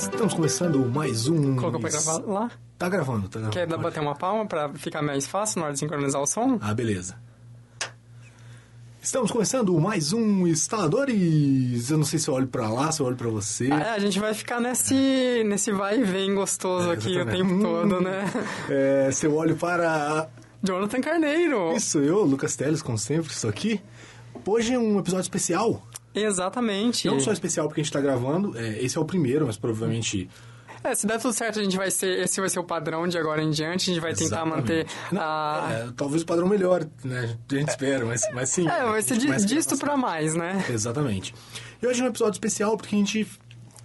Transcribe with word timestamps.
Estamos 0.00 0.32
começando 0.34 0.78
mais 0.86 1.28
um. 1.28 1.56
Colocou 1.56 1.80
pra 1.80 1.90
gravar 1.90 2.18
lá? 2.26 2.50
Tá 2.78 2.88
gravando, 2.88 3.28
tá 3.28 3.38
gravando. 3.38 3.50
Quer 3.52 3.66
dar- 3.66 3.76
bater 3.78 4.00
uma 4.00 4.14
palma 4.14 4.46
pra 4.46 4.70
ficar 4.74 5.02
mais 5.02 5.26
fácil 5.26 5.58
na 5.60 5.66
hora 5.66 5.72
de 5.74 5.78
sincronizar 5.80 6.20
o 6.22 6.26
som? 6.26 6.58
Ah, 6.60 6.72
beleza. 6.72 7.16
Estamos 9.02 9.30
começando 9.30 9.78
mais 9.78 10.12
um 10.12 10.46
Instaladores. 10.46 11.90
Eu 11.90 11.98
não 11.98 12.04
sei 12.04 12.18
se 12.18 12.28
eu 12.28 12.34
olho 12.34 12.46
pra 12.46 12.68
lá, 12.68 12.90
se 12.92 13.00
eu 13.00 13.06
olho 13.06 13.16
pra 13.16 13.28
você. 13.28 13.68
É, 13.68 13.90
a 13.90 13.98
gente 13.98 14.18
vai 14.18 14.32
ficar 14.34 14.60
nesse, 14.60 15.42
nesse 15.46 15.72
vai 15.72 16.00
e 16.00 16.04
vem 16.04 16.34
gostoso 16.34 16.90
É, 16.90 16.94
aqui 16.94 17.18
o 17.18 17.26
tempo 17.26 17.60
todo, 17.60 17.96
Hum. 17.96 18.00
né? 18.02 18.24
É, 18.68 19.10
se 19.12 19.26
eu 19.26 19.34
olho 19.34 19.56
para. 19.56 20.28
Jonathan 20.62 21.00
Carneiro! 21.00 21.74
Isso, 21.74 21.98
eu, 21.98 22.22
Lucas 22.24 22.54
Teles, 22.56 22.82
como 22.82 22.98
sempre, 22.98 23.30
estou 23.32 23.48
aqui. 23.48 23.80
Hoje 24.46 24.74
é 24.74 24.78
um 24.78 24.98
episódio 24.98 25.22
especial. 25.22 25.82
Exatamente. 26.14 27.06
Não 27.06 27.20
só 27.20 27.32
especial 27.32 27.68
porque 27.68 27.80
a 27.80 27.84
gente 27.84 27.92
tá 27.92 28.00
gravando, 28.00 28.56
é, 28.58 28.82
esse 28.82 28.96
é 28.98 29.00
o 29.00 29.04
primeiro, 29.04 29.46
mas 29.46 29.56
provavelmente. 29.56 30.28
É, 30.82 30.94
se 30.94 31.06
der 31.06 31.20
tudo 31.20 31.34
certo, 31.34 31.60
a 31.60 31.62
gente 31.62 31.76
vai 31.76 31.90
ser. 31.90 32.20
Esse 32.20 32.40
vai 32.40 32.48
ser 32.48 32.58
o 32.58 32.64
padrão 32.64 33.06
de 33.06 33.18
agora 33.18 33.42
em 33.42 33.50
diante. 33.50 33.90
A 33.90 33.94
gente 33.94 34.00
vai 34.02 34.14
tentar 34.14 34.46
Exatamente. 34.46 34.56
manter 34.56 34.86
Não, 35.12 35.20
a. 35.20 35.68
é, 35.70 35.88
talvez 35.94 36.22
o 36.22 36.26
padrão 36.26 36.48
melhore, 36.48 36.86
né? 37.04 37.36
A 37.50 37.54
gente 37.54 37.68
espera, 37.68 38.04
mas, 38.04 38.22
mas 38.32 38.48
sim. 38.48 38.66
É, 38.66 38.84
vai 38.84 39.02
ser 39.02 39.18
de, 39.18 39.26
disto 39.44 39.76
pra 39.76 39.96
mais, 39.96 40.34
né? 40.34 40.64
Exatamente. 40.70 41.34
E 41.82 41.86
hoje 41.86 42.00
é 42.00 42.04
um 42.04 42.08
episódio 42.08 42.32
especial 42.32 42.76
porque 42.78 42.94
a 42.94 42.98
gente 42.98 43.26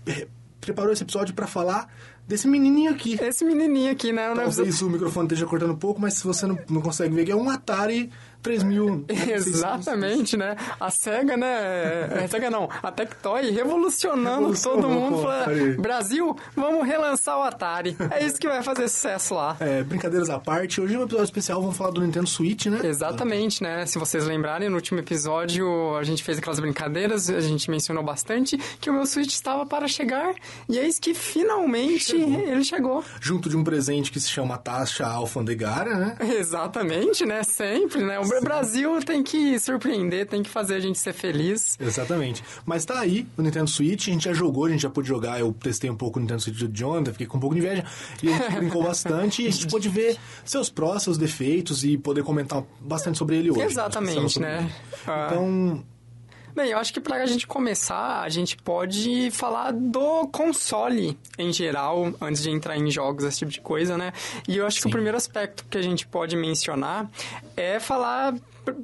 eh, 0.05 0.27
preparou 0.62 0.93
esse 0.93 1.03
episódio 1.03 1.35
pra 1.35 1.48
falar 1.48 1.89
desse 2.27 2.48
menininho 2.48 2.91
aqui. 2.91 3.17
Esse 3.21 3.45
menininho 3.45 3.91
aqui, 3.91 4.12
né? 4.12 4.34
Talvez 4.34 4.81
o 4.81 4.89
microfone 4.89 5.27
esteja 5.27 5.45
cortando 5.45 5.71
um 5.73 5.77
pouco, 5.77 6.01
mas 6.01 6.15
se 6.15 6.23
você 6.23 6.48
não, 6.48 6.57
não 6.70 6.81
consegue 6.81 7.13
ver, 7.13 7.29
é 7.29 7.35
um 7.35 7.49
Atari 7.49 8.09
3000. 8.45 9.05
Exatamente, 9.09 10.38
né? 10.38 10.55
A 10.80 10.91
SEGA, 10.91 11.35
né? 11.35 12.08
A 12.23 12.27
SEGA 12.27 12.52
não, 12.52 12.70
a 12.84 12.91
Tectoy 12.91 13.49
revolucionando 13.49 14.54
todo 14.62 14.88
mundo. 14.88 15.13
com 15.15 15.20
o 15.20 15.21
Fala, 15.24 15.41
Atari. 15.41 15.77
Brasil, 15.77 16.38
vamos 16.55 16.85
relançar 16.85 17.40
o 17.40 17.41
Atari. 17.41 17.98
É 18.12 18.23
isso 18.23 18.40
que 18.40 18.48
vai 18.48 18.62
fazer 18.62 18.88
sucesso 18.88 19.34
lá. 19.34 19.57
É, 19.60 19.82
brincadeiras 19.82 20.29
à 20.29 20.40
parte, 20.40 20.79
hoje 20.79 20.93
é 20.93 20.99
um 20.99 21.04
episódio 21.04 21.26
especial, 21.26 21.60
vamos 21.60 21.76
falar 21.76 21.90
do 21.90 22.01
Nintendo 22.01 22.27
Switch, 22.27 22.68
né? 22.68 22.82
Exatamente, 22.84 23.63
né? 23.63 23.84
Se 23.88 23.98
vocês 23.98 24.23
lembrarem, 24.26 24.70
no 24.70 24.76
último 24.76 24.99
episódio 24.99 25.96
a 25.98 26.04
gente 26.04 26.23
fez 26.23 26.38
aquelas 26.38 26.60
brincadeiras, 26.60 27.27
a 27.32 27.41
gente 27.41 27.71
mencionou 27.71 28.04
bastante 28.04 28.60
que 28.79 28.91
o 28.91 28.93
meu 28.93 29.07
Switch 29.07 29.34
estava 29.34 29.66
para 29.66 29.88
chegar 29.88 30.35
e 30.70 30.77
eis 30.77 30.99
que 30.99 31.16
finalmente 31.16 32.16
ele 32.16 32.63
chegou. 32.63 33.04
Junto 33.20 33.49
de 33.49 33.57
um 33.57 33.63
presente 33.63 34.12
que 34.12 34.20
se 34.20 34.29
chama 34.29 34.55
taxa 34.55 35.07
alfandegária, 35.07 35.96
né? 35.96 36.16
Exatamente, 36.38 37.26
né? 37.26 37.41
Sempre, 37.41 38.04
né? 38.04 38.20
O 38.20 38.35
Brasil 38.41 39.00
tem 39.04 39.24
que 39.24 39.58
surpreender, 39.60 40.28
tem 40.28 40.44
que 40.44 40.50
fazer 40.50 40.76
a 40.76 40.80
gente 40.80 40.98
ser 40.98 41.14
feliz. 41.14 41.78
Exatamente. 41.80 42.44
Mas 42.66 42.86
tá 42.86 43.00
aí 43.00 43.28
o 43.38 43.41
Nintendo 43.41 43.70
Switch, 43.70 44.08
a 44.08 44.12
gente 44.12 44.26
já 44.26 44.34
jogou, 44.34 44.66
a 44.66 44.70
gente 44.70 44.82
já 44.82 44.90
pôde 44.90 45.08
jogar, 45.08 45.40
eu 45.40 45.54
testei 45.54 45.90
um 45.90 45.96
pouco 45.96 46.20
o 46.20 46.22
Nintendo 46.22 46.41
Switch 46.41 46.58
do 46.58 46.78
Jonathan, 46.78 47.12
fiquei 47.12 47.28
com 47.28 47.38
um 47.38 47.41
pouco 47.41 47.56
de 47.56 47.62
inveja, 47.62 47.86
e 48.22 48.30
a 48.30 48.38
gente 48.38 48.52
brincou 48.58 48.84
bastante, 48.84 49.44
e 49.44 49.48
a 49.48 49.52
gente 49.52 49.68
pôde 49.68 49.90
ver 49.90 50.18
seus 50.44 50.70
prós, 50.70 51.04
seus 51.04 51.18
defeitos 51.18 51.84
e 51.84 51.98
poder 51.98 52.24
comentar 52.24 52.63
bastante 52.80 53.18
sobre 53.18 53.38
ele 53.38 53.52
hoje. 53.52 53.62
Exatamente, 53.62 54.34
Sobre 54.34 54.50
né? 54.50 54.72
Ah. 55.08 55.30
Então, 55.30 55.84
Bem, 56.55 56.70
eu 56.70 56.79
acho 56.79 56.93
que 56.93 57.01
pra 57.01 57.25
gente 57.25 57.45
começar, 57.45 58.21
a 58.21 58.29
gente 58.29 58.55
pode 58.55 59.29
falar 59.31 59.73
do 59.73 60.25
console 60.27 61.20
em 61.37 61.51
geral, 61.51 62.13
antes 62.21 62.41
de 62.43 62.49
entrar 62.49 62.77
em 62.77 62.89
jogos, 62.89 63.25
esse 63.25 63.39
tipo 63.39 63.51
de 63.51 63.59
coisa, 63.59 63.98
né? 63.98 64.13
E 64.47 64.56
eu 64.56 64.66
acho 64.66 64.78
que 64.78 64.83
Sim. 64.83 64.88
o 64.88 64.91
primeiro 64.91 65.17
aspecto 65.17 65.66
que 65.69 65.78
a 65.78 65.81
gente 65.81 66.07
pode 66.07 66.38
mencionar 66.38 67.11
é 67.57 67.78
falar, 67.78 68.33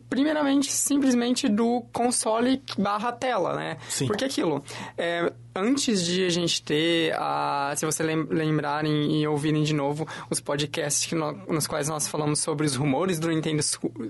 primeiramente, 0.10 0.72
simplesmente 0.72 1.48
do 1.50 1.82
console 1.94 2.62
barra 2.78 3.12
tela, 3.12 3.56
né? 3.56 3.78
Sim. 3.90 4.08
Porque 4.08 4.26
aquilo, 4.26 4.64
é, 4.98 5.32
antes 5.56 6.06
de 6.06 6.26
a 6.26 6.30
gente 6.30 6.62
ter, 6.64 7.14
a, 7.18 7.74
se 7.76 7.86
vocês 7.86 8.08
lem- 8.08 8.28
lembrarem 8.30 9.20
e 9.22 9.28
ouvirem 9.28 9.64
de 9.64 9.74
novo 9.74 10.08
os 10.30 10.40
podcasts 10.40 11.06
que 11.06 11.16
nó- 11.16 11.34
nos 11.48 11.68
quais 11.68 11.90
nós 11.90 12.08
falamos 12.08 12.40
sobre 12.40 12.66
os 12.66 12.76
rumores 12.76 13.20
do 13.20 13.28
Nintendo 13.30 13.62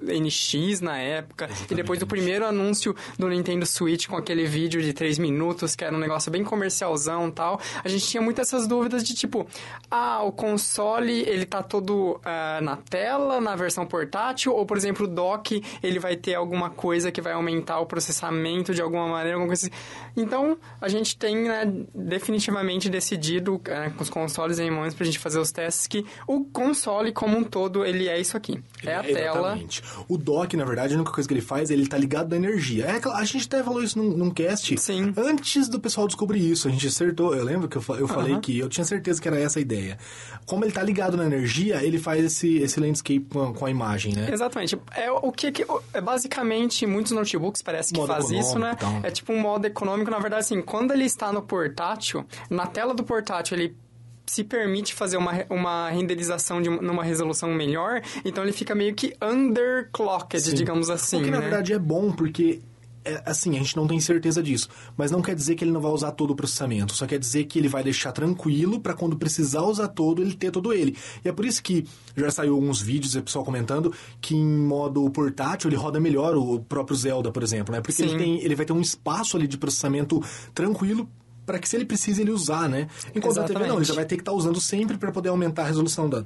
NX 0.04 0.82
na 0.82 0.98
época, 0.98 1.50
e 1.70 1.76
depois 1.76 2.00
do 2.00 2.08
primeiro 2.08 2.46
anúncio 2.46 2.96
do 3.18 3.28
Nintendo 3.28 3.66
Switch 3.66 4.08
com 4.08 4.16
aquele 4.18 4.46
vídeo 4.46 4.82
de 4.82 4.94
3 4.94 5.18
minutos, 5.18 5.76
que 5.76 5.84
era 5.84 5.96
um 5.96 6.00
negócio 6.00 6.32
bem 6.32 6.44
comercialzão 6.44 7.28
e 7.28 7.32
tal, 7.32 7.60
a 7.84 7.88
gente 7.88 8.06
tinha 8.08 8.22
muitas 8.22 8.42
essas 8.52 8.68
dúvidas 8.68 9.04
de 9.04 9.14
tipo, 9.14 9.48
ah, 9.90 10.24
o 10.24 10.32
console 10.32 11.22
ele 11.22 11.46
tá 11.46 11.62
todo 11.64 12.20
ah, 12.26 12.60
na 12.62 12.76
tela, 12.76 13.40
na 13.40 13.56
versão 13.56 13.86
portátil, 13.86 14.54
ou 14.54 14.66
por 14.66 14.76
exemplo, 14.78 15.06
o 15.06 15.08
dock 15.08 15.61
ele 15.82 16.00
vai 16.00 16.16
ter 16.16 16.36
alguma 16.36 16.70
coisa 16.70 17.12
que 17.12 17.22
vai 17.22 17.34
aumentar 17.34 17.80
o 17.80 17.86
processamento 17.86 18.74
de 18.74 18.82
alguma 18.82 19.08
maneira, 19.08 19.36
alguma 19.36 19.48
coisa 19.48 19.68
assim. 19.68 19.76
Então, 20.16 20.58
a 20.80 20.88
gente 20.88 21.18
tem 21.18 21.36
né, 21.36 21.72
definitivamente 21.94 22.90
decidido 22.90 23.62
eh, 23.66 23.92
com 23.96 24.04
os 24.04 24.10
consoles 24.10 24.60
em 24.60 24.70
mãos 24.70 24.94
pra 24.94 25.06
gente 25.06 25.20
fazer 25.20 25.40
os 25.40 25.52
testes 25.52 25.88
que 25.88 26.06
o 26.28 26.44
console 26.46 27.12
como 27.12 27.38
um 27.38 27.44
todo, 27.44 27.86
ele 27.86 28.08
é 28.08 28.20
isso 28.20 28.36
aqui. 28.36 28.62
É 28.84 28.96
a 28.96 29.04
tela. 29.04 29.40
Exatamente. 29.40 29.84
O 30.08 30.18
dock, 30.18 30.56
na 30.56 30.66
verdade, 30.66 30.94
a 30.94 30.98
única 30.98 31.12
coisa 31.12 31.28
que 31.28 31.34
ele 31.34 31.42
faz, 31.42 31.70
ele 31.70 31.88
tá 31.88 31.98
ligado 31.98 32.30
na 32.30 32.36
energia. 32.36 32.86
É, 32.86 33.02
a 33.14 33.24
gente 33.24 33.46
até 33.46 33.64
falou 33.64 33.84
isso 33.84 33.98
num, 33.98 34.16
num 34.16 34.30
cast. 34.32 34.78
Sim. 34.80 35.14
Antes 35.18 35.68
do 35.68 35.80
pessoal 35.80 36.08
descobrir 36.08 36.40
isso, 36.40 36.68
a 36.68 36.72
gente 36.72 36.88
acertou. 36.88 37.36
Eu 37.36 37.44
lembro 37.44 37.68
que 37.68 37.78
eu, 37.78 37.84
eu 37.98 38.08
falei 38.08 38.38
que 38.40 38.58
eu 38.58 38.70
tinha 38.70 38.86
certeza 38.86 39.22
que 39.22 39.28
era 39.28 39.40
essa 39.40 39.60
a 39.60 39.62
ideia. 39.62 39.98
Como 40.46 40.66
ele 40.66 40.72
tá 40.72 40.84
ligado 40.84 41.16
na 41.16 41.26
energia, 41.26 41.84
ele 41.84 41.98
faz 41.98 42.24
esse, 42.24 42.58
esse 42.58 42.80
landscape 42.80 43.26
com, 43.30 43.54
com 43.54 43.66
a 43.66 43.70
imagem, 43.70 44.14
né? 44.14 44.30
Exatamente. 44.32 44.78
É 44.96 45.12
o 45.12 45.32
que, 45.32 45.51
que- 45.52 45.66
é 45.94 46.02
basicamente 46.02 46.86
muitos 46.86 47.12
notebooks 47.12 47.62
parece 47.62 47.94
que 47.94 48.00
Modo 48.00 48.08
faz 48.14 48.30
isso, 48.32 48.58
né? 48.60 48.72
e 48.74 48.76
tal. 48.78 49.00
É 49.04 49.12
tipo 49.12 49.32
um 49.34 49.40
modo 49.40 49.66
econômico, 49.66 50.10
na 50.12 50.20
verdade 50.20 50.42
assim, 50.42 50.62
quando 50.62 50.92
ele 50.94 51.06
está 51.06 51.32
no 51.32 51.42
portátil, 51.42 52.26
na 52.50 52.66
tela 52.68 52.94
do 52.94 53.04
portátil 53.04 53.58
ele 53.58 53.76
se 54.26 54.44
permite 54.44 54.94
fazer 54.94 55.18
uma, 55.18 55.32
uma 55.50 55.90
renderização 55.90 56.62
de 56.62 56.70
uma- 56.70 56.82
numa 56.82 57.04
resolução 57.04 57.50
melhor, 57.54 58.02
então 58.24 58.44
ele 58.44 58.54
fica 58.54 58.74
meio 58.74 58.94
que 58.96 59.14
underclocked, 59.22 60.40
Sim. 60.42 60.54
digamos 60.56 60.90
assim, 60.90 61.22
O 61.22 61.24
que, 61.26 61.32
na 61.32 61.38
né? 61.38 61.42
verdade, 61.44 61.74
é 61.74 61.80
bom, 61.80 62.12
porque... 62.12 62.62
É, 63.04 63.22
assim, 63.26 63.56
a 63.56 63.60
gente 63.60 63.76
não 63.76 63.88
tem 63.88 64.00
certeza 64.00 64.44
disso, 64.44 64.70
mas 64.96 65.10
não 65.10 65.22
quer 65.22 65.34
dizer 65.34 65.56
que 65.56 65.64
ele 65.64 65.72
não 65.72 65.82
vai 65.82 65.92
usar 65.92 66.12
todo 66.12 66.32
o 66.32 66.36
processamento, 66.36 66.94
só 66.94 67.08
quer 67.08 67.18
dizer 67.18 67.46
que 67.46 67.58
ele 67.58 67.68
vai 67.68 67.84
deixar 67.84 68.12
tranquilo 68.12 68.80
pra 68.80 68.94
quando 68.94 69.18
precisar 69.18 69.64
usar 69.64 69.88
todo, 69.88 70.22
ele 70.22 70.36
ter 70.36 70.52
todo 70.52 70.72
ele. 70.72 70.96
E 71.26 71.30
é 71.30 71.32
por 71.32 71.44
isso 71.44 71.64
que 71.64 71.86
já 72.16 72.30
saiu 72.30 72.54
alguns 72.54 72.80
vídeos, 72.80 73.16
o 73.16 73.24
pessoal 73.24 73.44
comentando, 73.44 73.92
que 74.20 74.36
em 74.36 74.58
modo 74.58 75.10
portátil 75.10 75.70
ele 75.70 75.78
roda 75.78 76.00
melhor 76.00 76.36
o 76.36 76.60
próprio 76.60 76.96
Zelda, 76.96 77.32
por 77.32 77.42
exemplo, 77.42 77.74
né? 77.74 77.82
Porque 77.82 78.02
ele, 78.02 78.18
tem, 78.18 78.44
ele 78.44 78.56
vai 78.56 78.66
ter 78.66 78.74
um 78.74 78.82
espaço 78.82 79.36
ali 79.36 79.48
de 79.48 79.58
processamento 79.58 80.22
tranquilo 80.54 81.10
para 81.46 81.58
que 81.58 81.68
se 81.68 81.76
ele 81.76 81.86
precisa 81.86 82.22
ele 82.22 82.32
usar, 82.32 82.70
né? 82.70 82.88
Enquanto 83.16 83.40
a 83.40 83.44
TV 83.44 83.54
não, 83.54 83.60
ele 83.60 83.66
Exatamente. 83.66 83.88
já 83.88 83.94
vai 83.94 84.06
ter 84.06 84.16
que 84.16 84.22
estar 84.22 84.32
usando 84.32 84.62
sempre 84.62 84.98
para 84.98 85.12
poder 85.12 85.30
aumentar 85.30 85.64
a 85.64 85.68
resolução 85.68 86.08
da... 86.08 86.24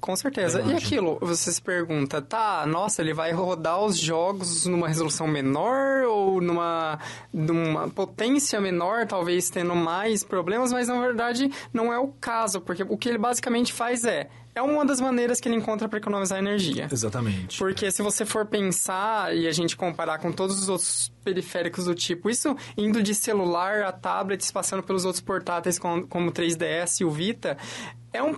Com 0.00 0.16
certeza. 0.16 0.62
E 0.62 0.74
aquilo, 0.74 1.18
você 1.20 1.52
se 1.52 1.60
pergunta, 1.60 2.22
tá, 2.22 2.64
nossa, 2.66 3.02
ele 3.02 3.12
vai 3.12 3.32
rodar 3.32 3.82
os 3.84 3.98
jogos 3.98 4.66
numa 4.66 4.88
resolução 4.88 5.26
menor 5.26 6.04
ou 6.04 6.40
numa, 6.40 6.98
numa 7.32 7.88
potência 7.88 8.60
menor, 8.60 9.06
talvez 9.06 9.50
tendo 9.50 9.74
mais 9.76 10.24
problemas, 10.24 10.72
mas 10.72 10.88
na 10.88 10.98
verdade 10.98 11.50
não 11.72 11.92
é 11.92 11.98
o 11.98 12.08
caso, 12.20 12.60
porque 12.60 12.82
o 12.82 12.96
que 12.96 13.08
ele 13.08 13.18
basicamente 13.18 13.72
faz 13.72 14.04
é, 14.04 14.28
é 14.54 14.62
uma 14.62 14.84
das 14.84 15.00
maneiras 15.00 15.40
que 15.40 15.48
ele 15.48 15.56
encontra 15.56 15.88
para 15.88 15.98
economizar 15.98 16.38
energia. 16.38 16.88
Exatamente. 16.90 17.58
Porque 17.58 17.90
se 17.90 18.02
você 18.02 18.24
for 18.24 18.46
pensar 18.46 19.34
e 19.36 19.46
a 19.46 19.52
gente 19.52 19.76
comparar 19.76 20.18
com 20.18 20.32
todos 20.32 20.60
os 20.60 20.68
outros 20.68 21.12
periféricos 21.22 21.84
do 21.84 21.94
tipo, 21.94 22.28
isso 22.28 22.56
indo 22.76 23.02
de 23.02 23.14
celular 23.14 23.82
a 23.82 23.92
tablets, 23.92 24.50
passando 24.50 24.82
pelos 24.82 25.04
outros 25.04 25.22
portáteis 25.22 25.78
como, 25.78 26.06
como 26.06 26.30
o 26.30 26.32
3DS 26.32 27.00
e 27.00 27.04
o 27.04 27.10
Vita, 27.10 27.56
é 28.12 28.22
um, 28.22 28.34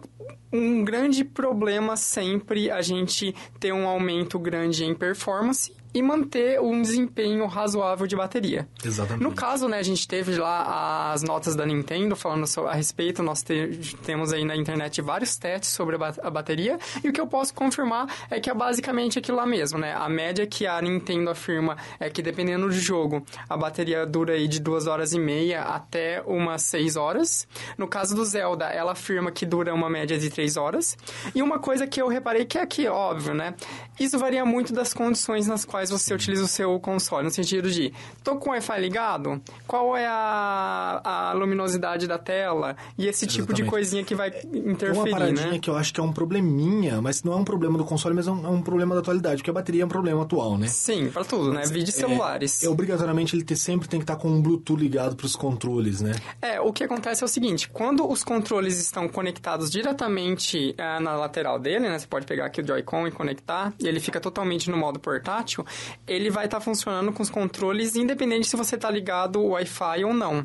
um 0.53 0.85
grande 0.85 1.25
problema 1.25 1.97
sempre 1.97 2.71
a 2.71 2.83
gente 2.83 3.35
ter 3.59 3.73
um 3.73 3.87
aumento 3.87 4.39
grande 4.39 4.85
em 4.85 4.95
performance 4.95 5.73
e 5.95 6.03
manter 6.03 6.61
um 6.61 6.81
desempenho 6.81 7.47
razoável 7.47 8.07
de 8.07 8.17
bateria. 8.17 8.69
Exatamente. 8.85 9.23
No 9.23 9.33
caso, 9.35 9.69
né, 9.69 9.79
a 9.79 9.83
gente 9.83 10.07
teve 10.09 10.37
lá 10.37 11.13
as 11.13 11.23
notas 11.23 11.55
da 11.55 11.67
Nintendo 11.67 12.17
falando 12.17 12.45
a 12.69 12.75
respeito, 12.75 13.23
nós 13.23 13.43
te- 13.43 13.95
temos 14.05 14.33
aí 14.33 14.45
na 14.45 14.57
internet 14.57 15.01
vários 15.03 15.37
testes 15.37 15.71
sobre 15.71 15.97
a 15.97 16.31
bateria, 16.31 16.79
e 17.05 17.09
o 17.09 17.13
que 17.13 17.21
eu 17.21 17.27
posso 17.27 17.55
confirmar 17.55 18.07
é 18.31 18.41
que 18.41 18.49
é 18.51 18.55
basicamente 18.55 19.19
aquilo 19.19 19.37
lá 19.37 19.47
mesmo, 19.47 19.79
né? 19.79 19.93
A 19.95 20.09
média 20.09 20.47
que 20.47 20.67
a 20.67 20.81
Nintendo 20.81 21.31
afirma 21.31 21.77
é 22.01 22.09
que 22.09 22.23
dependendo 22.23 22.67
do 22.67 22.73
jogo, 22.73 23.25
a 23.49 23.57
bateria 23.57 24.07
dura 24.07 24.35
aí 24.35 24.49
de 24.49 24.61
duas 24.61 24.87
horas 24.87 25.13
e 25.13 25.19
meia 25.19 25.63
até 25.63 26.23
umas 26.27 26.63
seis 26.63 26.97
horas. 26.97 27.47
No 27.77 27.87
caso 27.87 28.15
do 28.15 28.25
Zelda, 28.25 28.67
ela 28.67 28.93
afirma 28.93 29.31
que 29.31 29.45
dura 29.45 29.75
uma 29.75 29.91
média 29.91 30.19
de 30.19 30.31
três 30.31 30.57
horas. 30.57 30.97
E 31.35 31.43
uma 31.43 31.59
coisa 31.59 31.87
que 31.87 32.01
eu 32.01 32.09
reparei 32.09 32.45
que 32.45 32.59
é 32.59 32.63
aqui, 32.63 32.87
óbvio, 32.87 33.35
né? 33.35 33.55
Isso 33.99 34.19
varia 34.19 34.45
muito 34.45 34.73
das 34.73 34.93
condições 34.95 35.47
nas 35.47 35.65
quais 35.65 35.82
quais 35.83 35.91
você 35.91 36.15
utiliza 36.15 36.45
o 36.45 36.49
seu 36.49 36.79
console, 36.79 37.25
no 37.25 37.31
sentido 37.31 37.69
de, 37.71 37.93
tô 38.23 38.37
com 38.37 38.51
o 38.51 38.53
Wi-Fi 38.53 38.81
ligado, 38.81 39.43
qual 39.67 39.97
é 39.97 40.07
a, 40.07 41.01
a 41.03 41.33
luminosidade 41.33 42.07
da 42.07 42.19
tela, 42.19 42.77
e 42.97 43.07
esse 43.09 43.27
tipo 43.27 43.53
de 43.53 43.63
Exatamente. 43.63 43.71
coisinha 43.71 44.05
que 44.05 44.15
vai 44.15 44.31
uma 44.45 44.73
interferir, 44.73 45.11
paradinha 45.11 45.53
né? 45.53 45.59
que 45.59 45.69
eu 45.69 45.77
acho 45.77 45.93
que 45.93 45.99
é 45.99 46.03
um 46.03 46.13
probleminha, 46.13 47.03
mas 47.03 47.25
não 47.25 47.33
é 47.33 47.37
um 47.37 47.45
problema 47.45 47.77
do 47.77 47.85
console, 47.85 48.15
mas 48.15 48.29
é 48.29 48.31
um, 48.31 48.47
é 48.47 48.49
um 48.49 48.63
problema 48.63 48.95
da 48.95 49.01
atualidade, 49.01 49.37
porque 49.39 49.51
a 49.51 49.55
bateria 49.55 49.83
é 49.83 49.85
um 49.85 49.89
problema 49.89 50.23
atual, 50.23 50.57
né? 50.57 50.69
Sim, 50.69 51.11
pra 51.11 51.25
tudo, 51.25 51.53
né? 51.53 51.63
Vídeos 51.67 51.95
celulares. 51.97 52.63
É, 52.63 52.69
obrigatoriamente 52.69 53.35
ele 53.35 53.45
ter- 53.45 53.57
sempre 53.57 53.89
tem 53.89 53.99
que 53.99 54.05
estar 54.05 54.17
com 54.17 54.29
um 54.29 54.41
Bluetooth 54.41 54.79
ligado 54.81 55.17
para 55.17 55.27
os 55.27 55.35
controles, 55.35 56.01
né? 56.01 56.13
É, 56.41 56.61
o 56.61 56.73
que 56.73 56.85
acontece 56.85 57.23
é 57.23 57.27
o 57.27 57.29
seguinte, 57.29 57.69
quando 57.69 58.09
os 58.09 58.23
controles 58.23 58.79
estão 58.79 59.09
conectados 59.09 59.71
diretamente 59.71 60.75
ah, 60.79 61.01
na 61.01 61.17
lateral 61.17 61.59
dele, 61.59 61.89
né, 61.89 61.99
você 61.99 62.07
pode 62.07 62.25
pegar 62.27 62.47
aqui 62.47 62.61
o 62.61 62.67
Joy-Con 62.67 63.09
e 63.09 63.11
conectar, 63.11 63.73
e 63.81 63.89
ele 63.89 63.99
fica 63.99 64.21
totalmente 64.21 64.71
no 64.71 64.77
modo 64.77 65.01
portátil, 65.01 65.65
ele 66.07 66.31
vai 66.31 66.47
estar 66.47 66.61
funcionando 66.61 67.13
com 67.13 67.23
os 67.23 67.31
controles 67.31 67.97
independente 67.97 68.49
se 68.49 68.57
você 68.57 68.77
está 68.77 68.91
ligado 68.91 69.41
o 69.41 69.51
Wi-Fi 69.51 70.05
ou 70.05 70.15
não. 70.15 70.45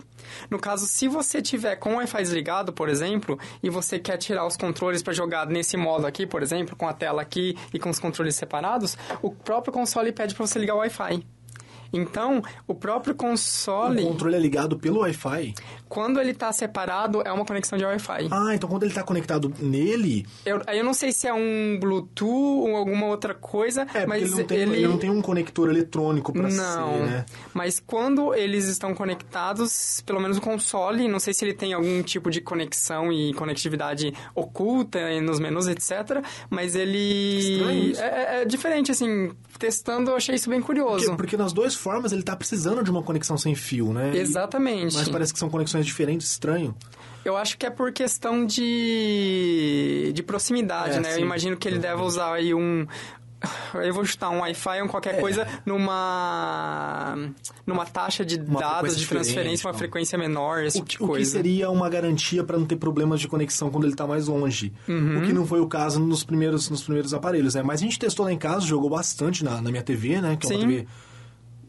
No 0.50 0.60
caso, 0.60 0.86
se 0.86 1.08
você 1.08 1.42
tiver 1.42 1.76
com 1.78 1.94
o 1.94 1.98
Wi-Fi 1.98 2.22
desligado, 2.22 2.74
por 2.74 2.90
exemplo, 2.90 3.40
e 3.62 3.70
você 3.70 4.00
quer 4.00 4.18
tirar 4.18 4.46
os 4.46 4.58
controles 4.58 5.02
para 5.02 5.14
jogar 5.14 5.48
nesse 5.48 5.78
modo 5.78 6.06
aqui, 6.06 6.26
por 6.26 6.42
exemplo, 6.42 6.76
com 6.76 6.88
a 6.88 6.94
tela 6.94 7.22
aqui 7.22 7.56
e 7.74 7.80
com 7.80 7.90
os 7.90 8.00
controles 8.00 8.36
separados, 8.36 8.98
o 9.22 9.32
próprio 9.32 9.74
console 9.74 10.12
pede 10.12 10.36
para 10.36 10.46
você 10.46 10.60
ligar 10.60 10.76
o 10.76 10.80
Wi-Fi. 10.80 11.37
Então, 11.92 12.42
o 12.68 12.74
próprio 12.74 13.16
console... 13.16 14.04
O 14.04 14.08
controle 14.08 14.36
é 14.36 14.40
ligado 14.40 14.78
pelo 14.78 15.00
Wi-Fi. 15.02 15.54
Quando 15.88 16.20
ele 16.20 16.34
tá 16.34 16.52
separado, 16.52 17.22
é 17.26 17.32
uma 17.32 17.46
conexão 17.46 17.78
de 17.78 17.86
Wi-Fi. 17.86 18.28
Ah, 18.32 18.54
então 18.54 18.70
quando 18.70 18.84
ele 18.84 18.92
está 18.92 19.04
conectado 19.04 19.54
nele, 19.60 20.26
Eu, 20.46 20.62
eu 20.68 20.84
não 20.84 20.94
sei 20.94 21.12
se 21.12 21.28
é 21.28 21.34
um 21.34 21.78
Bluetooth 21.80 22.28
ou 22.70 22.76
alguma 22.76 23.08
outra 23.08 23.34
coisa, 23.34 23.82
é 23.82 23.86
porque 23.86 24.06
mas 24.08 24.22
ele, 24.24 24.32
não 24.32 24.44
tem, 24.44 24.58
ele... 24.60 24.88
não 24.88 24.98
tem 24.98 25.10
um 25.10 25.22
conector 25.22 25.70
eletrônico 25.70 26.34
para 26.34 26.50
Não, 26.50 26.94
ser, 26.94 27.00
né? 27.06 27.26
mas 27.54 27.80
quando 27.80 28.34
eles 28.34 28.66
estão 28.66 28.94
conectados, 28.94 30.02
pelo 30.06 30.20
menos 30.20 30.38
o 30.38 30.42
console, 30.42 31.08
não 31.08 31.20
sei 31.20 31.34
se 31.34 31.46
ele 31.46 31.54
tem 31.54 31.74
algum 31.74 32.02
tipo 32.04 32.30
de 32.30 32.42
conexão 32.42 33.12
e 33.12 33.34
conectividade 33.34 34.14
oculta 34.36 35.00
nos 35.22 35.40
menus, 35.40 35.68
etc. 35.68 36.24
Mas 36.50 36.76
ele 36.76 37.94
é, 37.98 38.02
é- 38.02 38.42
é 38.42 38.46
diferente, 38.46 38.92
assim. 38.92 39.32
Testando, 39.58 40.12
eu 40.12 40.16
achei 40.18 40.36
isso 40.36 40.50
bem 40.50 40.62
curioso. 40.62 41.06
Porque, 41.06 41.18
porque 41.18 41.38
nas 41.38 41.52
duas 41.52 41.74
formas 41.78 42.12
ele 42.12 42.24
tá 42.24 42.36
precisando 42.36 42.84
de 42.84 42.90
uma 42.92 43.02
conexão 43.04 43.38
sem 43.38 43.56
fio, 43.56 43.94
né? 43.94 44.12
E- 44.14 44.18
Exatamente. 44.18 44.96
Mas 44.96 45.08
parece 45.10 45.32
que 45.34 45.40
são 45.40 45.50
conexões 45.50 45.86
diferentes, 45.86 46.30
estranho. 46.32 46.76
Eu 47.24 47.36
acho 47.38 47.58
que 47.58 47.66
é 47.66 47.70
por 47.70 47.92
questão 47.92 48.46
de, 48.46 50.12
de 50.14 50.24
proximidade, 50.24 50.98
É, 50.98 51.00
né? 51.00 51.12
Eu 51.12 51.16
sim. 51.16 51.22
imagino 51.22 51.58
que 51.58 51.68
ele 51.68 51.80
deve 51.80 52.02
usar 52.02 52.34
aí 52.34 52.54
um. 52.54 52.86
Eu 53.76 53.94
vou 53.94 54.04
chutar 54.04 54.30
um 54.32 54.40
Wi-Fi 54.40 54.82
ou 54.82 54.88
qualquer 54.90 55.16
É. 55.16 55.20
coisa 55.22 55.48
numa 55.64 57.16
numa 57.68 57.86
taxa 57.86 58.26
de 58.26 58.40
Uma 58.40 58.60
dados 58.60 58.98
de 58.98 59.06
transferência, 59.06 59.68
uma 59.68 59.74
não. 59.74 59.78
frequência 59.78 60.18
menor, 60.18 60.64
esse 60.64 60.80
O, 60.82 60.84
tipo 60.86 60.90
de 60.90 60.98
que- 60.98 61.04
o 61.04 61.08
que 61.08 61.12
coisa. 61.14 61.32
seria 61.32 61.70
uma 61.70 61.88
garantia 61.90 62.44
para 62.44 62.58
não 62.58 62.66
ter 62.66 62.78
problemas 62.78 63.20
de 63.20 63.28
conexão 63.28 63.70
quando 63.70 63.84
ele 63.84 63.94
está 63.94 64.08
mais 64.08 64.28
longe. 64.28 64.74
Uhum. 64.88 65.20
O 65.20 65.22
que 65.22 65.34
não 65.34 65.46
foi 65.46 65.60
o 65.60 65.68
caso 65.68 66.00
nos 66.00 66.24
primeiros, 66.24 66.70
nos 66.70 66.82
primeiros 66.82 67.14
aparelhos, 67.14 67.54
né? 67.56 67.62
Mas 67.62 67.80
a 67.82 67.84
gente 67.84 68.00
testou 68.00 68.26
lá 68.26 68.34
em 68.34 68.38
casa, 68.40 68.66
jogou 68.66 68.90
bastante 68.90 69.44
na, 69.44 69.62
na 69.62 69.70
minha 69.70 69.84
TV, 69.84 70.20
né? 70.22 70.36
Que 70.36 70.48
é 70.48 70.50
uma 70.56 70.60
Sim. 70.62 70.68
TV... 70.68 70.88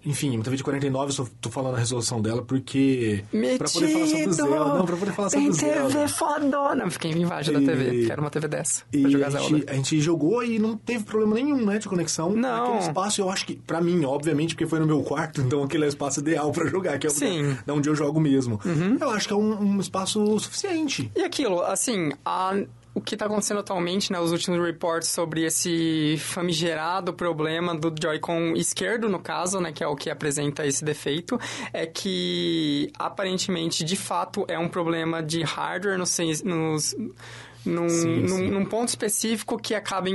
Enfim, 0.05 0.35
uma 0.37 0.45
TV 0.45 0.56
de 0.56 0.65
49, 0.65 1.09
eu 1.09 1.12
só 1.12 1.27
tô 1.41 1.50
falando 1.50 1.75
a 1.77 1.79
resolução 1.79 2.21
dela 2.23 2.43
porque... 2.43 3.25
Pra 3.31 3.69
poder 3.69 3.89
falar 3.89 4.06
sobre 4.06 4.17
Metido! 4.19 4.33
Zelda. 4.33 4.75
Não, 4.79 4.87
pra 4.87 4.97
poder 4.97 5.12
falar 5.12 5.31
sobre 5.31 5.45
Tem 5.47 5.53
Zelda. 5.55 5.89
TV 5.91 6.09
fodona! 6.09 6.91
Fiquei 6.91 7.12
da 7.15 7.61
E- 7.61 7.67
TV. 7.67 8.06
Quero 8.06 8.21
uma 8.23 8.31
TV 8.31 8.49
dessa. 8.49 8.83
E 8.93 9.00
pra 9.03 9.11
jogar 9.11 9.27
a, 9.27 9.31
Zelda. 9.31 9.49
gente, 9.49 9.71
a 9.71 9.75
gente 9.75 10.00
jogou 10.00 10.43
e 10.45 10.59
não 10.59 10.77
teve 10.77 11.05
problema 11.05 11.35
nenhum, 11.35 11.65
né, 11.65 11.79
de 11.79 11.89
conexão. 11.89 12.31
Não. 12.31 12.65
Aquele 12.75 12.79
espaço, 12.89 13.21
eu 13.21 13.31
acho 13.31 13.47
que, 13.47 13.56
pra 13.56 13.81
mim, 13.81 14.05
obviamente, 14.05 14.55
porque 14.55 14.67
foi 14.67 14.79
no 14.81 14.87
meu 14.87 15.03
quarto, 15.03 15.41
então 15.43 15.62
aquele 15.62 15.85
é 15.85 15.87
o 15.87 15.89
espaço 15.89 16.21
ideal 16.21 16.51
pra 16.53 16.67
jogar, 16.67 16.99
que 16.99 17.06
é 17.06 17.11
o 17.11 17.12
Sim. 17.12 17.43
Uhum. 17.43 17.56
da 17.67 17.75
onde 17.75 17.89
eu 17.89 17.94
jogo 17.94 18.21
mesmo. 18.21 18.61
Eu 19.01 19.11
acho 19.11 19.27
que 19.27 19.33
é 19.33 19.37
um, 19.37 19.61
um 19.77 19.81
espaço 19.81 20.39
suficiente. 20.39 21.11
E 21.17 21.23
aquilo, 21.23 21.61
assim, 21.62 22.11
a- 22.25 22.56
o 22.94 23.00
que 23.00 23.14
está 23.14 23.26
acontecendo 23.26 23.61
atualmente, 23.61 24.12
né, 24.12 24.19
os 24.19 24.32
últimos 24.32 24.61
reports 24.64 25.08
sobre 25.08 25.44
esse 25.44 26.17
famigerado 26.19 27.12
problema 27.12 27.75
do 27.75 27.94
Joy-Con 28.00 28.55
esquerdo, 28.56 29.08
no 29.08 29.20
caso, 29.20 29.61
né, 29.61 29.70
que 29.73 29.85
é 29.85 29.87
o 29.87 29.94
que 29.94 30.11
apresenta 30.11 30.67
esse 30.67 30.85
defeito, 30.85 31.38
é 31.73 31.87
que 31.87 32.90
aparentemente, 32.99 33.85
de 33.85 33.96
fato, 33.96 34.44
é 34.49 34.58
um 34.58 34.69
problema 34.69 35.23
de 35.23 35.43
hardware 35.43 35.99
nos, 35.99 36.17
nos 36.43 36.96
num, 37.64 37.88
Sim, 37.88 38.20
num- 38.20 38.29
sim. 38.29 38.50
num 38.50 38.64
ponto 38.64 38.88
específico 38.88 39.58
que 39.58 39.75
acaba 39.75 40.08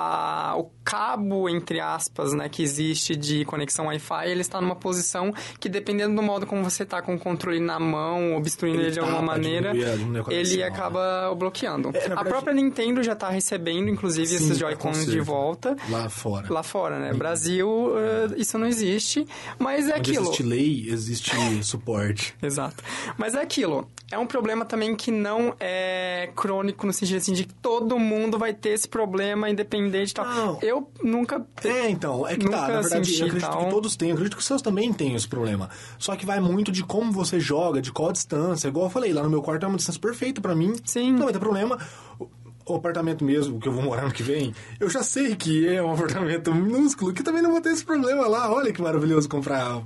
a- 0.00 0.54
o 0.56 0.70
cabo, 0.84 1.48
entre 1.48 1.80
aspas, 1.80 2.32
né, 2.32 2.48
que 2.48 2.62
existe 2.62 3.16
de 3.16 3.44
conexão 3.44 3.86
Wi-Fi, 3.86 4.28
ele 4.28 4.40
está 4.42 4.60
numa 4.60 4.76
posição 4.76 5.34
que, 5.58 5.68
dependendo 5.68 6.14
do 6.14 6.22
modo 6.22 6.46
como 6.46 6.62
você 6.62 6.84
está 6.84 7.02
com 7.02 7.16
o 7.16 7.18
controle 7.18 7.58
na 7.58 7.80
mão, 7.80 8.36
obstruindo 8.36 8.78
Ele 8.78 8.86
ele 8.86 8.92
de 8.92 9.00
alguma 9.00 9.20
maneira, 9.20 9.70
conexão, 9.70 10.30
ele 10.30 10.56
né? 10.58 10.62
acaba 10.64 11.34
bloqueando. 11.34 11.88
É, 11.88 11.98
a 11.98 12.00
verdade- 12.00 12.28
própria 12.28 12.54
Nintendo 12.54 13.02
já 13.02 13.12
está 13.14 13.28
recebendo, 13.28 13.88
inclusive, 13.90 14.26
Sim, 14.28 14.36
esses 14.36 14.58
Joy-Cons 14.58 15.04
de 15.04 15.20
volta. 15.20 15.76
Lá 15.90 16.08
fora. 16.08 16.46
Lá 16.48 16.62
fora, 16.62 16.98
né? 17.00 17.12
Brasil, 17.12 17.92
eh, 17.98 18.34
isso 18.36 18.56
não 18.56 18.66
existe, 18.66 19.26
mas 19.58 19.88
é 19.88 19.96
Onde 19.96 20.10
aquilo. 20.12 20.24
existe 20.26 20.42
lei, 20.44 20.86
existe 20.88 21.30
suporte. 21.64 22.34
Exato. 22.40 22.82
Mas 23.18 23.34
é 23.34 23.42
aquilo. 23.42 23.88
É 24.10 24.16
um 24.16 24.26
problema 24.26 24.64
também 24.64 24.94
que 24.96 25.10
não 25.10 25.54
é 25.60 26.30
crônico 26.36 26.86
no 26.86 26.92
sentido 26.92 27.16
assim 27.18 27.32
de 27.34 27.44
que 27.44 27.52
todo 27.54 27.98
mundo 27.98 28.38
vai 28.38 28.54
ter 28.54 28.70
esse 28.70 28.88
problema 28.88 29.50
independente 29.50 29.87
e 30.10 30.14
tal. 30.14 30.26
Não. 30.26 30.58
Eu 30.62 30.90
nunca. 31.02 31.44
É, 31.64 31.88
então, 31.90 32.26
é 32.26 32.36
que 32.36 32.48
tá. 32.48 32.68
Na 32.68 32.80
verdade, 32.80 32.94
eu 32.94 33.00
acredito 33.26 33.40
tal. 33.40 33.64
que 33.64 33.70
todos 33.70 33.96
têm. 33.96 34.08
Eu 34.10 34.14
acredito 34.14 34.34
que 34.36 34.40
os 34.40 34.46
seus 34.46 34.62
também 34.62 34.92
têm 34.92 35.14
esse 35.14 35.28
problema. 35.28 35.68
Só 35.98 36.14
que 36.16 36.26
vai 36.26 36.40
muito 36.40 36.70
de 36.72 36.82
como 36.84 37.10
você 37.12 37.38
joga, 37.40 37.80
de 37.80 37.90
qual 37.92 38.12
distância. 38.12 38.68
Igual 38.68 38.86
eu 38.86 38.90
falei, 38.90 39.12
lá 39.12 39.22
no 39.22 39.30
meu 39.30 39.42
quarto 39.42 39.64
é 39.64 39.66
uma 39.68 39.76
distância 39.76 40.00
perfeita 40.00 40.40
pra 40.40 40.54
mim. 40.54 40.74
Sim. 40.84 41.12
Não 41.12 41.24
vai 41.24 41.32
ter 41.32 41.38
problema. 41.38 41.78
O- 42.18 42.28
O 42.70 42.74
apartamento 42.74 43.24
mesmo, 43.24 43.58
que 43.58 43.66
eu 43.66 43.72
vou 43.72 43.82
morar 43.82 44.02
no 44.04 44.12
que 44.12 44.22
vem, 44.22 44.54
eu 44.78 44.90
já 44.90 45.02
sei 45.02 45.34
que 45.34 45.66
é 45.66 45.82
um 45.82 45.90
apartamento 45.94 46.54
minúsculo, 46.54 47.14
que 47.14 47.22
também 47.22 47.40
não 47.40 47.50
vou 47.50 47.62
ter 47.62 47.70
esse 47.70 47.82
problema 47.82 48.26
lá. 48.28 48.52
Olha 48.52 48.70
que 48.74 48.82
maravilhoso 48.82 49.26
comprar... 49.26 49.80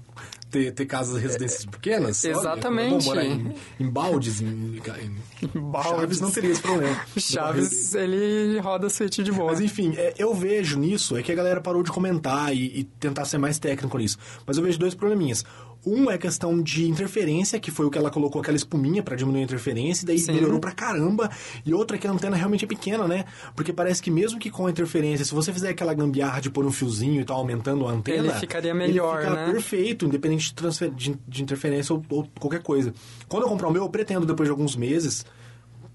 Ter, 0.52 0.70
ter 0.70 0.84
casas 0.84 1.20
residências 1.20 1.64
pequenas. 1.64 2.22
Olha, 2.24 2.32
Exatamente. 2.32 2.92
eu 2.92 3.00
vou 3.00 3.14
morar 3.14 3.24
em, 3.24 3.54
em 3.80 3.88
baldes, 3.88 4.42
em, 4.42 4.46
em, 4.46 5.60
baldes. 5.60 5.90
Chaves 5.90 6.20
não 6.20 6.30
teria 6.30 6.50
esse 6.50 6.60
problema. 6.60 7.00
Chaves, 7.16 7.94
ele 7.94 8.60
roda 8.60 8.90
Switch 8.90 9.20
de 9.20 9.32
boa. 9.32 9.50
Mas 9.50 9.62
enfim, 9.62 9.94
é, 9.96 10.12
eu 10.18 10.34
vejo 10.34 10.78
nisso, 10.78 11.16
é 11.16 11.22
que 11.22 11.32
a 11.32 11.34
galera 11.34 11.60
parou 11.60 11.82
de 11.82 11.90
comentar 11.90 12.54
e, 12.54 12.80
e 12.80 12.84
tentar 12.84 13.24
ser 13.24 13.38
mais 13.38 13.58
técnico 13.58 13.96
nisso. 13.96 14.18
Mas 14.46 14.58
eu 14.58 14.62
vejo 14.62 14.78
dois 14.78 14.94
probleminhas. 14.94 15.42
Um 15.84 16.10
é 16.10 16.16
questão 16.16 16.62
de 16.62 16.88
interferência, 16.88 17.58
que 17.58 17.70
foi 17.70 17.86
o 17.86 17.90
que 17.90 17.98
ela 17.98 18.10
colocou 18.10 18.40
aquela 18.40 18.56
espuminha 18.56 19.02
pra 19.02 19.16
diminuir 19.16 19.40
a 19.40 19.44
interferência, 19.44 20.04
e 20.04 20.06
daí 20.06 20.18
Sim. 20.18 20.32
melhorou 20.32 20.60
pra 20.60 20.70
caramba. 20.70 21.28
E 21.66 21.74
outra 21.74 21.96
é 21.96 22.00
que 22.00 22.06
a 22.06 22.10
antena 22.10 22.36
realmente 22.36 22.64
é 22.64 22.68
pequena, 22.68 23.08
né? 23.08 23.24
Porque 23.56 23.72
parece 23.72 24.00
que 24.00 24.10
mesmo 24.10 24.38
que 24.38 24.48
com 24.50 24.66
a 24.66 24.70
interferência, 24.70 25.24
se 25.24 25.34
você 25.34 25.52
fizer 25.52 25.70
aquela 25.70 25.92
gambiarra 25.92 26.40
de 26.40 26.50
pôr 26.50 26.64
um 26.64 26.70
fiozinho 26.70 27.20
e 27.20 27.24
tal, 27.24 27.38
aumentando 27.38 27.86
a 27.88 27.90
antena... 27.90 28.28
Ele 28.28 28.32
ficaria 28.34 28.72
melhor, 28.72 29.20
ele 29.20 29.30
fica 29.30 29.46
né? 29.46 29.52
perfeito, 29.52 30.06
independente 30.06 30.54
de, 30.54 30.90
de, 30.90 31.18
de 31.26 31.42
interferência 31.42 31.94
ou, 31.94 32.04
ou 32.08 32.28
qualquer 32.38 32.62
coisa. 32.62 32.94
Quando 33.28 33.42
eu 33.42 33.48
comprar 33.48 33.66
o 33.66 33.72
meu, 33.72 33.82
eu 33.82 33.88
pretendo, 33.88 34.24
depois 34.24 34.46
de 34.46 34.50
alguns 34.52 34.76
meses, 34.76 35.26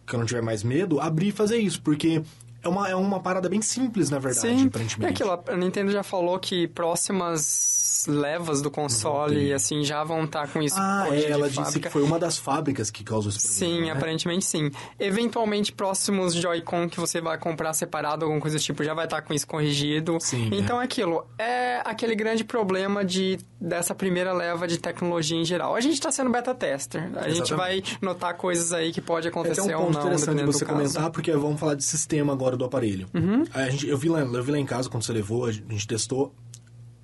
que 0.06 0.14
eu 0.14 0.20
não 0.20 0.26
tiver 0.26 0.42
mais 0.42 0.64
medo, 0.64 1.00
abrir 1.00 1.30
e 1.30 1.32
fazer 1.32 1.58
isso, 1.58 1.82
porque 1.82 2.22
é 2.62 2.68
uma, 2.68 2.90
é 2.90 2.96
uma 2.96 3.20
parada 3.20 3.48
bem 3.48 3.62
simples, 3.62 4.10
na 4.10 4.20
verdade, 4.20 4.48
Sim, 4.48 4.64
é 4.64 4.68
aparentemente. 4.68 5.24
aquilo. 5.24 5.44
A 5.48 5.58
Nintendo 5.58 5.92
já 5.92 6.04
falou 6.04 6.38
que 6.40 6.68
próximas 6.68 7.77
levas 8.06 8.62
do 8.62 8.70
console, 8.70 9.54
assim, 9.54 9.84
já 9.84 10.04
vão 10.04 10.26
estar 10.26 10.48
com 10.48 10.62
isso. 10.62 10.76
Ah, 10.78 11.08
é, 11.10 11.32
ela 11.32 11.48
disse 11.48 11.64
fábrica. 11.64 11.88
que 11.88 11.94
foi 11.94 12.04
uma 12.04 12.20
das 12.20 12.38
fábricas 12.38 12.92
que 12.92 13.04
causou 13.04 13.30
esse 13.30 13.48
problema. 13.48 13.76
Sim, 13.76 13.86
né? 13.86 13.92
aparentemente 13.92 14.46
sim. 14.46 14.72
Eventualmente, 15.00 15.72
próximos 15.72 16.34
Joy-Con 16.34 16.90
que 16.90 17.00
você 17.00 17.22
vai 17.22 17.38
comprar 17.38 17.74
separado, 17.74 18.26
alguma 18.26 18.42
coisa 18.42 18.58
do 18.58 18.62
tipo, 18.62 18.84
já 18.84 18.94
vai 18.94 19.06
estar 19.06 19.22
com 19.22 19.34
isso 19.34 19.48
corrigido. 19.48 20.18
Sim, 20.20 20.50
então 20.54 20.82
é 20.82 20.86
aquilo. 20.86 21.26
É 21.38 21.82
aquele 21.86 22.16
grande 22.16 22.44
problema 22.44 23.04
de, 23.04 23.40
dessa 23.60 23.96
primeira 23.96 24.34
leva 24.34 24.68
de 24.68 24.78
tecnologia 24.78 25.38
em 25.38 25.46
geral. 25.46 25.76
A 25.76 25.82
gente 25.82 25.94
está 25.94 26.12
sendo 26.12 26.30
beta 26.30 26.54
tester. 26.54 27.10
A 27.16 27.30
gente 27.30 27.54
vai 27.54 27.78
Exatamente. 27.78 27.98
notar 28.02 28.34
coisas 28.36 28.72
aí 28.74 28.92
que 28.92 29.02
pode 29.02 29.28
É 29.28 29.30
acontecer 29.30 29.62
um 29.62 29.80
ou 29.80 29.86
ponto 29.86 29.94
não, 29.94 30.02
interessante 30.02 30.44
você 30.44 30.66
comentar, 30.66 31.10
porque 31.12 31.32
vamos 31.32 31.60
falar 31.60 31.76
de 31.76 31.84
sistema 31.84 32.34
agora 32.34 32.58
do 32.58 32.66
aparelho. 32.66 33.08
Uhum. 33.14 33.46
A 33.54 33.70
gente, 33.70 33.88
eu, 33.88 33.98
vi 33.98 34.10
lá, 34.10 34.20
eu 34.20 34.44
vi 34.44 34.52
lá 34.52 34.58
em 34.58 34.66
casa 34.66 34.90
quando 34.90 35.04
você 35.04 35.14
levou, 35.14 35.46
a 35.46 35.52
gente 35.52 35.88
testou. 35.88 36.34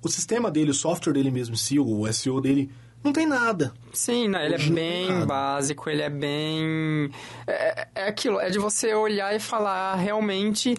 O 0.04 0.08
sistema 0.08 0.50
dele, 0.50 0.70
o 0.70 0.74
software 0.74 1.14
dele 1.14 1.30
mesmo 1.30 1.56
si, 1.56 1.78
o 1.78 2.12
SEO 2.12 2.38
dele, 2.38 2.70
não 3.02 3.10
tem 3.10 3.26
nada. 3.26 3.72
Sim, 3.94 4.28
não, 4.28 4.40
ele 4.40 4.54
é 4.56 4.58
bem 4.58 5.24
básico, 5.26 5.88
ele 5.88 6.02
é 6.02 6.10
bem. 6.10 7.10
É, 7.46 7.86
é 7.94 8.08
aquilo, 8.08 8.40
é 8.40 8.50
de 8.50 8.58
você 8.58 8.94
olhar 8.94 9.34
e 9.34 9.38
falar 9.40 9.94
realmente. 9.96 10.76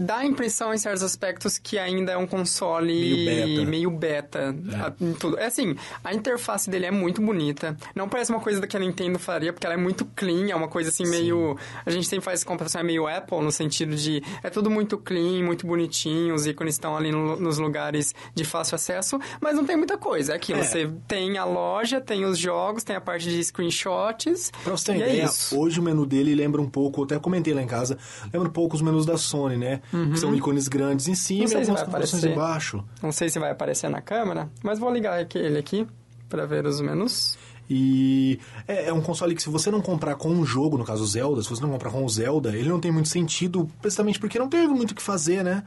Dá 0.00 0.18
a 0.18 0.24
impressão 0.24 0.72
em 0.72 0.78
certos 0.78 1.02
aspectos 1.02 1.58
que 1.58 1.76
ainda 1.76 2.12
é 2.12 2.16
um 2.16 2.26
console 2.26 2.92
Meio 2.94 3.26
beta. 3.64 3.70
meio 3.70 3.90
beta, 3.90 4.54
a- 4.80 4.92
em 5.04 5.12
tudo. 5.12 5.36
É 5.38 5.46
assim, 5.46 5.74
a 6.04 6.14
interface 6.14 6.70
dele 6.70 6.86
é 6.86 6.90
muito 6.92 7.20
bonita. 7.20 7.76
Não 7.96 8.08
parece 8.08 8.30
uma 8.30 8.38
coisa 8.40 8.64
que 8.64 8.76
a 8.76 8.80
Nintendo 8.80 9.18
faria, 9.18 9.52
porque 9.52 9.66
ela 9.66 9.74
é 9.74 9.78
muito 9.78 10.04
clean, 10.14 10.50
é 10.50 10.54
uma 10.54 10.68
coisa 10.68 10.90
assim 10.90 11.04
meio. 11.08 11.58
A 11.84 11.90
gente 11.90 12.06
sempre 12.06 12.24
faz 12.24 12.38
essa 12.40 12.46
comparação, 12.46 12.80
é 12.80 12.84
meio 12.84 13.08
Apple, 13.08 13.40
no 13.40 13.50
sentido 13.50 13.96
de. 13.96 14.22
É 14.40 14.48
tudo 14.50 14.70
muito 14.70 14.96
clean, 14.98 15.42
muito 15.44 15.66
bonitinho, 15.66 16.32
os 16.32 16.46
ícones 16.46 16.74
estão 16.76 16.96
ali 16.96 17.10
no- 17.10 17.34
nos 17.36 17.58
lugares 17.58 18.14
de 18.34 18.44
fácil 18.44 18.76
acesso, 18.76 19.18
mas 19.40 19.56
não 19.56 19.64
tem 19.66 19.76
muita 19.76 19.98
coisa. 19.98 20.32
É 20.32 20.36
aquilo, 20.36 20.60
É. 20.60 20.62
você 20.62 20.88
tem 21.08 21.38
a 21.38 21.44
loja, 21.44 22.00
tem 22.00 22.24
os 22.24 22.38
jogos, 22.38 22.57
tem 22.84 22.96
a 22.96 23.00
parte 23.00 23.28
de 23.28 23.42
screenshots. 23.44 24.50
Pra 24.64 24.76
você 24.76 24.86
ter 24.86 24.92
é 24.92 24.96
ideia, 24.96 25.24
isso. 25.24 25.58
hoje 25.58 25.80
o 25.80 25.82
menu 25.82 26.04
dele 26.06 26.34
lembra 26.34 26.60
um 26.60 26.68
pouco, 26.68 27.04
até 27.04 27.18
comentei 27.18 27.54
lá 27.54 27.62
em 27.62 27.66
casa, 27.66 27.96
lembra 28.32 28.48
um 28.48 28.52
pouco 28.52 28.74
os 28.76 28.82
menus 28.82 29.04
da 29.06 29.16
Sony, 29.16 29.56
né? 29.56 29.80
Que 29.90 30.18
são 30.18 30.34
ícones 30.34 30.68
grandes 30.68 31.08
em 31.08 31.14
cima 31.14 31.38
Uhum. 31.40 31.44
E 31.44 31.48
se 31.48 31.56
algumas 31.56 31.82
aparecer. 31.82 32.30
embaixo. 32.32 32.84
Não 33.02 33.12
sei 33.12 33.28
se 33.28 33.38
vai 33.38 33.50
aparecer 33.50 33.88
na 33.88 34.00
câmera, 34.00 34.50
mas 34.62 34.78
vou 34.78 34.90
ligar 34.92 35.20
ele 35.34 35.58
aqui 35.58 35.86
pra 36.28 36.46
ver 36.46 36.66
os 36.66 36.80
menus. 36.80 37.38
E 37.70 38.38
é, 38.66 38.86
é 38.88 38.92
um 38.92 39.00
console 39.02 39.34
que 39.34 39.42
se 39.42 39.50
você 39.50 39.70
não 39.70 39.82
comprar 39.82 40.14
com 40.14 40.30
um 40.30 40.44
jogo, 40.44 40.78
no 40.78 40.84
caso 40.84 41.06
Zelda, 41.06 41.42
se 41.42 41.50
você 41.50 41.60
não 41.62 41.70
comprar 41.70 41.90
com 41.90 42.02
o 42.04 42.08
Zelda, 42.08 42.56
ele 42.56 42.68
não 42.68 42.80
tem 42.80 42.90
muito 42.90 43.08
sentido, 43.10 43.68
precisamente 43.82 44.18
porque 44.18 44.38
não 44.38 44.48
teve 44.48 44.68
muito 44.68 44.92
o 44.92 44.94
que 44.94 45.02
fazer, 45.02 45.44
né? 45.44 45.62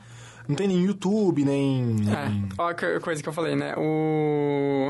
Não 0.47 0.55
tem 0.55 0.67
nem 0.67 0.83
YouTube, 0.83 1.45
nem... 1.45 1.95
É, 2.09 2.53
ó 2.57 2.69
a 2.69 2.73
co- 2.73 2.99
coisa 3.03 3.21
que 3.21 3.29
eu 3.29 3.33
falei, 3.33 3.55
né? 3.55 3.75
O... 3.77 4.89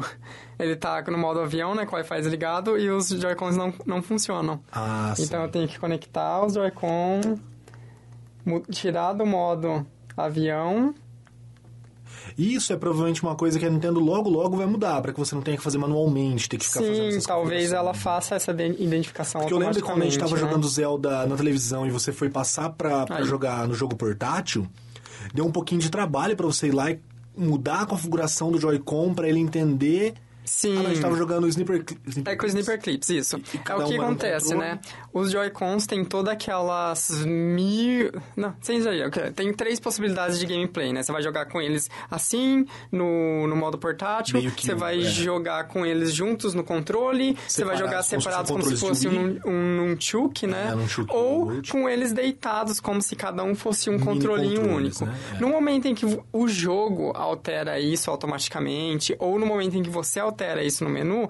Ele 0.61 0.75
tá 0.75 1.01
no 1.09 1.17
modo 1.17 1.39
avião, 1.39 1.73
né? 1.73 1.85
Com 1.85 1.93
o 1.95 1.97
Wi-Fi 1.97 2.21
desligado 2.21 2.77
e 2.77 2.89
os 2.89 3.09
Joy-Cons 3.09 3.57
não, 3.57 3.73
não 3.85 4.01
funcionam. 4.01 4.59
Ah, 4.71 5.11
sim. 5.15 5.23
Então 5.23 5.41
eu 5.43 5.49
tenho 5.49 5.67
que 5.67 5.79
conectar 5.79 6.45
os 6.45 6.53
Joy-Con, 6.53 7.21
tirar 8.69 9.13
do 9.13 9.25
modo 9.25 9.85
avião. 10.15 10.93
Isso 12.37 12.71
é 12.71 12.77
provavelmente 12.77 13.21
uma 13.23 13.35
coisa 13.35 13.57
que 13.59 13.65
a 13.65 13.69
Nintendo 13.69 13.99
logo, 13.99 14.29
logo 14.29 14.55
vai 14.55 14.65
mudar, 14.65 15.01
para 15.01 15.11
que 15.11 15.19
você 15.19 15.33
não 15.35 15.41
tenha 15.41 15.57
que 15.57 15.63
fazer 15.63 15.77
manualmente, 15.77 16.47
ter 16.47 16.57
que 16.57 16.65
ficar 16.65 16.79
fazendo 16.81 16.95
Sim, 16.95 17.07
essas 17.09 17.25
talvez 17.25 17.73
ela 17.73 17.93
faça 17.93 18.35
essa 18.35 18.53
de- 18.53 18.81
identificação 18.81 19.41
Porque 19.41 19.53
eu 19.53 19.57
lembro 19.57 19.81
quando 19.81 20.01
a 20.01 20.05
gente 20.05 20.19
tava 20.19 20.35
né? 20.35 20.39
jogando 20.39 20.67
Zelda 20.67 21.25
na 21.25 21.35
televisão 21.35 21.85
e 21.85 21.91
você 21.91 22.11
foi 22.11 22.29
passar 22.29 22.69
pra, 22.69 23.05
pra 23.05 23.17
Aí. 23.17 23.25
jogar 23.25 23.67
no 23.67 23.73
jogo 23.73 23.95
portátil, 23.95 24.67
deu 25.33 25.45
um 25.45 25.51
pouquinho 25.51 25.81
de 25.81 25.89
trabalho 25.89 26.35
pra 26.35 26.45
você 26.45 26.67
ir 26.67 26.71
lá 26.71 26.91
e 26.91 26.99
mudar 27.35 27.81
a 27.81 27.85
configuração 27.85 28.51
do 28.51 28.59
Joy-Con 28.59 29.13
pra 29.13 29.27
ele 29.27 29.39
entender. 29.39 30.13
Sim. 30.43 30.71
Ah, 30.77 30.79
não, 30.79 30.85
a 30.85 30.89
gente 30.89 31.01
tava 31.01 31.15
jogando 31.15 31.43
o 31.43 31.47
Sniper, 31.47 31.83
Cli- 31.83 31.97
Sniper 32.07 32.33
É 32.33 32.35
com 32.35 32.43
o 32.45 32.47
Sniper 32.47 32.81
Clips, 32.81 33.09
isso. 33.09 33.37
E- 33.37 33.57
e 33.57 33.61
é 33.71 33.75
o 33.75 33.85
que 33.85 33.93
um 33.97 34.01
um 34.01 34.05
acontece, 34.05 34.55
né? 34.55 34.79
Os 35.13 35.31
Joy-Cons 35.31 35.85
têm 35.85 36.03
todas 36.03 36.33
aquelas 36.33 37.09
mil... 37.25 38.11
Não, 38.35 38.53
sem 38.61 38.77
exagero. 38.77 39.07
ok, 39.09 39.31
Tem 39.31 39.53
três 39.53 39.79
possibilidades 39.79 40.39
de 40.39 40.45
gameplay, 40.45 40.91
né? 40.93 41.03
Você 41.03 41.11
vai 41.11 41.21
jogar 41.21 41.45
com 41.45 41.61
eles 41.61 41.89
assim, 42.09 42.65
no, 42.91 43.47
no 43.47 43.55
modo 43.55 43.77
portátil. 43.77 44.41
Você 44.57 44.73
um- 44.73 44.77
vai 44.77 44.99
é. 44.99 45.03
jogar 45.03 45.67
com 45.67 45.85
eles 45.85 46.13
juntos 46.13 46.53
no 46.53 46.63
controle. 46.63 47.37
Você 47.47 47.63
vai 47.63 47.77
jogar 47.77 48.01
separados 48.03 48.49
como 48.51 48.63
se 48.63 48.77
fosse 48.77 49.07
um, 49.07 49.39
um 49.45 49.75
nunchuk, 49.77 50.47
né? 50.47 50.69
É, 50.71 50.75
nunchuk, 50.75 51.13
Ou 51.13 51.51
com 51.69 51.87
eles 51.87 52.11
deitados, 52.13 52.79
como 52.79 53.01
se 53.01 53.15
cada 53.15 53.43
um 53.43 53.53
fosse 53.55 53.89
um 53.89 53.99
controlinho 53.99 54.67
único. 54.75 55.05
né? 55.05 55.15
É. 55.35 55.39
No 55.39 55.49
momento 55.49 55.87
em 55.87 55.93
que 55.95 56.05
o 56.33 56.47
jogo 56.47 57.11
altera 57.15 57.79
isso 57.79 58.09
automaticamente, 58.09 59.15
ou 59.19 59.37
no 59.39 59.45
momento 59.45 59.75
em 59.77 59.83
que 59.83 59.89
você 59.89 60.19
altera 60.19 60.30
isso 60.63 60.83
no 60.83 60.89
menu, 60.89 61.29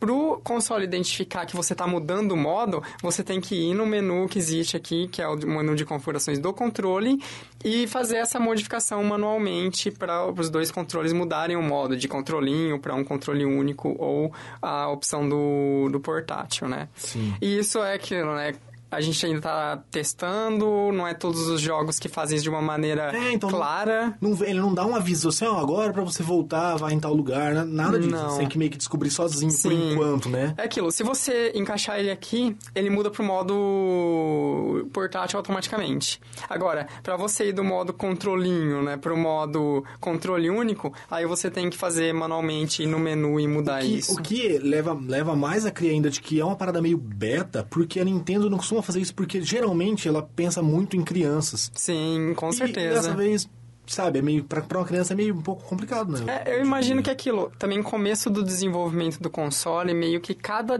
pro 0.00 0.40
console 0.42 0.84
identificar 0.84 1.44
que 1.44 1.54
você 1.54 1.74
está 1.74 1.86
mudando 1.86 2.32
o 2.32 2.36
modo, 2.36 2.82
você 3.02 3.22
tem 3.22 3.38
que 3.38 3.54
ir 3.54 3.74
no 3.74 3.84
menu 3.84 4.26
que 4.26 4.38
existe 4.38 4.76
aqui, 4.76 5.06
que 5.08 5.20
é 5.20 5.28
o 5.28 5.36
menu 5.36 5.76
de 5.76 5.84
configurações 5.84 6.38
do 6.38 6.52
controle, 6.54 7.22
e 7.62 7.86
fazer 7.86 8.16
essa 8.16 8.40
modificação 8.40 9.04
manualmente 9.04 9.90
para 9.90 10.26
os 10.26 10.48
dois 10.48 10.70
controles 10.70 11.12
mudarem 11.12 11.54
o 11.54 11.62
modo 11.62 11.96
de 11.96 12.08
controlinho 12.08 12.80
para 12.80 12.94
um 12.94 13.04
controle 13.04 13.44
único 13.44 13.94
ou 13.98 14.32
a 14.62 14.88
opção 14.88 15.28
do, 15.28 15.90
do 15.90 16.00
portátil, 16.00 16.66
né? 16.66 16.88
Sim. 16.96 17.34
E 17.40 17.58
isso 17.58 17.78
é 17.80 17.92
aquilo, 17.92 18.34
né? 18.34 18.54
A 18.90 19.00
gente 19.00 19.24
ainda 19.24 19.38
está 19.38 19.76
testando, 19.90 20.90
não 20.92 21.06
é 21.06 21.14
todos 21.14 21.46
os 21.48 21.60
jogos 21.60 21.98
que 21.98 22.08
fazem 22.08 22.36
isso 22.36 22.42
de 22.44 22.50
uma 22.50 22.60
maneira 22.62 23.12
É, 23.16 23.32
então- 23.32 23.48
clara. 23.48 24.16
Não, 24.20 24.34
vê- 24.34 24.50
ele 24.50 24.60
não 24.60 24.74
dá 24.74 24.84
um 24.84 24.94
aviso 24.96 25.28
assim, 25.28 25.44
ó, 25.44 25.58
agora 25.58 25.92
pra 25.92 26.02
você 26.02 26.22
voltar, 26.22 26.76
vai 26.76 26.92
em 26.92 26.98
tal 27.00 27.14
lugar, 27.14 27.54
né? 27.54 27.64
nada 27.64 27.98
disso. 27.98 28.10
Não. 28.10 28.30
Você 28.30 28.38
tem 28.40 28.48
que 28.48 28.58
meio 28.58 28.70
que 28.70 28.76
descobrir 28.78 29.10
sozinho 29.10 29.50
por 29.52 29.70
Sim. 29.72 29.92
enquanto, 29.92 30.28
né? 30.28 30.54
É 30.56 30.64
aquilo, 30.64 30.90
se 30.90 31.02
você 31.02 31.52
encaixar 31.54 31.98
ele 32.00 32.10
aqui, 32.10 32.56
ele 32.74 32.90
muda 32.90 33.10
pro 33.10 33.22
modo 33.24 34.88
portátil 34.92 35.36
automaticamente. 35.38 36.20
Agora, 36.48 36.86
para 37.02 37.16
você 37.16 37.48
ir 37.48 37.52
do 37.52 37.62
modo 37.64 37.92
controlinho, 37.92 38.82
né, 38.82 38.96
pro 38.96 39.16
modo 39.16 39.84
controle 40.00 40.50
único, 40.50 40.92
aí 41.10 41.26
você 41.26 41.50
tem 41.50 41.70
que 41.70 41.76
fazer 41.76 42.12
manualmente 42.12 42.82
ir 42.82 42.86
no 42.86 42.98
menu 42.98 43.38
e 43.38 43.46
mudar 43.46 43.80
Que- 43.82 43.98
isso. 43.98 44.14
O 44.18 44.22
que 44.22 44.58
leva, 44.58 44.98
leva 45.00 45.34
mais 45.36 45.64
a 45.66 45.70
crer 45.70 45.90
ainda 45.92 46.10
de 46.10 46.20
que 46.20 46.40
é 46.40 46.44
uma 46.44 46.56
parada 46.56 46.80
meio 46.82 46.96
beta, 46.98 47.66
porque 47.68 48.00
a 48.00 48.04
Nintendo 48.04 48.48
não 48.50 48.58
costuma 48.58 48.79
fazer 48.82 49.00
isso, 49.00 49.14
porque 49.14 49.40
geralmente 49.42 50.06
ela 50.08 50.22
pensa 50.22 50.62
muito 50.62 50.96
em 50.96 51.02
crianças. 51.02 51.70
Sim, 51.74 52.32
com 52.36 52.50
E 52.50 52.54
certeza. 52.54 52.94
dessa 52.94 53.14
vez, 53.14 53.48
sabe, 53.90 54.20
é 54.20 54.22
meio, 54.22 54.44
pra, 54.44 54.60
pra 54.62 54.78
uma 54.78 54.84
criança 54.86 55.12
é 55.12 55.16
meio 55.16 55.34
um 55.34 55.42
pouco 55.42 55.64
complicado, 55.64 56.12
né? 56.12 56.42
É, 56.46 56.56
eu 56.56 56.64
imagino 56.64 57.02
que 57.02 57.10
aquilo, 57.10 57.50
também 57.58 57.82
começo 57.82 58.30
do 58.30 58.42
desenvolvimento 58.44 59.18
do 59.20 59.28
console, 59.28 59.92
meio 59.92 60.20
que 60.20 60.32
cada 60.32 60.78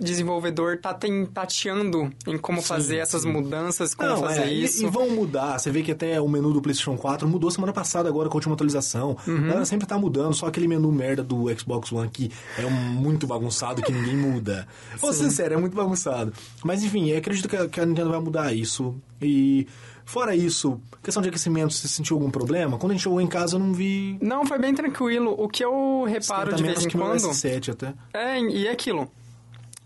desenvolvedor 0.00 0.78
tá 0.78 0.92
ten- 0.92 1.24
tateando 1.26 2.10
em 2.26 2.36
como 2.38 2.60
Sim, 2.60 2.66
fazer 2.66 2.96
essas 2.96 3.22
sim. 3.22 3.30
mudanças, 3.32 3.94
como 3.94 4.08
Não, 4.10 4.20
fazer 4.20 4.42
é, 4.42 4.52
e- 4.52 4.64
isso. 4.64 4.84
E, 4.84 4.90
vão 4.90 5.08
mudar. 5.10 5.58
Você 5.58 5.70
vê 5.70 5.82
que 5.82 5.92
até 5.92 6.20
o 6.20 6.28
menu 6.28 6.52
do 6.52 6.60
PlayStation 6.60 6.96
4 6.96 7.28
mudou 7.28 7.50
semana 7.50 7.72
passada 7.72 8.08
agora 8.08 8.28
com 8.28 8.36
a 8.36 8.38
última 8.38 8.54
atualização. 8.54 9.16
Uhum. 9.26 9.48
Ela 9.50 9.64
sempre 9.64 9.86
tá 9.86 9.98
mudando, 9.98 10.34
só 10.34 10.46
aquele 10.46 10.66
menu 10.68 10.90
merda 10.90 11.22
do 11.22 11.46
Xbox 11.58 11.92
One 11.92 12.08
que 12.10 12.30
é 12.58 12.66
um 12.66 12.70
muito 12.70 13.26
bagunçado 13.26 13.82
que 13.82 13.92
ninguém 13.92 14.16
muda. 14.16 14.66
Vou 14.98 15.12
ser 15.12 15.24
sincero, 15.24 15.54
é 15.54 15.56
muito 15.56 15.76
bagunçado. 15.76 16.32
Mas 16.64 16.82
enfim, 16.82 17.10
eu 17.10 17.18
acredito 17.18 17.48
que 17.48 17.56
a, 17.56 17.68
que 17.68 17.80
a 17.80 17.86
Nintendo 17.86 18.10
vai 18.10 18.20
mudar 18.20 18.52
isso. 18.52 18.94
E 19.20 19.66
fora 20.04 20.34
isso, 20.34 20.80
questão 21.02 21.22
de 21.22 21.28
aquecimento, 21.28 21.72
você 21.72 21.88
sentiu 21.88 22.16
algum 22.16 22.30
problema? 22.30 22.78
Quando 22.78 22.92
a 22.92 22.94
gente 22.94 23.04
jogou 23.04 23.20
em 23.20 23.26
casa 23.26 23.56
eu 23.56 23.60
não 23.60 23.72
vi. 23.72 24.18
Não, 24.20 24.46
foi 24.46 24.58
bem 24.58 24.74
tranquilo. 24.74 25.34
O 25.38 25.48
que 25.48 25.64
eu 25.64 26.04
reparo 26.04 26.54
de 26.54 26.62
vez 26.62 26.84
em 26.84 26.88
que 26.88 26.96
quando... 26.96 27.16
S7 27.16 27.72
até. 27.72 27.94
É, 28.12 28.40
e 28.40 28.66
é 28.66 28.70
aquilo. 28.70 29.10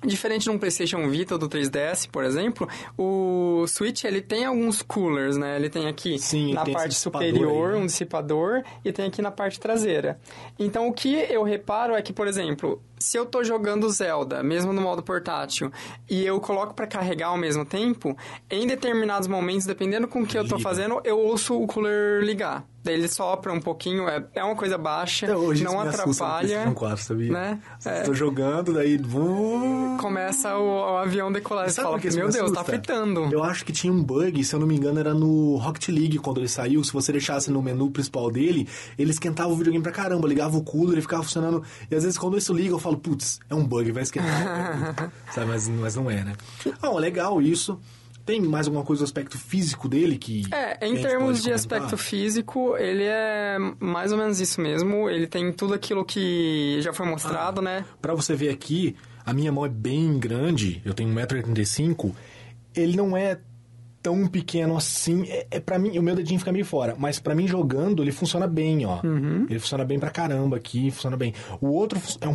Diferente 0.04 0.44
de 0.44 0.50
um 0.50 0.58
PlayStation 0.58 1.08
Vita 1.08 1.34
ou 1.34 1.38
do 1.38 1.48
3DS, 1.48 2.08
por 2.08 2.22
exemplo, 2.22 2.68
o 2.98 3.66
Switch 3.66 4.04
ele 4.04 4.20
tem 4.20 4.44
alguns 4.44 4.82
coolers, 4.82 5.36
né? 5.36 5.56
Ele 5.56 5.70
tem 5.70 5.88
aqui 5.88 6.18
Sim, 6.18 6.52
na 6.54 6.64
tem 6.64 6.74
parte 6.74 6.94
superior 6.94 7.70
aí, 7.70 7.76
né? 7.76 7.82
um 7.82 7.86
dissipador 7.86 8.62
e 8.84 8.92
tem 8.92 9.06
aqui 9.06 9.22
na 9.22 9.30
parte 9.30 9.58
traseira. 9.58 10.20
Então 10.58 10.86
o 10.86 10.92
que 10.92 11.14
eu 11.14 11.42
reparo 11.42 11.94
é 11.94 12.02
que, 12.02 12.12
por 12.12 12.28
exemplo, 12.28 12.80
se 12.98 13.16
eu 13.18 13.26
tô 13.26 13.44
jogando 13.44 13.88
Zelda, 13.90 14.42
mesmo 14.42 14.72
no 14.72 14.80
modo 14.80 15.02
portátil, 15.02 15.70
e 16.08 16.24
eu 16.24 16.40
coloco 16.40 16.74
para 16.74 16.86
carregar 16.86 17.28
ao 17.28 17.36
mesmo 17.36 17.64
tempo, 17.64 18.16
em 18.50 18.66
determinados 18.66 19.28
momentos, 19.28 19.66
dependendo 19.66 20.08
com 20.08 20.22
o 20.22 20.26
que 20.26 20.38
eu 20.38 20.46
tô 20.46 20.58
fazendo, 20.58 21.00
eu 21.04 21.18
ouço 21.18 21.60
o 21.60 21.66
cooler 21.66 22.22
ligar. 22.22 22.64
Daí 22.86 22.94
ele 22.94 23.08
sopra 23.08 23.52
um 23.52 23.60
pouquinho, 23.60 24.08
é, 24.08 24.24
é 24.32 24.44
uma 24.44 24.54
coisa 24.54 24.78
baixa, 24.78 25.26
Até 25.26 25.36
hoje 25.36 25.64
não 25.64 25.72
no 25.72 25.80
atrapalha. 25.80 26.38
PlayStation 26.38 26.74
4, 26.74 27.04
sabia? 27.04 27.32
né? 27.32 27.60
É. 27.84 28.02
Tô 28.02 28.14
jogando, 28.14 28.72
daí. 28.72 28.96
vum, 28.96 29.96
começa 29.96 30.56
o, 30.56 30.92
o 30.92 30.96
avião 30.98 31.32
decolar. 31.32 31.66
E 31.66 31.70
Você 31.70 31.82
fala, 31.82 31.98
que 31.98 32.08
meu 32.12 32.28
me 32.28 32.32
Deus, 32.32 32.52
tá 32.52 32.62
fritando. 32.62 33.28
Eu 33.32 33.42
acho 33.42 33.64
que 33.64 33.72
tinha 33.72 33.92
um 33.92 34.00
bug, 34.00 34.44
se 34.44 34.54
eu 34.54 34.60
não 34.60 34.68
me 34.68 34.76
engano, 34.76 35.00
era 35.00 35.12
no 35.12 35.56
Rocket 35.56 35.88
League 35.88 36.18
quando 36.18 36.38
ele 36.38 36.46
saiu. 36.46 36.84
Se 36.84 36.92
você 36.92 37.10
deixasse 37.10 37.50
no 37.50 37.60
menu 37.60 37.90
principal 37.90 38.30
dele, 38.30 38.68
ele 38.96 39.10
esquentava 39.10 39.48
o 39.50 39.56
videogame 39.56 39.82
pra 39.82 39.90
caramba, 39.90 40.28
ligava 40.28 40.56
o 40.56 40.62
cooler, 40.62 40.92
ele 40.92 41.02
ficava 41.02 41.24
funcionando. 41.24 41.64
E 41.90 41.94
às 41.96 42.04
vezes 42.04 42.16
quando 42.16 42.38
isso 42.38 42.54
liga, 42.54 42.72
eu 42.72 42.78
falo, 42.86 42.98
putz, 42.98 43.40
é 43.50 43.54
um 43.54 43.64
bug, 43.64 43.90
vai 43.92 44.02
esquentar. 44.02 45.12
Sabe, 45.32 45.46
mas, 45.48 45.68
mas 45.68 45.96
não 45.96 46.10
é, 46.10 46.24
né? 46.24 46.34
Ah, 46.80 46.90
legal 46.90 47.42
isso. 47.42 47.78
Tem 48.24 48.40
mais 48.40 48.66
alguma 48.66 48.84
coisa 48.84 49.02
do 49.02 49.04
aspecto 49.04 49.38
físico 49.38 49.88
dele 49.88 50.18
que. 50.18 50.42
É, 50.52 50.86
em 50.86 51.00
termos 51.00 51.42
de 51.42 51.52
aspecto 51.52 51.96
físico, 51.96 52.76
ele 52.76 53.04
é 53.04 53.56
mais 53.78 54.10
ou 54.10 54.18
menos 54.18 54.40
isso 54.40 54.60
mesmo. 54.60 55.08
Ele 55.08 55.28
tem 55.28 55.52
tudo 55.52 55.74
aquilo 55.74 56.04
que 56.04 56.80
já 56.80 56.92
foi 56.92 57.06
mostrado, 57.06 57.62
né? 57.62 57.84
Pra 58.02 58.14
você 58.14 58.34
ver 58.34 58.48
aqui, 58.48 58.96
a 59.24 59.32
minha 59.32 59.52
mão 59.52 59.64
é 59.64 59.68
bem 59.68 60.18
grande, 60.18 60.82
eu 60.84 60.92
tenho 60.92 61.08
1,85m. 61.14 62.12
Ele 62.74 62.96
não 62.96 63.16
é 63.16 63.38
tão 64.06 64.26
pequeno 64.28 64.76
assim. 64.76 65.24
É, 65.28 65.46
é 65.52 65.60
para 65.60 65.78
mim, 65.78 65.98
o 65.98 66.02
meu 66.02 66.14
dedinho 66.14 66.38
fica 66.38 66.52
meio 66.52 66.64
fora, 66.64 66.94
mas 66.96 67.18
pra 67.18 67.34
mim 67.34 67.48
jogando, 67.48 68.02
ele 68.02 68.12
funciona 68.12 68.46
bem, 68.46 68.86
ó. 68.86 69.00
Ele 69.50 69.58
funciona 69.58 69.84
bem 69.84 69.98
pra 69.98 70.10
caramba 70.10 70.56
aqui, 70.56 70.92
funciona 70.92 71.16
bem. 71.16 71.34
O 71.60 71.68
outro 71.68 72.00
é 72.20 72.28
um 72.28 72.34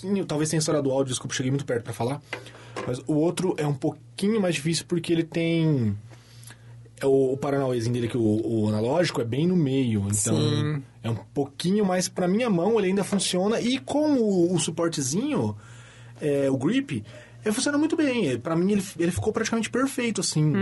pouquinho, 0.00 0.24
talvez 0.24 0.50
tenha 0.50 0.58
história 0.58 0.82
do 0.82 0.90
áudio, 0.90 1.10
desculpa, 1.12 1.34
cheguei 1.34 1.50
muito 1.50 1.64
perto 1.64 1.84
pra 1.84 1.92
falar. 1.92 2.20
Mas 2.86 2.98
o 3.06 3.14
outro 3.14 3.54
é 3.58 3.66
um 3.66 3.74
pouquinho 3.74 4.40
mais 4.40 4.54
difícil 4.54 4.84
porque 4.86 5.12
ele 5.12 5.24
tem 5.24 5.96
é 7.00 7.06
o, 7.06 7.32
o 7.32 7.36
Paranauêzinho 7.36 7.92
dele, 7.92 8.08
que 8.08 8.16
o, 8.16 8.22
o 8.22 8.68
analógico 8.68 9.20
é 9.20 9.24
bem 9.24 9.46
no 9.46 9.56
meio. 9.56 10.00
Então, 10.00 10.36
Sim. 10.36 10.82
é 11.02 11.10
um 11.10 11.14
pouquinho 11.14 11.84
mais 11.84 12.08
pra 12.08 12.26
minha 12.26 12.50
mão, 12.50 12.78
ele 12.78 12.88
ainda 12.88 13.04
funciona. 13.04 13.60
E 13.60 13.78
com 13.78 14.14
o, 14.14 14.54
o 14.54 14.58
suportezinho, 14.58 15.56
é, 16.20 16.50
o 16.50 16.56
grip, 16.56 17.04
ele 17.48 17.54
funciona 17.54 17.78
muito 17.78 17.96
bem. 17.96 18.38
Pra 18.38 18.54
mim, 18.54 18.72
ele, 18.72 18.84
ele 18.98 19.10
ficou 19.10 19.32
praticamente 19.32 19.70
perfeito, 19.70 20.20
assim. 20.20 20.52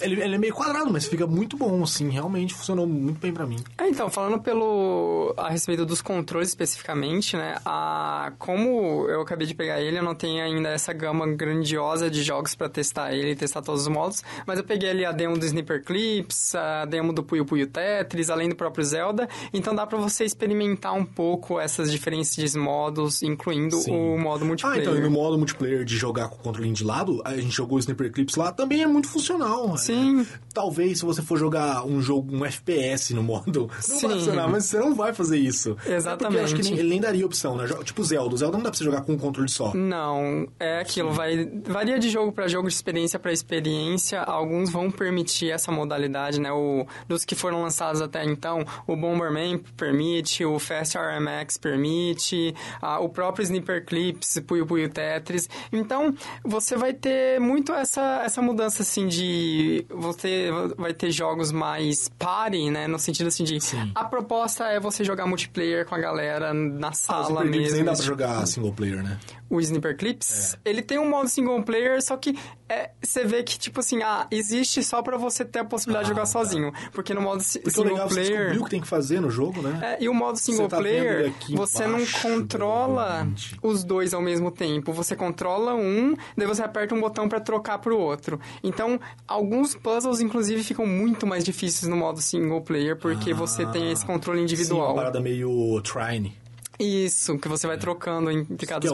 Ele, 0.00 0.20
ele 0.22 0.34
é 0.34 0.38
meio 0.38 0.54
quadrado, 0.54 0.90
mas 0.92 1.06
fica 1.06 1.26
muito 1.26 1.56
bom, 1.56 1.82
assim. 1.82 2.08
Realmente 2.10 2.54
funcionou 2.54 2.86
muito 2.86 3.18
bem 3.20 3.32
pra 3.32 3.46
mim. 3.46 3.58
É, 3.78 3.88
então, 3.88 4.08
falando 4.10 4.40
pelo 4.40 5.34
a 5.36 5.48
respeito 5.50 5.84
dos 5.84 6.00
controles 6.02 6.48
especificamente, 6.48 7.36
né? 7.36 7.56
A, 7.64 8.32
como 8.38 9.06
eu 9.08 9.20
acabei 9.20 9.46
de 9.46 9.54
pegar 9.54 9.80
ele, 9.80 9.98
eu 9.98 10.02
não 10.02 10.14
tenho 10.14 10.42
ainda 10.42 10.68
essa 10.70 10.92
gama 10.92 11.26
grandiosa 11.26 12.10
de 12.10 12.22
jogos 12.22 12.54
pra 12.54 12.68
testar 12.68 13.12
ele 13.12 13.32
e 13.32 13.36
testar 13.36 13.62
todos 13.62 13.82
os 13.82 13.88
modos, 13.88 14.22
mas 14.46 14.58
eu 14.58 14.64
peguei 14.64 14.90
ali 14.90 15.04
a 15.04 15.12
demo 15.12 15.36
do 15.38 15.44
Sniper 15.44 15.82
Clips, 15.84 16.54
a 16.54 16.84
demo 16.84 17.12
do 17.12 17.22
Puyo 17.22 17.44
Puyo 17.44 17.66
Tetris, 17.66 18.30
além 18.30 18.48
do 18.48 18.56
próprio 18.56 18.84
Zelda, 18.84 19.28
então 19.52 19.74
dá 19.74 19.86
pra 19.86 19.98
você 19.98 20.24
experimentar 20.24 20.94
um 20.94 21.04
pouco 21.04 21.58
essas 21.60 21.90
diferentes 21.90 22.54
modos, 22.54 23.22
incluindo 23.22 23.76
Sim. 23.76 23.92
o 23.94 24.18
modo 24.18 24.44
Ah, 24.44 24.46
multiplayer. 24.48 24.82
então, 24.82 24.96
e 24.96 25.00
no 25.00 25.10
modo 25.10 25.36
multiplayer 25.36 25.84
de 25.84 25.96
jogar 25.96 26.27
com 26.28 26.36
o 26.36 26.38
controle 26.38 26.70
de 26.72 26.84
lado, 26.84 27.20
a 27.24 27.36
gente 27.36 27.54
jogou 27.54 27.76
o 27.76 27.78
Sniper 27.80 28.12
Clips 28.12 28.36
lá, 28.36 28.52
também 28.52 28.82
é 28.82 28.86
muito 28.86 29.08
funcional. 29.08 29.76
Sim. 29.76 30.20
É, 30.22 30.26
talvez 30.52 30.98
se 30.98 31.04
você 31.04 31.22
for 31.22 31.38
jogar 31.38 31.84
um 31.86 32.00
jogo, 32.00 32.34
um 32.36 32.44
FPS 32.44 33.14
no 33.14 33.22
modo, 33.22 33.68
não 33.72 33.80
Sim. 33.80 34.06
vai 34.08 34.16
funcionar, 34.18 34.48
mas 34.48 34.64
você 34.66 34.78
não 34.78 34.94
vai 34.94 35.12
fazer 35.14 35.38
isso. 35.38 35.70
É 35.86 35.98
porque 36.00 36.36
eu 36.36 36.44
acho 36.44 36.54
que 36.54 36.60
Exatamente. 36.60 36.62
nem- 36.70 36.78
ele 36.78 36.88
nem 36.88 37.00
daria 37.00 37.24
opção, 37.26 37.56
né? 37.56 37.66
Tipo 37.84 38.02
Zelda. 38.04 38.34
O 38.34 38.38
Zelda 38.38 38.56
não 38.56 38.64
dá 38.64 38.70
pra 38.70 38.78
você 38.78 38.84
jogar 38.84 39.02
com 39.02 39.12
um 39.12 39.18
controle 39.18 39.48
só. 39.48 39.72
Não, 39.74 40.46
é 40.58 40.80
aquilo, 40.80 41.12
vai 41.12 41.46
varia 41.66 41.98
de 41.98 42.08
jogo 42.10 42.32
para 42.32 42.46
jogo, 42.48 42.68
de 42.68 42.74
experiência 42.74 43.18
para 43.18 43.32
experiência. 43.32 44.20
Alguns 44.22 44.70
vão 44.70 44.90
permitir 44.90 45.50
essa 45.50 45.70
modalidade, 45.72 46.40
né? 46.40 46.50
O, 46.52 46.86
dos 47.08 47.24
que 47.24 47.34
foram 47.34 47.62
lançados 47.62 48.00
até 48.00 48.24
então, 48.24 48.64
o 48.86 48.96
Bomberman 48.96 49.58
permite, 49.76 50.44
o 50.44 50.58
Fast 50.58 50.96
RMX 50.98 51.56
permite, 51.58 52.54
ah, 52.80 53.00
o 53.00 53.08
próprio 53.08 53.42
Sniper 53.44 53.84
Clips, 53.84 54.40
Puyo 54.46 54.66
Puyo 54.66 54.88
Tetris. 54.88 55.48
Então, 55.72 56.14
você 56.44 56.76
vai 56.76 56.92
ter 56.92 57.40
muito 57.40 57.72
essa, 57.72 58.22
essa 58.24 58.40
mudança, 58.42 58.82
assim, 58.82 59.06
de... 59.06 59.84
Você 59.90 60.50
vai 60.76 60.92
ter 60.94 61.10
jogos 61.10 61.50
mais 61.52 62.08
party, 62.18 62.70
né? 62.70 62.86
No 62.86 62.98
sentido, 62.98 63.26
assim, 63.28 63.44
de... 63.44 63.60
Sim. 63.60 63.90
A 63.94 64.04
proposta 64.04 64.64
é 64.66 64.78
você 64.80 65.04
jogar 65.04 65.26
multiplayer 65.26 65.86
com 65.86 65.94
a 65.94 65.98
galera 65.98 66.52
na 66.54 66.88
Ah, 66.88 66.92
sala 66.92 67.42
Clips 67.42 67.58
mesmo. 67.60 67.74
nem 67.76 67.84
dá 67.84 67.90
pra 67.92 67.98
esse 67.98 68.06
jogar 68.06 68.46
single 68.46 68.72
player, 68.72 69.02
né? 69.02 69.18
O 69.50 69.60
Sniper 69.60 69.96
Clips, 69.96 70.56
ele 70.64 70.82
tem 70.82 70.98
um 70.98 71.08
modo 71.08 71.28
single 71.28 71.62
player, 71.62 72.02
só 72.02 72.16
que 72.16 72.38
é, 72.68 72.90
você 73.02 73.24
vê 73.24 73.42
que, 73.42 73.58
tipo 73.58 73.80
assim, 73.80 74.02
ah, 74.02 74.26
existe 74.30 74.82
só 74.82 75.00
pra 75.00 75.16
você 75.16 75.42
ter 75.44 75.60
a 75.60 75.64
possibilidade 75.64 76.04
de 76.06 76.12
Ah, 76.12 76.14
jogar 76.14 76.26
tá. 76.26 76.32
sozinho. 76.32 76.70
Porque 76.92 77.14
no 77.14 77.22
modo 77.22 77.42
Porque 77.42 77.66
o 77.66 77.70
single 77.70 77.92
legal 77.92 78.06
é 78.06 78.10
player... 78.10 78.28
descobriu 78.30 78.60
o 78.60 78.64
que 78.64 78.70
tem 78.70 78.80
que 78.82 78.86
fazer 78.86 79.20
no 79.20 79.30
jogo, 79.30 79.62
né? 79.62 79.96
É, 79.98 80.04
e 80.04 80.08
o 80.08 80.12
modo 80.14 80.36
single 80.38 80.68
tá 80.68 80.76
player, 80.76 81.32
você 81.50 81.86
não 81.86 82.00
controla 82.20 83.26
os 83.62 83.84
dois 83.84 84.12
ao 84.12 84.20
mesmo 84.20 84.50
tempo. 84.50 84.92
Você 84.92 85.16
controla 85.16 85.74
um, 85.74 86.14
daí 86.36 86.46
você 86.46 86.62
aperta 86.62 86.94
um 86.94 87.00
botão 87.00 87.28
pra 87.28 87.40
trocar 87.40 87.78
pro 87.78 87.98
outro. 87.98 88.38
Então, 88.62 89.00
alguns 89.26 89.74
puzzles, 89.74 90.20
inclusive, 90.20 90.62
ficam 90.62 90.84
muito 90.86 91.26
mais 91.26 91.44
difíceis 91.44 91.88
no 91.88 91.96
modo 91.96 92.20
single 92.20 92.60
player, 92.60 92.96
porque 92.96 93.32
você 93.32 93.64
tem 93.66 93.90
esse 93.90 94.04
controle 94.04 94.38
Sim, 94.40 94.44
individual. 94.44 94.88
uma 94.88 94.94
parada 94.94 95.20
meio 95.20 95.80
Trine. 95.82 96.36
Isso, 96.78 97.36
que 97.38 97.48
você 97.48 97.66
vai 97.66 97.76
trocando 97.76 98.30
entre 98.30 98.66
cada 98.66 98.86
é 98.86 98.90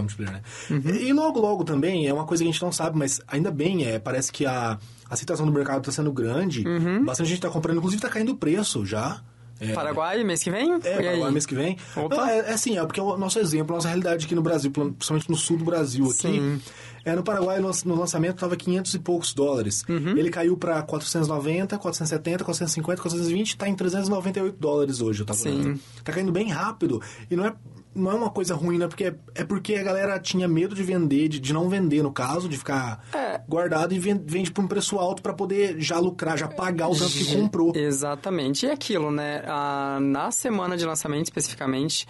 multiplayer, 0.00 0.34
né? 0.34 0.42
Uhum. 0.70 0.94
E 0.96 1.12
logo, 1.12 1.40
logo 1.40 1.64
também, 1.64 2.06
é 2.06 2.12
uma 2.12 2.26
coisa 2.26 2.42
que 2.42 2.48
a 2.48 2.52
gente 2.52 2.62
não 2.62 2.70
sabe, 2.70 2.98
mas 2.98 3.20
ainda 3.26 3.50
bem, 3.50 3.84
é, 3.84 3.98
parece 3.98 4.30
que 4.30 4.44
a 4.44 4.78
aceitação 5.08 5.46
do 5.46 5.52
mercado 5.52 5.82
tá 5.82 5.90
sendo 5.90 6.12
grande. 6.12 6.66
Uhum. 6.66 7.04
Bastante 7.04 7.30
gente 7.30 7.40
tá 7.40 7.48
comprando, 7.48 7.78
inclusive 7.78 8.02
tá 8.02 8.08
caindo 8.08 8.32
o 8.32 8.36
preço 8.36 8.84
já. 8.84 9.22
É, 9.60 9.72
Paraguai, 9.72 10.24
mês 10.24 10.42
que 10.42 10.50
vem? 10.50 10.72
É, 10.72 10.74
e 10.74 10.88
aí? 10.88 11.04
Paraguai 11.04 11.30
mês 11.30 11.46
que 11.46 11.54
vem. 11.54 11.76
Não, 11.96 12.26
é, 12.26 12.38
é 12.38 12.52
assim, 12.52 12.78
é 12.78 12.84
porque 12.84 12.98
é 12.98 13.02
o 13.02 13.16
nosso 13.16 13.38
exemplo, 13.38 13.74
a 13.74 13.76
nossa 13.76 13.88
realidade 13.88 14.24
aqui 14.24 14.34
no 14.34 14.42
Brasil, 14.42 14.70
principalmente 14.70 15.28
no 15.28 15.36
sul 15.36 15.58
do 15.58 15.64
Brasil 15.64 16.04
aqui. 16.06 16.14
Sim. 16.14 16.60
É, 17.04 17.14
no 17.14 17.22
Paraguai, 17.22 17.58
no, 17.60 17.94
lançamento, 17.94 18.36
tava 18.38 18.56
500 18.56 18.94
e 18.94 18.98
poucos 18.98 19.32
dólares. 19.32 19.84
Uhum. 19.88 20.16
Ele 20.16 20.28
caiu 20.28 20.56
pra 20.56 20.82
490, 20.82 21.78
470, 21.78 22.44
450, 22.44 23.02
420, 23.02 23.56
tá 23.56 23.68
em 23.68 23.74
398 23.74 24.56
dólares 24.58 25.00
hoje, 25.00 25.22
eu 25.22 25.26
tava 25.26 25.38
Sim. 25.38 25.60
olhando. 25.60 25.80
Tá 26.04 26.12
caindo 26.12 26.32
bem 26.32 26.48
rápido. 26.48 27.00
E 27.30 27.36
não 27.36 27.46
é, 27.46 27.54
não 27.94 28.10
é 28.10 28.14
uma 28.14 28.30
coisa 28.30 28.54
ruim, 28.54 28.78
né? 28.78 28.86
Porque 28.86 29.04
é, 29.04 29.14
é 29.34 29.44
porque 29.44 29.74
a 29.74 29.82
galera 29.82 30.18
tinha 30.20 30.46
medo 30.46 30.74
de 30.74 30.82
vender, 30.82 31.28
de, 31.28 31.40
de 31.40 31.52
não 31.52 31.68
vender, 31.68 32.02
no 32.02 32.12
caso, 32.12 32.48
de 32.48 32.56
ficar 32.56 33.04
É. 33.12 33.40
guardado 33.48 33.92
e 33.92 33.98
ven- 33.98 34.22
vende 34.24 34.50
por 34.52 34.62
um 34.64 34.68
preço 34.68 34.98
alto 34.98 35.22
pra 35.22 35.32
poder 35.32 35.74
já 35.80 35.98
lucrar, 35.98 36.38
já 36.38 36.46
pagar 36.48 36.88
o 36.88 36.96
tanto 36.96 37.10
que 37.12 37.34
comprou. 37.36 37.72
Exatamente. 37.74 38.66
E 38.66 38.70
aquilo, 38.70 39.10
né? 39.10 39.42
Ah, 39.46 39.98
na 40.00 40.30
semana 40.30 40.76
de 40.76 40.84
lançamento, 40.84 41.24
especificamente, 41.24 42.06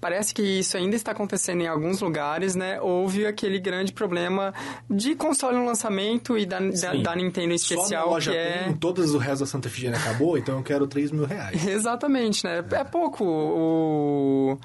parece 0.00 0.32
que 0.34 0.40
isso 0.42 0.76
ainda 0.76 0.96
está 0.96 1.12
acontecendo 1.12 1.60
em 1.60 1.68
alguns 1.68 2.00
lugares, 2.00 2.54
né? 2.54 2.80
Houve 2.80 3.26
aquele 3.26 3.60
grande 3.60 3.92
problema 3.92 4.52
de 4.88 5.14
console 5.14 5.58
no 5.58 5.64
lançamento 5.66 6.36
e 6.38 6.46
da, 6.46 6.58
da, 6.58 6.94
da 6.94 7.14
Nintendo 7.16 7.52
em 7.52 7.58
Só 7.58 7.74
especial, 7.74 8.08
loja 8.10 8.32
que 8.32 8.36
é... 8.36 8.62
tem, 8.64 8.72
todas 8.74 9.14
o 9.14 9.18
resto 9.18 9.40
da 9.40 9.46
Santa 9.46 9.68
Efigênia 9.68 9.98
acabou, 9.98 10.38
então 10.38 10.56
eu 10.56 10.62
quero 10.64 10.86
3 10.86 11.12
mil 11.12 11.24
reais. 11.26 11.62
Exatamente, 11.68 12.42
né? 12.44 12.64
É 12.72 12.82
pouco. 12.82 13.22
O... 13.24 14.58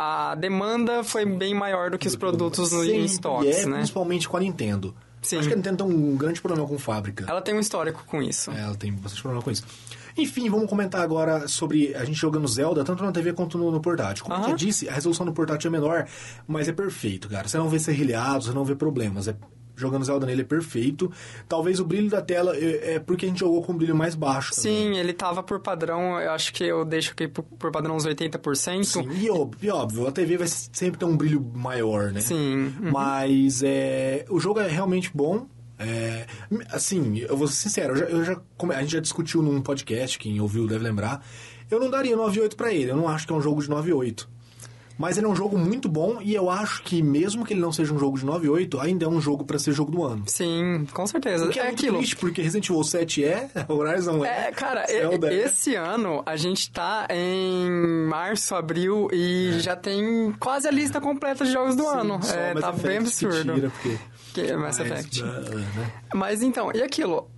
A 0.00 0.36
demanda 0.36 1.02
foi 1.02 1.26
bem 1.26 1.52
maior 1.52 1.90
do 1.90 1.98
que 1.98 2.06
os 2.06 2.14
produtos 2.14 2.70
no, 2.70 2.84
em 2.84 3.04
estoques, 3.04 3.64
é, 3.64 3.66
né? 3.66 3.78
principalmente 3.78 4.28
com 4.28 4.36
a 4.36 4.40
Nintendo. 4.40 4.94
Sim. 5.20 5.38
Acho 5.38 5.48
que 5.48 5.54
a 5.54 5.56
Nintendo 5.56 5.84
tem 5.84 5.86
um 5.92 6.16
grande 6.16 6.40
problema 6.40 6.68
com 6.68 6.78
fábrica. 6.78 7.24
Ela 7.28 7.42
tem 7.42 7.52
um 7.52 7.58
histórico 7.58 8.04
com 8.06 8.22
isso. 8.22 8.48
É, 8.52 8.60
Ela 8.60 8.76
tem 8.76 8.92
bastante 8.92 9.22
problema 9.22 9.42
com 9.42 9.50
isso. 9.50 9.64
Enfim, 10.16 10.48
vamos 10.48 10.70
comentar 10.70 11.00
agora 11.00 11.48
sobre 11.48 11.96
a 11.96 12.04
gente 12.04 12.16
jogando 12.16 12.46
Zelda, 12.46 12.84
tanto 12.84 13.02
na 13.02 13.10
TV 13.10 13.32
quanto 13.32 13.58
no, 13.58 13.72
no 13.72 13.80
portátil. 13.80 14.22
Como 14.22 14.36
eu 14.36 14.40
Aham. 14.40 14.50
já 14.50 14.54
disse, 14.54 14.88
a 14.88 14.92
resolução 14.92 15.26
do 15.26 15.32
portátil 15.32 15.66
é 15.66 15.72
menor, 15.72 16.06
mas 16.46 16.68
é 16.68 16.72
perfeito, 16.72 17.28
cara. 17.28 17.48
Você 17.48 17.58
não 17.58 17.68
vê 17.68 17.80
serrilhados, 17.80 18.46
você 18.46 18.52
não 18.52 18.64
vê 18.64 18.76
problemas. 18.76 19.26
É, 19.26 19.34
jogando 19.78 20.04
Zelda 20.04 20.26
nele 20.26 20.42
é 20.42 20.44
perfeito. 20.44 21.10
Talvez 21.48 21.80
o 21.80 21.84
brilho 21.84 22.10
da 22.10 22.20
tela 22.20 22.56
é, 22.56 22.94
é 22.94 22.98
porque 22.98 23.26
a 23.26 23.28
gente 23.28 23.40
jogou 23.40 23.62
com 23.62 23.72
um 23.72 23.76
brilho 23.76 23.94
mais 23.94 24.14
baixo 24.14 24.54
também. 24.54 24.92
Sim, 24.92 24.98
ele 24.98 25.12
tava 25.12 25.42
por 25.42 25.60
padrão, 25.60 26.20
eu 26.20 26.32
acho 26.32 26.52
que 26.52 26.64
eu 26.64 26.84
deixo 26.84 27.12
aqui 27.12 27.28
por, 27.28 27.42
por 27.42 27.70
padrão 27.70 27.96
uns 27.96 28.06
80%. 28.06 28.84
Sim, 28.84 29.08
e 29.20 29.30
óbvio, 29.30 29.68
e 29.68 29.70
óbvio, 29.70 30.06
a 30.06 30.12
TV 30.12 30.36
vai 30.36 30.48
sempre 30.48 30.98
ter 30.98 31.04
um 31.04 31.16
brilho 31.16 31.40
maior, 31.54 32.12
né? 32.12 32.20
Sim. 32.20 32.74
uhum. 32.80 32.90
Mas 32.92 33.62
é, 33.62 34.24
o 34.28 34.40
jogo 34.40 34.60
é 34.60 34.68
realmente 34.68 35.10
bom. 35.14 35.46
É, 35.78 36.26
assim, 36.72 37.18
eu 37.18 37.36
vou 37.36 37.46
ser 37.46 37.54
sincero, 37.54 37.92
eu 37.92 37.96
já, 37.96 38.06
eu 38.06 38.24
já 38.24 38.40
a 38.74 38.80
gente 38.80 38.92
já 38.92 39.00
discutiu 39.00 39.40
num 39.40 39.62
podcast, 39.62 40.18
quem 40.18 40.40
ouviu 40.40 40.66
deve 40.66 40.82
lembrar. 40.82 41.24
Eu 41.70 41.78
não 41.78 41.88
daria 41.88 42.16
9,8 42.16 42.56
pra 42.56 42.72
ele, 42.72 42.90
eu 42.90 42.96
não 42.96 43.08
acho 43.08 43.26
que 43.26 43.32
é 43.32 43.36
um 43.36 43.40
jogo 43.40 43.62
de 43.62 43.68
9,8. 43.68 44.26
Mas 44.98 45.16
ele 45.16 45.26
é 45.26 45.28
um 45.28 45.36
jogo 45.36 45.56
muito 45.56 45.88
bom 45.88 46.18
e 46.20 46.34
eu 46.34 46.50
acho 46.50 46.82
que 46.82 47.00
mesmo 47.00 47.44
que 47.46 47.54
ele 47.54 47.60
não 47.60 47.70
seja 47.70 47.94
um 47.94 47.98
jogo 47.98 48.18
de 48.18 48.26
9,8, 48.26 48.80
ainda 48.80 49.04
é 49.04 49.08
um 49.08 49.20
jogo 49.20 49.44
pra 49.44 49.58
ser 49.58 49.72
jogo 49.72 49.92
do 49.92 50.04
ano. 50.04 50.24
Sim, 50.26 50.86
com 50.92 51.06
certeza. 51.06 51.46
O 51.46 51.50
que 51.50 51.60
é, 51.60 51.66
é 51.66 51.70
aquilo. 51.70 51.98
triste, 51.98 52.16
porque 52.16 52.42
Resident 52.42 52.68
Evil 52.68 52.82
7 52.82 53.24
é, 53.24 53.48
Horizon 53.68 54.24
é. 54.24 54.48
É, 54.48 54.52
cara, 54.52 54.84
Zelda 54.86 55.32
é. 55.32 55.36
esse 55.36 55.76
ano 55.76 56.22
a 56.26 56.36
gente 56.36 56.70
tá 56.72 57.06
em 57.10 57.70
março, 58.08 58.54
abril 58.56 59.08
e 59.12 59.60
já 59.60 59.76
tem 59.76 60.32
quase 60.40 60.66
a 60.66 60.70
lista 60.70 61.00
completa 61.00 61.44
de 61.44 61.52
jogos 61.52 61.76
do 61.76 61.86
ano. 61.86 62.18
Só 62.22 62.34
É, 62.34 62.54
tá 62.54 62.72
bem 62.72 62.98
absurdo. 62.98 63.54
tira, 63.54 63.70
porque... 63.70 63.98
Que 64.34 64.40
é 64.42 64.56
Mass 64.56 64.78
Mas, 64.78 64.90
Effect. 64.90 65.22
ah, 65.22 65.26
né? 65.26 65.92
Mas 66.14 66.42
então, 66.42 66.70
e 66.74 66.82
aquilo? 66.82 67.30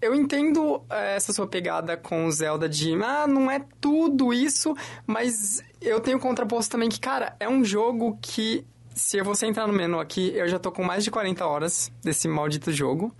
Eu 0.00 0.14
entendo 0.14 0.82
eh, 0.90 1.16
essa 1.16 1.32
sua 1.32 1.46
pegada 1.46 1.96
com 1.96 2.26
o 2.26 2.30
Zelda 2.30 2.68
de, 2.68 2.92
ah, 3.02 3.26
não 3.26 3.50
é 3.50 3.64
tudo 3.80 4.34
isso, 4.34 4.74
mas 5.06 5.62
eu 5.84 6.00
tenho 6.00 6.18
contraposto 6.18 6.72
também 6.72 6.88
que, 6.88 6.98
cara, 6.98 7.36
é 7.38 7.48
um 7.48 7.64
jogo 7.64 8.18
que, 8.20 8.64
se 8.94 9.20
você 9.22 9.46
entrar 9.46 9.66
no 9.66 9.72
menu 9.72 10.00
aqui, 10.00 10.32
eu 10.34 10.48
já 10.48 10.58
tô 10.58 10.72
com 10.72 10.82
mais 10.82 11.04
de 11.04 11.10
40 11.10 11.46
horas 11.46 11.92
desse 12.02 12.26
maldito 12.26 12.72
jogo. 12.72 13.14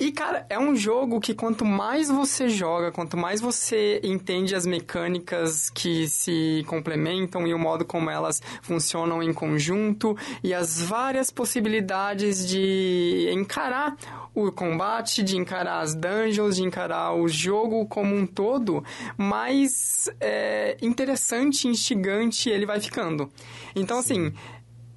E, 0.00 0.10
cara, 0.10 0.46
é 0.48 0.58
um 0.58 0.74
jogo 0.74 1.20
que 1.20 1.34
quanto 1.34 1.62
mais 1.62 2.08
você 2.08 2.48
joga, 2.48 2.90
quanto 2.90 3.18
mais 3.18 3.38
você 3.38 4.00
entende 4.02 4.54
as 4.54 4.64
mecânicas 4.64 5.68
que 5.68 6.08
se 6.08 6.64
complementam 6.66 7.46
e 7.46 7.52
o 7.52 7.58
modo 7.58 7.84
como 7.84 8.08
elas 8.08 8.40
funcionam 8.62 9.22
em 9.22 9.30
conjunto 9.30 10.16
e 10.42 10.54
as 10.54 10.80
várias 10.80 11.30
possibilidades 11.30 12.48
de 12.48 13.28
encarar 13.30 13.94
o 14.34 14.50
combate, 14.50 15.22
de 15.22 15.36
encarar 15.36 15.80
as 15.80 15.94
dungeons, 15.94 16.56
de 16.56 16.62
encarar 16.62 17.12
o 17.12 17.28
jogo 17.28 17.84
como 17.84 18.16
um 18.16 18.26
todo, 18.26 18.82
mais 19.18 20.08
é, 20.18 20.78
interessante, 20.80 21.68
instigante 21.68 22.48
ele 22.48 22.64
vai 22.64 22.80
ficando. 22.80 23.30
Então, 23.76 23.98
assim, 23.98 24.32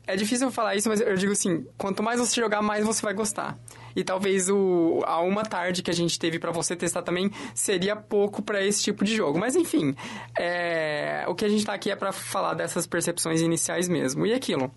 é 0.08 0.16
difícil 0.16 0.50
falar 0.50 0.76
isso, 0.76 0.88
mas 0.88 1.02
eu 1.02 1.16
digo 1.16 1.34
assim, 1.34 1.66
quanto 1.78 2.02
mais 2.02 2.22
você 2.22 2.40
jogar, 2.40 2.62
mais 2.62 2.86
você 2.86 3.02
vai 3.02 3.14
gostar. 3.14 3.58
E 3.96 4.04
talvez 4.04 4.50
o, 4.50 5.02
a 5.06 5.20
uma 5.22 5.44
tarde 5.44 5.82
que 5.84 5.92
a 5.92 5.94
gente 5.94 6.18
teve 6.20 6.40
pra 6.40 6.52
você 6.52 6.76
testar 6.76 7.02
também 7.04 7.32
seria 7.54 7.96
pouco 7.96 8.42
pra 8.42 8.64
esse 8.66 8.82
tipo 8.84 9.04
de 9.06 9.16
jogo. 9.16 9.38
Mas 9.40 9.56
enfim, 9.56 9.96
é, 10.38 11.26
o 11.28 11.36
que 11.36 11.46
a 11.46 11.50
gente 11.50 11.66
tá 11.66 11.74
aqui 11.74 11.92
é 11.92 11.96
pra 11.96 12.12
falar 12.12 12.54
dessas 12.54 12.86
percepções 12.88 13.42
iniciais 13.42 13.88
mesmo. 13.88 14.26
E 14.26 14.34
aquilo. 14.34 14.72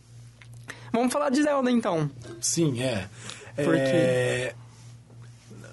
Vamos 0.92 1.12
falar 1.12 1.30
de 1.30 1.42
Zelda 1.42 1.70
então. 1.70 2.10
Sim, 2.40 2.82
é. 2.82 3.08
Porque- 3.54 3.70
É, 3.80 4.54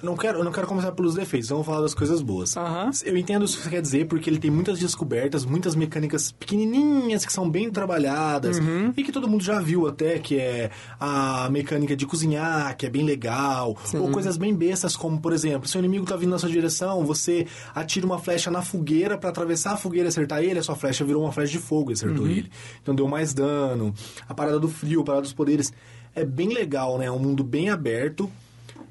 não 0.03 0.15
quero, 0.17 0.39
eu 0.39 0.43
não 0.43 0.51
quero 0.51 0.67
começar 0.67 0.91
pelos 0.91 1.15
defeitos, 1.15 1.49
vamos 1.49 1.65
falar 1.65 1.81
das 1.81 1.93
coisas 1.93 2.21
boas. 2.21 2.55
Aham. 2.57 2.89
Eu 3.05 3.15
entendo 3.17 3.43
o 3.43 3.45
que 3.45 3.53
você 3.53 3.69
quer 3.69 3.81
dizer, 3.81 4.05
porque 4.07 4.29
ele 4.29 4.39
tem 4.39 4.51
muitas 4.51 4.77
descobertas, 4.79 5.45
muitas 5.45 5.75
mecânicas 5.75 6.31
pequenininhas 6.31 7.25
que 7.25 7.31
são 7.33 7.49
bem 7.49 7.69
trabalhadas 7.71 8.57
Uhum. 8.59 8.93
e 8.95 9.03
que 9.03 9.11
todo 9.11 9.27
mundo 9.27 9.43
já 9.43 9.59
viu 9.59 9.87
até, 9.87 10.19
que 10.19 10.37
é 10.37 10.69
a 10.99 11.47
mecânica 11.49 11.95
de 11.95 12.05
cozinhar, 12.05 12.75
que 12.77 12.85
é 12.85 12.89
bem 12.89 13.03
legal, 13.05 13.77
ou 13.95 14.09
coisas 14.11 14.37
bem 14.37 14.53
bestas, 14.53 14.95
como, 14.95 15.19
por 15.19 15.33
exemplo, 15.33 15.67
se 15.67 15.77
o 15.77 15.79
inimigo 15.79 16.05
tá 16.05 16.15
vindo 16.15 16.29
na 16.31 16.39
sua 16.39 16.49
direção, 16.49 17.05
você 17.05 17.47
atira 17.73 18.05
uma 18.05 18.19
flecha 18.19 18.51
na 18.51 18.61
fogueira 18.61 19.17
para 19.17 19.29
atravessar 19.29 19.73
a 19.73 19.77
fogueira 19.77 20.07
e 20.07 20.09
acertar 20.09 20.43
ele, 20.43 20.59
a 20.59 20.63
sua 20.63 20.75
flecha 20.75 21.03
virou 21.05 21.23
uma 21.23 21.31
flecha 21.31 21.51
de 21.51 21.59
fogo 21.59 21.91
e 21.91 21.93
acertou 21.93 22.27
ele. 22.27 22.49
Então 22.81 22.93
deu 22.93 23.07
mais 23.07 23.33
dano. 23.33 23.93
A 24.27 24.33
parada 24.33 24.59
do 24.59 24.67
frio, 24.67 25.01
a 25.01 25.03
parada 25.03 25.21
dos 25.23 25.33
poderes. 25.33 25.71
É 26.15 26.23
bem 26.23 26.49
legal, 26.53 26.97
né? 26.99 27.05
É 27.05 27.11
um 27.11 27.17
mundo 27.17 27.43
bem 27.43 27.69
aberto. 27.69 28.29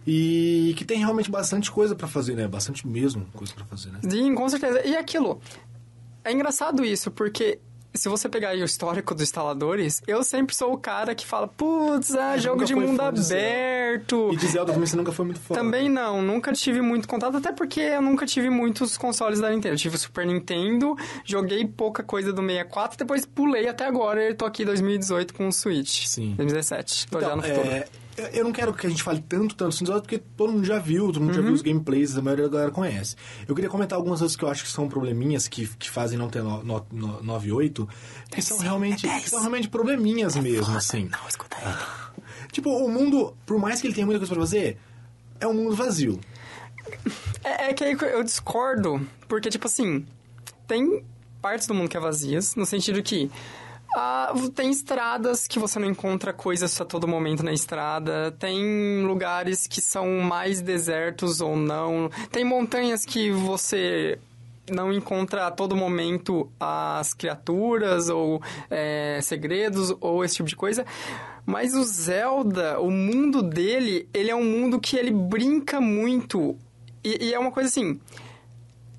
E 0.07 0.75
que 0.77 0.85
tem 0.85 0.99
realmente 0.99 1.31
bastante 1.31 1.71
coisa 1.71 1.95
pra 1.95 2.09
fazer, 2.09 2.35
né? 2.35 2.49
Bastante 2.49 2.87
mesmo 2.87 3.27
coisa 3.35 3.53
pra 3.55 3.65
fazer, 3.65 3.91
né? 3.91 4.01
Sim, 4.09 4.35
com 4.35 4.49
certeza. 4.49 4.85
E 4.87 4.97
aquilo, 4.97 5.41
é 6.25 6.33
engraçado 6.33 6.85
isso, 6.85 7.11
porque 7.11 7.59
se 7.95 8.09
você 8.09 8.27
pegar 8.29 8.49
aí 8.51 8.62
o 8.62 8.65
histórico 8.65 9.15
dos 9.15 9.23
instaladores, 9.25 10.01
eu 10.07 10.25
sempre 10.25 10.55
sou 10.57 10.73
o 10.73 10.79
cara 10.79 11.15
que 11.15 11.27
fala, 11.27 11.47
putz, 11.47 12.15
é, 12.15 12.38
jogo 12.38 12.65
de 12.65 12.75
mundo 12.75 12.97
fã 12.97 13.12
de 13.12 13.21
aberto. 13.21 14.31
E 14.33 14.37
de 14.37 14.47
Zelda 14.47 14.73
também 14.73 14.87
você 14.87 14.97
nunca 14.97 15.12
foi 15.12 15.27
muito 15.27 15.41
fã. 15.41 15.55
Também 15.55 15.91
não, 15.91 16.23
nunca 16.23 16.53
tive 16.55 16.81
muito 16.81 17.07
contato, 17.07 17.37
até 17.37 17.53
porque 17.53 17.81
eu 17.81 18.01
nunca 18.01 18.25
tive 18.25 18.49
muitos 18.49 18.97
consoles 18.97 19.41
da 19.41 19.51
Nintendo. 19.51 19.75
Eu 19.75 19.79
tive 19.79 19.97
o 19.97 19.99
Super 19.99 20.27
Nintendo, 20.27 20.97
joguei 21.25 21.67
pouca 21.67 22.03
coisa 22.03 22.33
do 22.33 22.41
64, 22.41 22.97
depois 22.97 23.27
pulei 23.27 23.69
até 23.69 23.85
agora 23.87 24.31
e 24.31 24.35
tô 24.35 24.47
aqui 24.47 24.62
em 24.62 24.67
2018 24.67 25.35
com 25.35 25.49
o 25.49 25.53
Switch. 25.53 26.07
Sim. 26.07 26.35
2017, 26.38 27.07
tô 27.09 27.21
já 27.21 27.27
Então, 27.27 27.37
no 27.37 27.43
futuro. 27.43 27.69
é, 27.69 27.85
eu- 28.16 28.44
não 28.44 28.53
quero 28.53 28.72
que 28.75 28.87
a 28.87 28.90
gente 28.90 29.03
fale 29.03 29.20
tanto, 29.27 29.55
tanto 29.55 29.68
assim, 29.75 29.85
porque 29.85 30.18
todo 30.18 30.53
mundo 30.53 30.64
já 30.64 30.79
viu, 30.79 31.07
todo 31.07 31.20
mundo 31.20 31.33
já 31.35 31.40
Uhum. 31.40 31.46
viu 31.46 31.55
os 31.55 31.62
gameplays, 31.62 32.16
a 32.16 32.22
maioria 32.22 32.46
da 32.48 32.53
galera 32.53 32.70
conhece. 32.70 33.16
Eu 33.48 33.55
queria 33.55 33.70
comentar 33.70 33.96
algumas 33.96 34.20
coisas 34.20 34.37
que 34.37 34.44
eu 34.44 34.48
acho 34.48 34.64
que 34.64 34.70
são 34.70 34.88
probleminhas 34.88 35.48
que, 35.48 35.66
que 35.79 35.90
fazem 35.90 36.18
não 36.18 36.29
ter 36.29 36.42
no, 36.42 36.62
no, 36.62 36.87
no, 36.92 37.22
9 37.22 37.48
e 37.48 37.53
8, 37.53 37.88
que 38.31 38.42
são 38.42 38.59
realmente, 38.59 39.07
que 39.09 39.31
são 39.31 39.40
realmente 39.40 39.68
probleminhas 39.68 40.37
mesmo, 40.37 40.77
assim. 40.77 41.09
Não, 41.11 41.29
escuta 41.29 41.57
aí. 41.57 42.12
Tipo, 42.53 42.68
o 42.70 42.88
mundo, 42.88 43.35
por 43.46 43.59
mais 43.59 43.81
que 43.81 43.87
ele 43.87 43.94
tenha 43.94 44.05
muita 44.07 44.18
coisa 44.18 44.35
pra 44.35 44.42
fazer, 44.42 44.77
é 45.40 45.46
um 45.46 45.55
mundo 45.55 45.75
vazio. 45.75 46.20
É, 47.42 47.70
é 47.70 47.72
que 47.72 47.83
aí 47.83 47.96
eu 48.12 48.22
discordo, 48.22 49.01
porque, 49.27 49.48
tipo 49.48 49.66
assim, 49.66 50.05
tem 50.66 51.03
partes 51.40 51.66
do 51.66 51.75
mundo 51.75 51.88
que 51.88 51.96
é 51.96 52.01
vazias, 52.01 52.55
no 52.55 52.66
sentido 52.66 53.03
que 53.03 53.31
ah, 53.95 54.33
tem 54.55 54.71
estradas 54.71 55.47
que 55.47 55.59
você 55.59 55.79
não 55.79 55.89
encontra 55.89 56.33
coisas 56.33 56.81
a 56.81 56.85
todo 56.85 57.07
momento 57.07 57.43
na 57.43 57.53
estrada, 57.53 58.35
tem 58.39 59.05
lugares 59.05 59.67
que 59.67 59.81
são 59.81 60.21
mais 60.21 60.61
desertos 60.61 61.41
ou 61.41 61.57
não, 61.57 62.11
tem 62.31 62.45
montanhas 62.45 63.05
que 63.05 63.31
você 63.31 64.19
não 64.71 64.93
encontra 64.93 65.47
a 65.47 65.51
todo 65.51 65.77
momento 65.77 66.51
as 66.59 67.13
criaturas 67.13 68.09
ou 68.09 68.41
é, 68.71 69.19
segredos 69.21 69.95
ou 70.01 70.25
esse 70.25 70.37
tipo 70.37 70.49
de 70.49 70.57
coisa. 70.57 70.87
Mas 71.45 71.75
o 71.75 71.83
Zelda, 71.83 72.81
o 72.81 72.91
mundo 72.91 73.43
dele, 73.43 74.09
ele 74.15 74.31
é 74.31 74.35
um 74.35 74.45
mundo 74.45 74.81
que 74.81 74.97
ele 74.97 75.11
brinca 75.11 75.81
muito. 75.81 76.57
E, 77.03 77.27
e 77.27 77.35
é 77.35 77.39
uma 77.39 77.51
coisa 77.51 77.69
assim. 77.69 78.01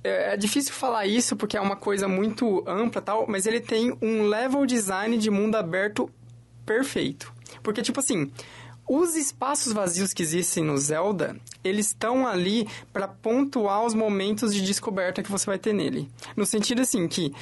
É, 0.04 0.34
é 0.34 0.38
difícil 0.38 0.74
falar 0.74 1.06
isso 1.06 1.36
porque 1.36 1.58
é 1.58 1.62
uma 1.62 1.76
coisa 1.76 2.08
muito 2.08 2.64
ampla 2.68 3.02
tal, 3.02 3.26
mas 3.28 3.46
ele 3.46 3.60
tem 3.60 3.98
um 4.02 4.28
level 4.28 4.66
design 4.66 5.18
de 5.18 5.30
mundo 5.30 5.56
aberto 5.56 6.10
perfeito. 6.66 7.32
Porque, 7.62 7.82
tipo 7.82 8.00
assim, 8.00 8.32
os 8.88 9.16
espaços 9.16 9.72
vazios 9.72 10.14
que 10.14 10.22
existem 10.22 10.64
no 10.64 10.78
Zelda, 10.78 11.38
eles 11.64 11.88
estão 11.88 12.28
ali 12.28 12.68
para 12.92 13.08
pontuar 13.08 13.86
os 13.86 13.94
momentos 13.94 14.54
de 14.54 14.62
descoberta 14.62 15.24
que 15.24 15.32
você 15.32 15.46
vai 15.46 15.58
ter 15.58 15.74
nele. 15.74 16.10
No 16.36 16.46
sentido 16.46 16.82
assim 16.82 17.08
que 17.08 17.34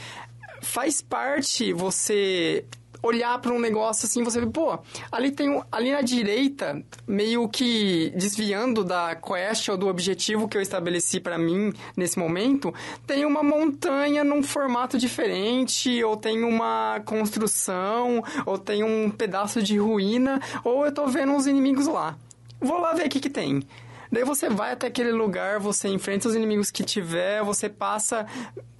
faz 0.61 1.01
parte 1.01 1.73
você 1.73 2.65
olhar 3.01 3.39
para 3.39 3.51
um 3.51 3.59
negócio 3.59 4.05
assim, 4.05 4.23
você 4.23 4.39
vê, 4.39 4.47
pô, 4.47 4.77
ali 5.11 5.31
tem 5.31 5.49
um, 5.49 5.61
ali 5.71 5.91
na 5.91 6.01
direita, 6.01 6.81
meio 7.07 7.47
que 7.49 8.11
desviando 8.15 8.83
da 8.83 9.15
quest 9.15 9.69
ou 9.69 9.77
do 9.77 9.87
objetivo 9.87 10.47
que 10.47 10.57
eu 10.57 10.61
estabeleci 10.61 11.19
para 11.19 11.37
mim 11.37 11.73
nesse 11.95 12.19
momento, 12.19 12.73
tem 13.07 13.25
uma 13.25 13.43
montanha 13.43 14.23
num 14.23 14.43
formato 14.43 14.97
diferente, 14.97 16.03
ou 16.03 16.15
tem 16.15 16.43
uma 16.43 17.01
construção, 17.05 18.23
ou 18.45 18.57
tem 18.57 18.83
um 18.83 19.09
pedaço 19.09 19.61
de 19.61 19.77
ruína, 19.77 20.39
ou 20.63 20.85
eu 20.85 20.91
tô 20.91 21.07
vendo 21.07 21.31
uns 21.31 21.47
inimigos 21.47 21.87
lá. 21.87 22.17
Vou 22.59 22.79
lá 22.79 22.93
ver 22.93 23.07
o 23.07 23.09
que 23.09 23.19
que 23.19 23.29
tem. 23.29 23.63
Daí 24.11 24.25
você 24.25 24.49
vai 24.49 24.73
até 24.73 24.87
aquele 24.87 25.13
lugar, 25.13 25.57
você 25.57 25.87
enfrenta 25.87 26.27
os 26.27 26.35
inimigos 26.35 26.69
que 26.69 26.83
tiver, 26.83 27.41
você 27.43 27.69
passa 27.69 28.27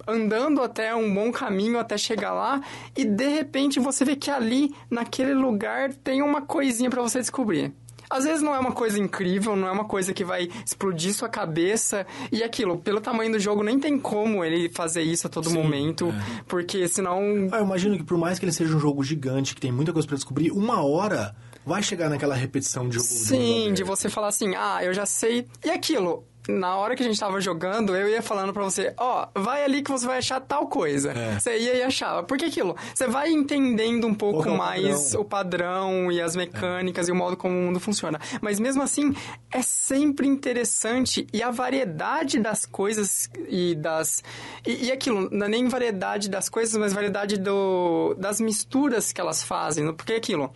andando 0.06 0.62
até 0.62 0.94
um 0.94 1.12
bom 1.12 1.30
caminho 1.32 1.78
até 1.78 1.96
chegar 1.96 2.32
lá 2.32 2.60
e 2.96 3.04
de 3.04 3.28
repente 3.28 3.78
você 3.80 4.04
vê 4.04 4.16
que 4.16 4.30
ali, 4.30 4.74
naquele 4.90 5.34
lugar, 5.34 5.92
tem 5.94 6.22
uma 6.22 6.42
coisinha 6.42 6.90
pra 6.90 7.02
você 7.02 7.18
descobrir. 7.20 7.72
Às 8.10 8.24
vezes 8.24 8.42
não 8.42 8.54
é 8.54 8.58
uma 8.58 8.72
coisa 8.72 8.98
incrível, 8.98 9.56
não 9.56 9.66
é 9.66 9.72
uma 9.72 9.86
coisa 9.86 10.12
que 10.12 10.22
vai 10.22 10.46
explodir 10.66 11.14
sua 11.14 11.30
cabeça. 11.30 12.06
E 12.30 12.42
aquilo, 12.42 12.76
pelo 12.76 13.00
tamanho 13.00 13.32
do 13.32 13.38
jogo, 13.38 13.62
nem 13.62 13.80
tem 13.80 13.98
como 13.98 14.44
ele 14.44 14.68
fazer 14.68 15.00
isso 15.00 15.26
a 15.26 15.30
todo 15.30 15.48
Sim, 15.48 15.54
momento. 15.56 16.08
é. 16.08 16.42
Porque 16.46 16.86
senão. 16.88 17.48
Ah, 17.50 17.58
eu 17.58 17.64
imagino 17.64 17.96
que 17.96 18.04
por 18.04 18.18
mais 18.18 18.38
que 18.38 18.44
ele 18.44 18.52
seja 18.52 18.76
um 18.76 18.78
jogo 18.78 19.02
gigante, 19.02 19.54
que 19.54 19.62
tem 19.62 19.72
muita 19.72 19.94
coisa 19.94 20.06
pra 20.06 20.14
descobrir, 20.16 20.50
uma 20.50 20.84
hora 20.84 21.34
vai 21.64 21.82
chegar 21.82 22.10
naquela 22.10 22.34
repetição 22.34 22.86
de 22.86 22.96
jogo. 22.96 23.06
Sim, 23.06 23.72
de 23.72 23.82
você 23.82 24.10
falar 24.10 24.28
assim, 24.28 24.54
ah, 24.56 24.80
eu 24.84 24.92
já 24.92 25.06
sei. 25.06 25.46
E 25.64 25.70
aquilo, 25.70 26.26
na 26.48 26.76
hora 26.76 26.96
que 26.96 27.02
a 27.02 27.06
gente 27.06 27.18
tava 27.18 27.40
jogando, 27.40 27.94
eu 27.94 28.08
ia 28.08 28.22
falando 28.22 28.52
pra 28.52 28.62
você, 28.62 28.92
ó, 28.96 29.28
vai 29.34 29.64
ali 29.64 29.82
que 29.82 29.90
você 29.90 30.06
vai 30.06 30.18
achar 30.18 30.40
tal 30.40 30.66
coisa. 30.66 31.12
É. 31.12 31.38
Você 31.38 31.58
ia 31.58 31.74
e 31.74 31.82
achava. 31.82 32.22
Porque 32.22 32.46
aquilo, 32.46 32.76
você 32.94 33.06
vai 33.06 33.30
entendendo 33.30 34.06
um 34.06 34.14
pouco 34.14 34.42
que 34.42 34.48
é 34.48 34.56
mais 34.56 35.14
o 35.14 35.24
padrão 35.24 36.10
e 36.10 36.20
as 36.20 36.34
mecânicas 36.34 37.08
e 37.08 37.12
o 37.12 37.14
modo 37.14 37.36
como 37.36 37.54
o 37.54 37.62
mundo 37.62 37.78
funciona. 37.78 38.20
Mas 38.40 38.58
mesmo 38.58 38.82
assim, 38.82 39.14
é 39.50 39.62
sempre 39.62 40.26
interessante 40.26 41.26
e 41.32 41.42
a 41.42 41.50
variedade 41.50 42.40
das 42.40 42.66
coisas 42.66 43.30
e 43.48 43.74
das. 43.74 44.22
E, 44.66 44.86
e 44.86 44.92
aquilo, 44.92 45.28
não 45.30 45.46
é 45.46 45.48
nem 45.48 45.68
variedade 45.68 46.28
das 46.28 46.48
coisas, 46.48 46.76
mas 46.76 46.92
variedade 46.92 47.38
do, 47.38 48.14
das 48.18 48.40
misturas 48.40 49.12
que 49.12 49.20
elas 49.20 49.42
fazem. 49.42 49.92
Porque 49.92 50.14
aquilo. 50.14 50.52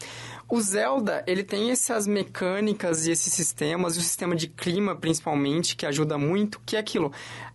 O 0.49 0.61
Zelda, 0.61 1.25
ele 1.27 1.43
tem 1.43 1.71
essas 1.71 2.07
mecânicas 2.07 3.07
e 3.07 3.11
esses 3.11 3.33
sistemas, 3.33 3.97
e 3.97 3.99
o 3.99 4.03
sistema 4.03 4.37
de 4.37 4.47
clima, 4.47 4.95
principalmente, 4.95 5.75
que 5.75 5.85
ajuda 5.85 6.17
muito, 6.17 6.61
que 6.65 6.77
é 6.77 6.79
aquilo. 6.79 7.13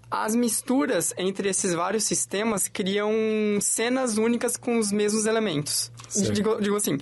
As 0.09 0.35
misturas 0.35 1.13
entre 1.17 1.47
esses 1.47 1.73
vários 1.73 2.03
sistemas 2.03 2.67
criam 2.67 3.11
cenas 3.61 4.17
únicas 4.17 4.57
com 4.57 4.77
os 4.77 4.91
mesmos 4.91 5.25
elementos. 5.25 5.89
Digo, 6.33 6.59
digo 6.61 6.75
assim, 6.75 6.97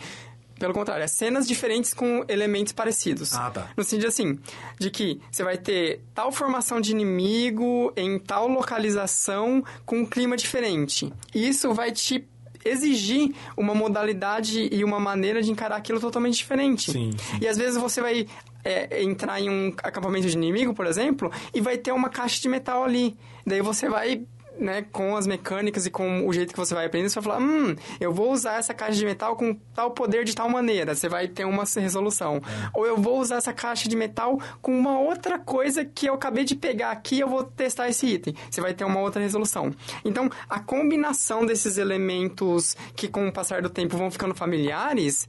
pelo 0.60 0.74
contrário, 0.74 1.04
é 1.04 1.08
cenas 1.08 1.48
diferentes 1.48 1.92
com 1.94 2.24
elementos 2.28 2.74
parecidos. 2.74 3.34
Ah, 3.34 3.50
tá. 3.50 3.72
No 3.76 3.84
sentido 3.84 4.10
assim, 4.10 4.38
de 4.78 4.92
que 4.92 5.20
você 5.32 5.44
vai 5.44 5.58
ter 5.58 6.02
tal 6.14 6.32
formação 6.32 6.80
de 6.80 6.92
inimigo 6.92 7.92
em 7.96 8.20
tal 8.20 8.48
localização 8.48 9.64
com 9.86 10.02
um 10.02 10.06
clima 10.06 10.38
diferente. 10.38 11.12
Isso 11.34 11.74
vai 11.74 11.92
te 11.92 12.28
exigir 12.66 13.34
uma 13.56 13.74
modalidade 13.74 14.70
e 14.72 14.84
uma 14.84 15.00
maneira 15.00 15.42
de 15.42 15.52
encarar 15.52 15.78
aquilo 15.78 16.00
totalmente 16.00 16.38
diferente. 16.38 16.92
Sim, 16.92 17.12
sim. 17.12 17.38
E 17.42 17.48
às 17.48 17.58
vezes 17.58 17.80
você 17.80 18.02
vai 18.02 18.28
é, 18.64 19.02
entrar 19.04 19.40
em 19.40 19.50
um 19.50 19.74
acampamento 19.84 20.28
de 20.28 20.36
inimigo, 20.36 20.74
por 20.74 20.86
exemplo, 20.86 21.32
e 21.54 21.62
vai 21.62 21.78
ter 21.78 21.92
uma 21.92 22.10
caixa 22.10 22.42
de 22.42 22.50
metal 22.50 22.84
ali. 22.84 23.16
Daí 23.46 23.62
você 23.62 23.90
vai 23.90 24.24
né, 24.60 24.86
com 24.92 25.16
as 25.16 25.26
mecânicas 25.26 25.86
e 25.86 25.90
com 25.90 26.28
o 26.28 26.34
jeito 26.34 26.52
que 26.54 26.60
você 26.60 26.76
vai 26.76 26.86
aprender, 26.86 27.10
você 27.10 27.20
vai 27.20 27.24
falar, 27.24 27.42
hum, 27.42 27.76
eu 28.00 28.14
vou 28.14 28.32
usar 28.32 28.58
essa 28.58 28.74
caixa 28.74 28.96
de 28.96 29.06
metal 29.06 29.36
com 29.36 29.56
tal 29.74 29.92
poder 29.92 30.26
de 30.26 30.36
tal 30.36 30.50
maneira, 30.50 30.94
você 30.94 31.08
vai 31.08 31.28
ter 31.28 31.46
uma 31.46 31.64
resolução. 31.64 32.42
Ou 32.74 32.86
eu 32.86 32.98
vou 32.98 33.20
usar 33.20 33.38
essa 33.38 33.54
caixa 33.54 33.88
de 33.88 33.96
metal 33.96 34.40
com 34.62 34.78
uma 34.78 35.00
outra 35.00 35.40
coisa 35.40 35.86
que 35.86 36.08
eu 36.08 36.14
acabei 36.14 36.44
de 36.44 36.56
pegar 36.56 36.92
aqui, 36.92 37.20
eu 37.20 37.28
vou 37.28 37.44
testar 37.44 37.90
esse 37.90 38.06
item. 38.06 38.36
Você 38.50 38.62
vai 38.62 38.74
ter 38.74 38.84
uma 38.84 39.00
outra 39.00 39.22
resolução. 39.22 39.72
Então, 40.04 40.30
a 40.50 40.60
combinação 40.60 41.46
desses 41.46 41.78
elementos 41.78 42.76
que 42.96 43.08
com 43.08 43.28
o 43.28 43.32
passar 43.32 43.62
do 43.62 43.70
tempo 43.70 43.98
vão 43.98 44.12
ficando 44.12 44.36
familiares, 44.36 45.28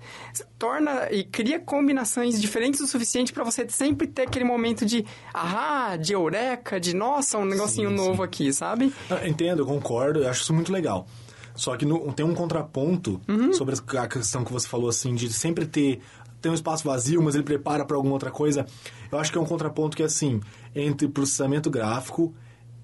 torna 0.58 1.08
e 1.10 1.24
cria 1.24 1.58
combinações 1.58 2.40
diferentes 2.40 2.80
o 2.80 2.86
suficiente 2.86 3.32
para 3.32 3.44
você 3.44 3.68
sempre 3.68 4.06
ter 4.06 4.22
aquele 4.22 4.44
momento 4.44 4.84
de, 4.84 5.04
ah, 5.32 5.96
de 5.96 6.12
eureka, 6.12 6.80
de 6.80 6.94
nossa, 6.94 7.38
um 7.38 7.44
negocinho 7.44 7.90
Sim, 7.90 7.96
novo 7.96 8.16
sim. 8.16 8.22
aqui, 8.22 8.52
sabe? 8.52 8.92
Entendo, 9.26 9.60
eu 9.62 9.66
concordo, 9.66 10.20
eu 10.20 10.28
acho 10.30 10.42
isso 10.42 10.52
muito 10.54 10.72
legal. 10.72 11.06
Só 11.54 11.76
que 11.76 11.84
no- 11.84 12.12
tem 12.12 12.24
um 12.24 12.34
contraponto 12.34 13.20
Uhum. 13.28 13.52
sobre 13.52 13.74
a 13.98 14.06
questão 14.08 14.44
que 14.44 14.52
você 14.52 14.66
falou, 14.68 14.88
assim, 14.88 15.14
de 15.14 15.32
sempre 15.32 15.66
ter, 15.66 16.00
ter 16.40 16.48
um 16.48 16.54
espaço 16.54 16.84
vazio, 16.84 17.20
mas 17.22 17.34
ele 17.34 17.44
prepara 17.44 17.84
para 17.84 17.96
alguma 17.96 18.14
outra 18.14 18.30
coisa. 18.30 18.64
Eu 19.12 19.18
acho 19.18 19.30
que 19.30 19.36
é 19.36 19.40
um 19.40 19.44
contraponto 19.46 19.96
que 19.96 20.02
é 20.02 20.06
assim, 20.06 20.40
entre 20.74 21.06
processamento 21.08 21.68
gráfico 21.70 22.34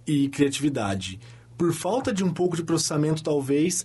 e 0.07 0.29
criatividade. 0.29 1.18
Por 1.57 1.72
falta 1.72 2.12
de 2.12 2.22
um 2.22 2.31
pouco 2.33 2.55
de 2.57 2.62
processamento, 2.62 3.22
talvez, 3.22 3.85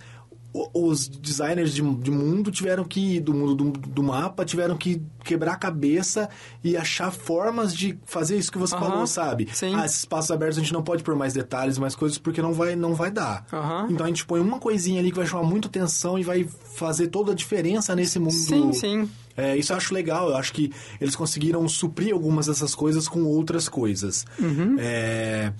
os 0.54 1.08
designers 1.08 1.74
de, 1.74 1.82
de 1.82 2.12
mundo 2.12 2.52
tiveram 2.52 2.84
que, 2.84 3.20
do 3.20 3.34
mundo 3.34 3.56
do, 3.56 3.72
do 3.72 4.04
mapa, 4.04 4.44
tiveram 4.44 4.76
que 4.76 5.02
quebrar 5.24 5.54
a 5.54 5.56
cabeça 5.56 6.30
e 6.64 6.76
achar 6.76 7.12
formas 7.12 7.74
de 7.74 7.98
fazer 8.06 8.38
isso 8.38 8.52
que 8.52 8.58
você 8.58 8.78
falou, 8.78 9.08
sabe? 9.08 9.48
sim. 9.54 9.74
Ah, 9.76 9.86
esses 9.86 10.00
espaços 10.00 10.30
abertos 10.32 10.58
a 10.58 10.62
gente 10.62 10.74
não 10.74 10.84
pode 10.84 11.04
pôr 11.04 11.16
mais 11.16 11.34
detalhes, 11.34 11.78
mais 11.78 11.96
coisas, 11.96 12.18
porque 12.18 12.42
não 12.42 12.54
vai, 12.54 12.76
não 12.76 12.94
vai 12.94 13.12
dar. 13.12 13.46
Então 13.90 14.06
a 14.06 14.10
gente 14.10 14.26
põe 14.26 14.42
uma 14.42 14.60
coisinha 14.60 15.00
ali 15.00 15.12
que 15.12 15.18
vai 15.18 15.26
chamar 15.26 15.44
muito 15.44 15.68
atenção 15.68 16.20
e 16.20 16.24
vai 16.24 16.46
fazer 16.76 17.08
toda 17.08 17.32
a 17.32 17.36
diferença 17.36 17.96
nesse 17.96 18.20
mundo. 18.20 18.32
Sim, 18.32 18.74
sim. 18.74 19.10
É, 19.38 19.56
isso 19.56 19.72
eu 19.72 19.78
acho 19.78 19.94
legal. 19.94 20.30
Eu 20.30 20.36
acho 20.36 20.52
que 20.54 20.72
eles 21.00 21.16
conseguiram 21.16 21.68
suprir 21.68 22.14
algumas 22.14 22.48
dessas 22.48 22.76
coisas 22.76 23.08
com 23.08 23.24
outras 23.24 23.70
coisas. 23.70 24.26
Uhum. 24.40 24.76
É... 24.80 25.54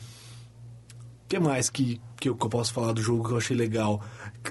O 1.26 1.28
que 1.32 1.40
mais 1.40 1.70
que, 1.70 2.02
que, 2.22 2.30
eu, 2.30 2.36
que 2.36 2.46
eu 2.46 2.50
posso 2.50 2.72
falar 2.72 2.94
do 2.94 3.02
jogo 3.02 3.28
que 3.28 3.34
eu 3.34 3.38
achei 3.38 3.58
legal? 3.58 4.00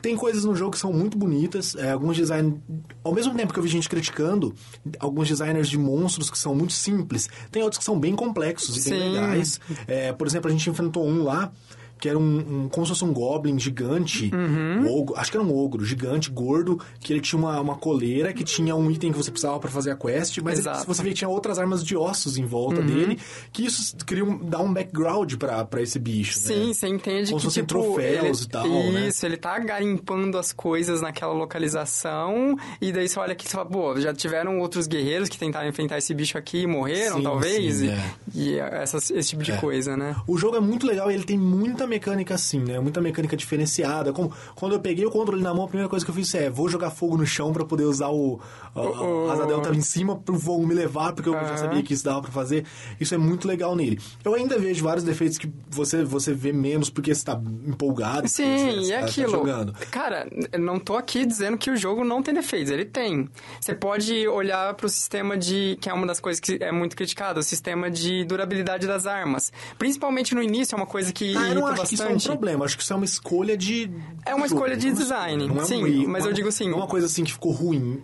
Tem 0.02 0.16
coisas 0.16 0.44
no 0.44 0.56
jogo 0.56 0.72
que 0.72 0.78
são 0.78 0.92
muito 0.92 1.16
bonitas. 1.16 1.76
É, 1.76 1.92
alguns 1.92 2.16
design... 2.16 2.60
Ao 3.04 3.14
mesmo 3.14 3.32
tempo 3.34 3.52
que 3.52 3.58
eu 3.60 3.62
vi 3.62 3.68
gente 3.68 3.88
criticando, 3.88 4.52
alguns 4.98 5.28
designers 5.28 5.68
de 5.68 5.78
monstros 5.78 6.28
que 6.28 6.36
são 6.36 6.52
muito 6.52 6.72
simples. 6.72 7.28
Tem 7.52 7.62
outros 7.62 7.78
que 7.78 7.84
são 7.84 7.98
bem 7.98 8.16
complexos 8.16 8.76
e 8.76 8.90
bem 8.90 9.00
Sim. 9.00 9.08
legais. 9.10 9.60
É, 9.86 10.12
por 10.12 10.26
exemplo, 10.26 10.48
a 10.48 10.52
gente 10.52 10.68
enfrentou 10.68 11.06
um 11.06 11.22
lá 11.22 11.52
que 12.00 12.08
era 12.08 12.18
um, 12.18 12.64
um 12.64 12.68
como 12.68 12.86
se 12.86 12.90
fosse 12.92 13.04
um 13.04 13.12
goblin 13.12 13.58
gigante, 13.58 14.30
Uhum. 14.34 15.00
ogro, 15.00 15.16
acho 15.16 15.30
que 15.30 15.36
era 15.36 15.44
um 15.46 15.54
ogro 15.56 15.84
gigante, 15.84 16.30
gordo, 16.30 16.80
que 16.98 17.12
ele 17.12 17.20
tinha 17.20 17.38
uma, 17.38 17.60
uma 17.60 17.76
coleira 17.76 18.32
que 18.32 18.42
tinha 18.42 18.74
um 18.74 18.90
item 18.90 19.12
que 19.12 19.18
você 19.18 19.30
precisava 19.30 19.58
pra 19.60 19.70
fazer 19.70 19.90
a 19.90 19.96
quest, 19.96 20.38
mas. 20.38 20.64
Uhum. 20.64 20.72
ele- 20.72 20.84
você 20.86 21.02
vê 21.02 21.08
que 21.10 21.14
tinha 21.16 21.28
outras 21.28 21.58
armas 21.58 21.84
de 21.84 21.96
ossos 21.96 22.36
em 22.38 22.44
volta 22.46 22.80
dele, 22.82 23.18
que 23.52 23.64
isso 23.66 23.94
cria 24.06 24.24
um, 24.24 24.38
dá 24.38 24.58
um 24.60 24.72
background 24.72 25.34
pra, 25.36 25.64
pra 25.64 25.82
esse 25.82 25.98
bicho, 25.98 26.38
Sim, 26.38 26.68
né? 26.68 26.72
você 26.74 26.88
entende 26.88 27.30
Como 27.30 27.36
que, 27.36 27.40
se 27.40 27.44
fossem 27.46 27.64
tipo, 27.64 27.80
troféus 27.82 28.38
ele, 28.40 28.46
e 28.46 28.48
tal, 28.48 28.68
né? 28.68 29.08
Isso, 29.08 29.26
ele 29.26 29.36
tá 29.36 29.58
garimpando 29.58 30.38
as 30.38 30.52
coisas 30.52 31.00
naquela 31.02 31.32
localização, 31.34 32.56
e 32.80 32.92
daí 32.92 33.08
você 33.08 33.18
olha 33.18 33.32
aqui 33.32 33.46
e 33.46 33.48
fala, 33.50 33.66
pô, 33.66 33.98
já 34.00 34.12
tiveram 34.14 34.58
outros 34.60 34.86
guerreiros 34.86 35.28
que 35.28 35.38
tentaram 35.38 35.68
enfrentar 35.68 35.98
esse 35.98 36.12
bicho 36.14 36.36
aqui 36.38 36.62
e 36.62 36.66
morreram, 36.66 37.16
Sim, 37.18 37.22
talvez? 37.22 37.74
sim, 37.76 37.86
e 37.86 37.90
é. 37.90 38.12
e 38.34 38.58
essas- 38.58 39.10
esse 39.10 39.30
tipo 39.30 39.42
de 39.42 39.52
É. 39.52 39.56
coisa, 39.56 39.96
né? 39.96 40.16
O 40.26 40.36
jogo 40.36 40.56
é 40.56 40.60
muito 40.60 40.86
legal 40.86 41.10
e 41.10 41.14
ele 41.14 41.24
tem 41.24 41.38
muita 41.38 41.86
mecânica 41.90 42.34
assim, 42.34 42.60
né? 42.60 42.80
Muita 42.80 43.00
mecânica 43.00 43.36
diferenciada. 43.36 44.12
Como 44.12 44.32
quando 44.54 44.72
eu 44.72 44.80
peguei 44.80 45.04
o 45.04 45.10
controle 45.10 45.42
na 45.42 45.52
mão, 45.52 45.64
a 45.64 45.68
primeira 45.68 45.88
coisa 45.88 46.04
que 46.04 46.10
eu 46.10 46.14
fiz 46.14 46.34
é 46.34 46.48
vou 46.48 46.68
jogar 46.68 46.90
fogo 46.90 47.16
no 47.16 47.26
chão 47.26 47.52
pra 47.52 47.64
poder 47.64 47.84
usar 47.84 48.08
o, 48.08 48.40
a, 48.74 48.80
O- 48.80 49.28
a 49.28 49.32
asa 49.34 49.46
delta 49.46 49.70
em 49.74 49.80
cima 49.82 50.16
pro 50.16 50.38
fogo 50.38 50.66
me 50.66 50.74
levar, 50.74 51.12
porque 51.12 51.28
eu 51.28 51.34
já 51.34 51.56
sabia 51.56 51.82
que 51.82 51.92
isso 51.92 52.04
dava 52.04 52.22
pra 52.22 52.30
fazer. 52.30 52.64
Isso 52.98 53.14
é 53.14 53.18
muito 53.18 53.46
legal 53.46 53.74
nele. 53.76 53.98
Eu 54.24 54.34
ainda 54.34 54.58
vejo 54.58 54.82
vários 54.84 55.04
defeitos 55.04 55.36
que 55.36 55.50
você, 55.68 56.02
você 56.04 56.32
vê 56.32 56.52
menos 56.52 56.88
porque 56.88 57.14
você 57.14 57.24
tá 57.24 57.38
empolgado. 57.66 58.28
Sim, 58.28 58.44
você, 58.56 58.86
e 58.86 58.92
tá- 58.92 58.98
tá 59.00 59.04
aquilo. 59.06 59.30
jogando. 59.30 59.72
Cara, 59.90 60.28
eu 60.52 60.58
não 60.60 60.78
tô 60.78 60.96
aqui 60.96 61.26
dizendo 61.26 61.58
que 61.58 61.70
o 61.70 61.76
jogo 61.76 62.04
não 62.04 62.22
tem 62.22 62.32
defeitos, 62.32 62.70
ele 62.70 62.84
tem. 62.84 63.28
Você 63.60 63.74
pode 63.74 64.26
olhar 64.28 64.72
pro 64.74 64.88
sistema 64.88 65.36
de. 65.36 65.76
que 65.80 65.88
é 65.90 65.92
uma 65.92 66.06
das 66.06 66.20
coisas 66.20 66.38
que 66.40 66.58
é 66.60 66.70
muito 66.70 66.94
criticado, 66.96 67.40
o 67.40 67.42
sistema 67.42 67.90
de 67.90 68.24
durabilidade 68.24 68.86
das 68.86 69.06
armas. 69.06 69.52
Principalmente 69.78 70.34
no 70.34 70.42
início, 70.42 70.74
é 70.74 70.76
uma 70.76 70.86
coisa 70.86 71.12
que 71.12 71.36
Ah, 71.36 71.48
eu 71.48 71.54
não 71.56 71.66
acho 71.82 71.88
que 71.88 71.94
isso 71.94 72.02
é 72.02 72.06
um 72.06 72.12
bastante. 72.14 72.26
problema. 72.32 72.64
Acho 72.64 72.76
que 72.76 72.82
isso 72.82 72.92
é 72.92 72.96
uma 72.96 73.04
escolha 73.04 73.56
de. 73.56 73.90
É 74.26 74.34
uma 74.34 74.46
jogo, 74.48 74.60
escolha 74.60 74.76
de 74.76 74.86
é 74.86 74.90
uma 74.90 74.98
design, 74.98 75.48
não 75.48 75.60
é 75.60 75.64
sim, 75.64 75.82
um 75.82 75.86
erro, 75.86 76.08
mas 76.08 76.22
não 76.24 76.30
eu 76.30 76.32
é- 76.32 76.34
digo 76.34 76.48
assim- 76.48 76.70
é 76.70 76.74
uma 76.74 76.86
coisa 76.86 77.06
assim 77.06 77.24
que 77.24 77.32
ficou 77.32 77.52
ruim. 77.52 78.02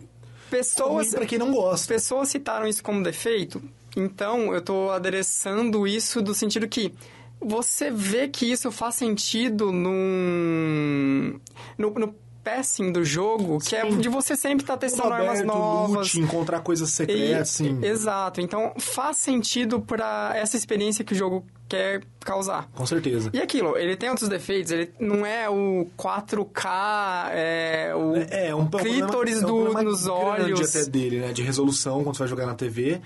Pessoas, 0.51 1.09
ruim 1.09 1.17
pra 1.17 1.27
quem 1.27 1.39
não 1.39 1.53
gosta. 1.53 1.93
pessoas 1.93 2.29
citaram 2.29 2.67
isso 2.69 2.83
como 2.83 3.03
defeito, 3.03 3.61
então 3.97 4.55
eu 4.55 4.61
tô 4.61 4.91
adereçando 4.91 5.87
isso 5.87 6.23
do 6.23 6.35
sentido 6.35 6.69
que 6.69 6.93
você 7.41 7.91
vê 7.91 8.29
que 8.29 8.47
isso 8.51 8.71
faz 8.71 8.95
sentido 8.95 9.71
num. 9.73 11.39
no, 11.77 11.91
no 11.91 12.15
passing 12.47 12.93
do 12.93 13.05
jogo, 13.05 13.59
que 13.59 13.75
é 13.75 13.83
Sim. 13.91 13.99
de 13.99 14.09
você 14.09 14.37
sempre 14.37 14.63
estar 14.63 14.77
testando 14.77 15.09
Mundo 15.11 15.15
armas 15.15 15.41
aberto, 15.41 15.47
novas. 15.59 15.97
loot, 16.15 16.21
encontrar 16.21 16.61
coisas 16.61 16.89
E- 16.91 16.93
secretas, 16.93 17.49
sim. 17.51 17.85
Exato. 17.85 18.41
Então 18.41 18.73
faz 18.79 19.17
sentido 19.17 19.81
para 19.81 20.33
essa 20.37 20.57
experiência 20.57 21.05
que 21.05 21.13
o 21.13 21.17
jogo 21.17 21.45
quer 21.69 22.05
causar. 22.25 22.69
Com 22.73 22.87
certeza. 22.87 23.31
E 23.33 23.41
aquilo, 23.41 23.77
ele 23.77 23.97
tem 23.97 24.09
outros 24.09 24.29
defeitos, 24.29 24.71
ele 24.71 24.93
não 25.01 25.27
é 25.27 25.51
o 25.51 25.89
4K, 25.97 27.31
é 27.33 27.93
o 27.95 28.15
É, 28.17 28.49
é 28.51 28.55
um 28.55 28.67
problema- 28.69 29.07
clítoris 29.07 29.43
é 29.43 29.47
um 29.47 29.49
do, 29.49 29.83
nos 29.83 30.07
olhos. 30.07 30.77
até 30.77 30.89
dele, 30.89 31.19
né? 31.21 31.33
De 31.33 31.43
resolução 31.43 32.05
quando 32.05 32.15
você 32.17 32.21
vai 32.21 32.29
jogar 32.29 32.47
na 32.47 32.55
TV. 32.55 33.01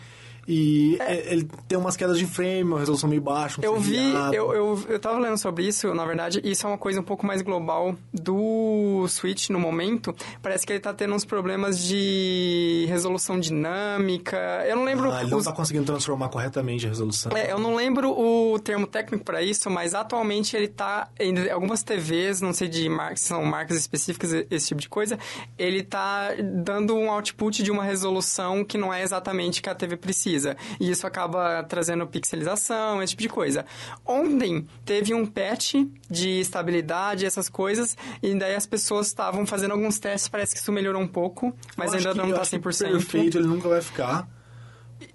E 0.53 0.97
é, 1.01 1.33
ele 1.33 1.49
tem 1.69 1.79
umas 1.79 1.97
quedas 1.97 2.19
de 2.19 2.27
frame, 2.27 2.65
uma 2.65 2.79
resolução 2.81 3.09
meio 3.09 3.23
baixa. 3.23 3.61
um 3.61 3.65
Eu 3.65 3.79
vi, 3.79 3.97
eu, 4.33 4.53
eu, 4.53 4.85
eu 4.89 4.99
tava 4.99 5.19
lendo 5.21 5.39
sobre 5.39 5.65
isso, 5.67 5.95
na 5.95 6.05
verdade, 6.05 6.41
isso 6.43 6.67
é 6.67 6.71
uma 6.71 6.79
coisa 6.79 6.99
um 7.01 7.05
pouco 7.05 7.25
mais 7.25 7.41
global 7.41 7.95
do 8.13 9.07
Switch 9.09 9.49
no 9.51 9.61
momento. 9.61 10.15
Parece 10.43 10.67
que 10.67 10.73
ele 10.73 10.81
tá 10.81 10.93
tendo 10.93 11.15
uns 11.15 11.25
problemas 11.25 11.79
de 11.85 12.85
resolução 12.89 13.39
dinâmica. 13.39 14.37
Eu 14.67 14.77
não 14.77 14.85
lembro. 14.85 15.11
Ah, 15.13 15.23
ele 15.23 15.31
não 15.31 15.39
os- 15.39 15.45
tá 15.45 15.53
conseguindo 15.53 15.85
transformar 15.85 16.29
corretamente 16.29 16.87
a 16.87 16.89
resolução. 16.89 17.31
É, 17.37 17.53
eu 17.53 17.59
não 17.59 17.75
lembro 17.75 18.11
o 18.11 18.59
termo 18.59 18.87
técnico 18.87 19.25
para 19.25 19.43
isso, 19.43 19.71
mas 19.71 19.95
atualmente 19.95 20.57
ele 20.57 20.69
tá 20.69 21.09
em 21.19 21.49
algumas 21.51 21.83
TVs, 21.83 22.41
não 22.41 22.53
sei 22.53 22.69
de 22.69 22.89
marcas, 22.89 23.21
são 23.21 23.45
marcas 23.45 23.77
específicas, 23.77 24.33
esse 24.51 24.69
tipo 24.69 24.81
de 24.81 24.89
coisa, 24.89 25.19
ele 25.59 25.83
tá 25.83 26.31
dando 26.43 26.95
um 26.97 27.11
output 27.11 27.63
de 27.63 27.71
uma 27.71 27.85
resolução 27.85 28.65
que 28.65 28.77
não 28.79 28.93
é 28.93 29.03
exatamente 29.03 29.63
que 29.63 29.69
a 29.69 29.75
TV 29.75 29.97
precisa. 29.97 30.40
E 30.79 30.91
isso 30.91 31.07
acaba 31.07 31.63
trazendo 31.65 32.07
pixelização, 32.07 33.03
esse 33.03 33.11
tipo 33.11 33.23
de 33.23 33.29
coisa. 33.29 33.65
Ontem 34.07 34.67
teve 34.85 35.15
um 35.15 35.25
patch 35.27 35.75
de 36.11 36.41
estabilidade, 36.41 37.27
essas 37.27 37.49
coisas, 37.49 37.97
e 38.23 38.35
daí 38.35 38.55
as 38.55 38.67
pessoas 38.67 39.07
estavam 39.09 39.47
fazendo 39.47 39.73
alguns 39.73 39.99
testes, 39.99 40.29
parece 40.29 40.55
que 40.55 40.61
isso 40.61 40.73
melhorou 40.73 41.01
um 41.03 41.09
pouco, 41.09 41.55
mas 41.77 41.93
ainda 41.93 42.13
que- 42.13 42.19
não 42.19 42.33
tá 42.33 42.41
que 42.43 42.49
100%. 42.49 42.91
Perfeito, 42.93 43.39
ele 43.39 43.47
nunca 43.47 43.69
vai 43.69 43.81
ficar. 43.81 44.29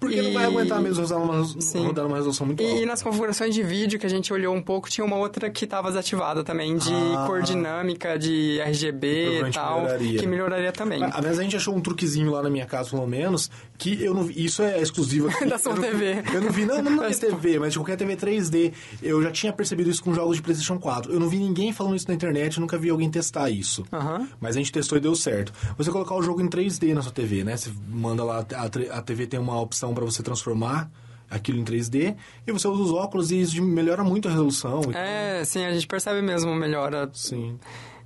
Porque 0.00 0.20
não 0.22 0.32
vai 0.32 0.44
E- 0.44 0.46
aguentar 0.46 0.80
mesmo 0.80 1.02
rodar 1.02 1.18
uma, 1.22 1.44
Sim. 1.60 1.86
rodar 1.86 2.06
uma 2.06 2.16
resolução 2.16 2.46
muito 2.46 2.62
E, 2.62 2.70
alta. 2.70 2.86
nas 2.86 3.02
configurações 3.02 3.54
de 3.54 3.62
vídeo 3.62 3.98
que 3.98 4.06
a 4.06 4.10
gente 4.10 4.32
olhou 4.32 4.54
um 4.54 4.62
pouco, 4.62 4.88
tinha 4.90 5.04
uma 5.04 5.16
outra 5.16 5.48
que 5.50 5.64
estava 5.64 5.88
desativada 5.88 6.42
também, 6.44 6.76
de 6.76 6.92
Ah. 6.92 7.24
cor 7.26 7.42
dinâmica, 7.42 8.18
de 8.18 8.60
RGB 8.60 9.40
e 9.48 9.50
tal, 9.52 9.82
melhoraria. 9.82 10.18
que 10.18 10.26
melhoraria 10.26 10.72
também. 10.72 10.98
Mas, 11.00 11.14
Mas 11.22 11.38
a 11.38 11.42
gente 11.42 11.56
achou 11.56 11.74
um 11.74 11.80
truquezinho 11.80 12.30
lá 12.30 12.42
na 12.42 12.50
minha 12.50 12.66
casa, 12.66 12.90
pelo 12.90 13.06
menos, 13.06 13.50
que 13.78 14.02
eu 14.02 14.12
não 14.14 14.24
vi. 14.24 14.44
Isso 14.44 14.62
é 14.62 14.80
exclusivo 14.80 15.28
aqui. 15.28 15.44
Da 15.46 15.58
sua 15.58 15.74
não- 15.74 15.82
TV. 15.82 16.22
Eu 16.34 16.40
não 16.42 16.50
vi, 16.50 16.64
não, 16.66 16.76
não 16.82 16.90
minha 16.92 17.02
Mas- 17.04 17.18
TV, 17.18 17.58
mas 17.58 17.72
de 17.72 17.78
qualquer 17.78 17.96
TV 17.96 18.16
3D. 18.16 18.72
Eu 19.02 19.22
já 19.22 19.30
tinha 19.30 19.52
percebido 19.52 19.88
isso 19.90 20.02
com 20.02 20.12
jogos 20.12 20.36
de 20.36 20.42
PlayStation 20.42 20.78
4. 20.78 21.12
Eu 21.12 21.20
não 21.20 21.28
vi 21.28 21.38
ninguém 21.38 21.72
falando 21.72 21.96
isso 21.96 22.06
na 22.08 22.14
internet, 22.14 22.58
nunca 22.60 22.76
vi 22.76 22.90
alguém 22.90 23.08
testar 23.10 23.48
isso. 23.50 23.84
Aham. 23.92 24.28
Mas 24.40 24.56
a 24.56 24.58
gente 24.58 24.72
testou 24.72 24.98
e 24.98 25.00
deu 25.00 25.14
certo. 25.14 25.52
Você 25.78 25.90
colocar 25.90 26.14
o 26.14 26.22
jogo 26.22 26.40
em 26.42 26.48
3D 26.48 26.92
na 26.94 27.02
sua 27.02 27.12
TV, 27.12 27.44
né? 27.44 27.56
Você 27.56 27.70
manda 27.88 28.22
lá, 28.24 28.44
a, 28.54 28.98
a 28.98 29.02
TV 29.02 29.26
tem 29.26 29.38
uma 29.40 29.60
opção 29.60 29.75
pra 29.94 30.04
você 30.04 30.22
transformar 30.22 30.90
aquilo 31.28 31.58
em 31.58 31.64
3D, 31.64 32.16
e 32.46 32.52
você 32.52 32.68
usa 32.68 32.82
os 32.82 32.92
óculos 32.92 33.30
e 33.30 33.40
isso 33.40 33.60
melhora 33.62 34.04
muito 34.04 34.28
a 34.28 34.30
resolução. 34.30 34.80
É, 34.94 35.44
sim, 35.44 35.64
a 35.64 35.72
gente 35.72 35.86
percebe 35.86 36.22
mesmo 36.22 36.54
melhora. 36.54 37.10
Sim. 37.12 37.58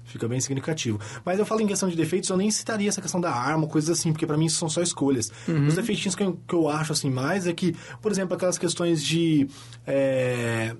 Fica 0.04 0.26
bem 0.26 0.40
significativo. 0.40 0.98
Mas 1.24 1.38
eu 1.38 1.46
falo 1.46 1.60
em 1.60 1.66
questão 1.66 1.88
de 1.88 1.96
defeitos, 1.96 2.28
eu 2.30 2.36
nem 2.36 2.50
citaria 2.50 2.88
essa 2.88 3.00
questão 3.00 3.20
da 3.20 3.30
arma, 3.30 3.66
coisas 3.68 3.96
assim, 3.96 4.10
porque 4.10 4.26
pra 4.26 4.36
mim 4.36 4.46
isso 4.46 4.58
são 4.58 4.68
só 4.68 4.82
escolhas. 4.82 5.30
Os 5.68 5.74
defeitinhos 5.74 6.16
que 6.16 6.22
eu, 6.22 6.38
que 6.48 6.54
eu 6.54 6.68
acho 6.68 6.92
assim 6.92 7.08
mais 7.08 7.46
é 7.46 7.52
que, 7.52 7.76
por 8.02 8.10
exemplo, 8.10 8.34
aquelas 8.34 8.58
questões 8.58 9.04
de. 9.04 9.46
é, 9.86 10.74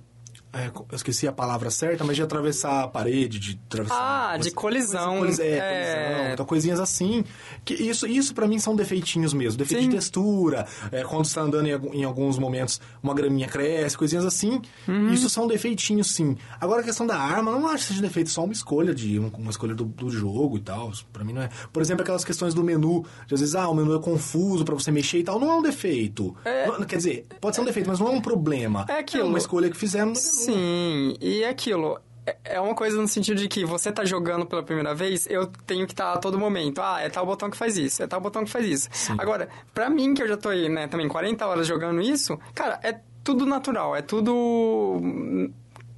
é, 0.53 0.67
eu 0.69 0.87
esqueci 0.97 1.29
a 1.29 1.33
palavra 1.33 1.71
certa, 1.71 2.03
mas 2.05 2.17
de 2.17 2.23
atravessar 2.23 2.85
a 2.85 2.89
parede, 2.89 3.39
de 3.39 3.61
atravessar. 3.67 4.33
Ah, 4.33 4.37
de 4.37 4.51
colisão. 4.51 5.19
Coisa, 5.21 5.43
é, 5.45 5.49
É. 5.59 5.61
colisão, 6.09 6.33
então, 6.33 6.47
coisinhas 6.47 6.81
assim. 6.81 7.25
Que 7.65 7.75
isso, 7.75 8.07
isso 8.07 8.35
para 8.35 8.47
mim 8.49 8.59
são 8.59 8.75
defeitinhos 8.75 9.33
mesmo. 9.33 9.59
Defeito 9.59 9.83
Sim. 9.83 9.89
de 9.89 9.95
textura, 9.97 10.67
é, 10.91 11.03
quando 11.05 11.25
você 11.27 11.35
tá 11.35 11.43
andando 11.43 11.67
em, 11.67 12.01
em 12.01 12.05
alguns 12.05 12.39
momentos, 12.39 12.81
uma 13.03 13.15
graminha 13.15 13.47
cresce, 13.49 13.97
coisinhas 13.97 14.25
assim. 14.25 14.61
Uhum. 14.89 15.13
Isso 15.13 15.29
são 15.31 15.47
defeitinhos, 15.47 16.09
sim. 16.15 16.37
Agora 16.61 16.81
a 16.81 16.85
questão 16.85 17.07
da 17.07 17.17
arma, 17.19 17.53
não 17.53 17.67
acho 17.69 17.85
que 17.85 17.89
seja 17.91 18.03
defeito, 18.03 18.31
só 18.31 18.45
uma 18.45 18.53
escolha 18.53 18.95
de 18.95 19.19
um- 19.19 19.31
uma 19.39 19.51
escolha 19.51 19.75
do, 19.75 19.85
do 19.85 20.11
jogo 20.11 20.57
e 20.57 20.61
tal. 20.61 20.91
Pra 21.13 21.23
mim 21.25 21.33
não 21.33 21.43
é. 21.43 21.49
Por 21.73 21.81
exemplo, 21.83 22.03
aquelas 22.03 22.25
questões 22.25 22.55
do 22.55 22.65
menu, 22.65 23.05
de 23.27 23.35
às 23.35 23.41
vezes, 23.41 23.55
ah, 23.55 23.69
o 23.69 23.75
menu 23.75 23.95
é 23.97 24.01
confuso 24.03 24.65
pra 24.65 24.75
você 24.75 24.91
mexer 24.91 25.19
e 25.19 25.23
tal. 25.23 25.39
Não 25.39 25.51
é 25.51 25.55
um 25.55 25.63
defeito. 25.63 26.35
É. 26.45 26.67
Não- 26.67 26.81
quer 26.85 26.97
dizer, 26.97 27.27
pode 27.41 27.55
ser 27.57 27.63
um 27.63 27.65
defeito, 27.65 27.89
mas 27.89 27.99
não 28.01 28.09
é 28.09 28.11
um 28.11 28.21
problema. 28.21 28.85
É 28.89 28.99
aquilo. 28.99 29.27
uma 29.29 29.39
escolha 29.39 29.71
que 29.71 29.77
menu. 29.77 30.40
Sim, 30.45 31.17
e 31.21 31.45
aquilo. 31.45 31.99
é- 32.27 32.37
É 32.45 32.61
uma 32.61 32.75
coisa 32.75 33.01
no 33.01 33.09
sentido 33.09 33.39
de 33.41 33.49
que 33.49 33.65
você 33.65 33.91
tá 33.91 34.05
jogando 34.05 34.45
pela 34.47 34.63
primeira 34.63 34.95
vez, 34.95 35.27
eu 35.29 35.47
tenho 35.67 35.87
que 35.87 35.93
estar 35.95 36.13
a 36.13 36.19
todo 36.19 36.39
momento. 36.39 36.81
Ah, 36.81 37.01
é 37.01 37.09
tal 37.09 37.25
botão 37.27 37.51
que 37.51 37.57
faz 37.57 37.77
isso, 37.77 38.03
é 38.03 38.07
tal 38.07 38.21
botão 38.21 38.45
que 38.45 38.51
faz 38.51 38.67
isso. 38.67 38.89
Agora, 39.19 39.49
pra 39.75 39.89
mim, 39.91 40.15
que 40.15 40.23
eu 40.23 40.29
já 40.29 40.37
tô 40.37 40.49
aí, 40.51 40.69
né, 40.69 40.87
também 40.87 41.09
40 41.09 41.47
horas 41.47 41.67
jogando 41.67 42.01
isso, 42.01 42.39
cara, 42.55 42.79
é 42.83 43.01
tudo 43.25 43.45
natural, 43.47 43.97
é 43.97 44.03
tudo. 44.03 45.01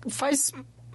faz 0.09 0.53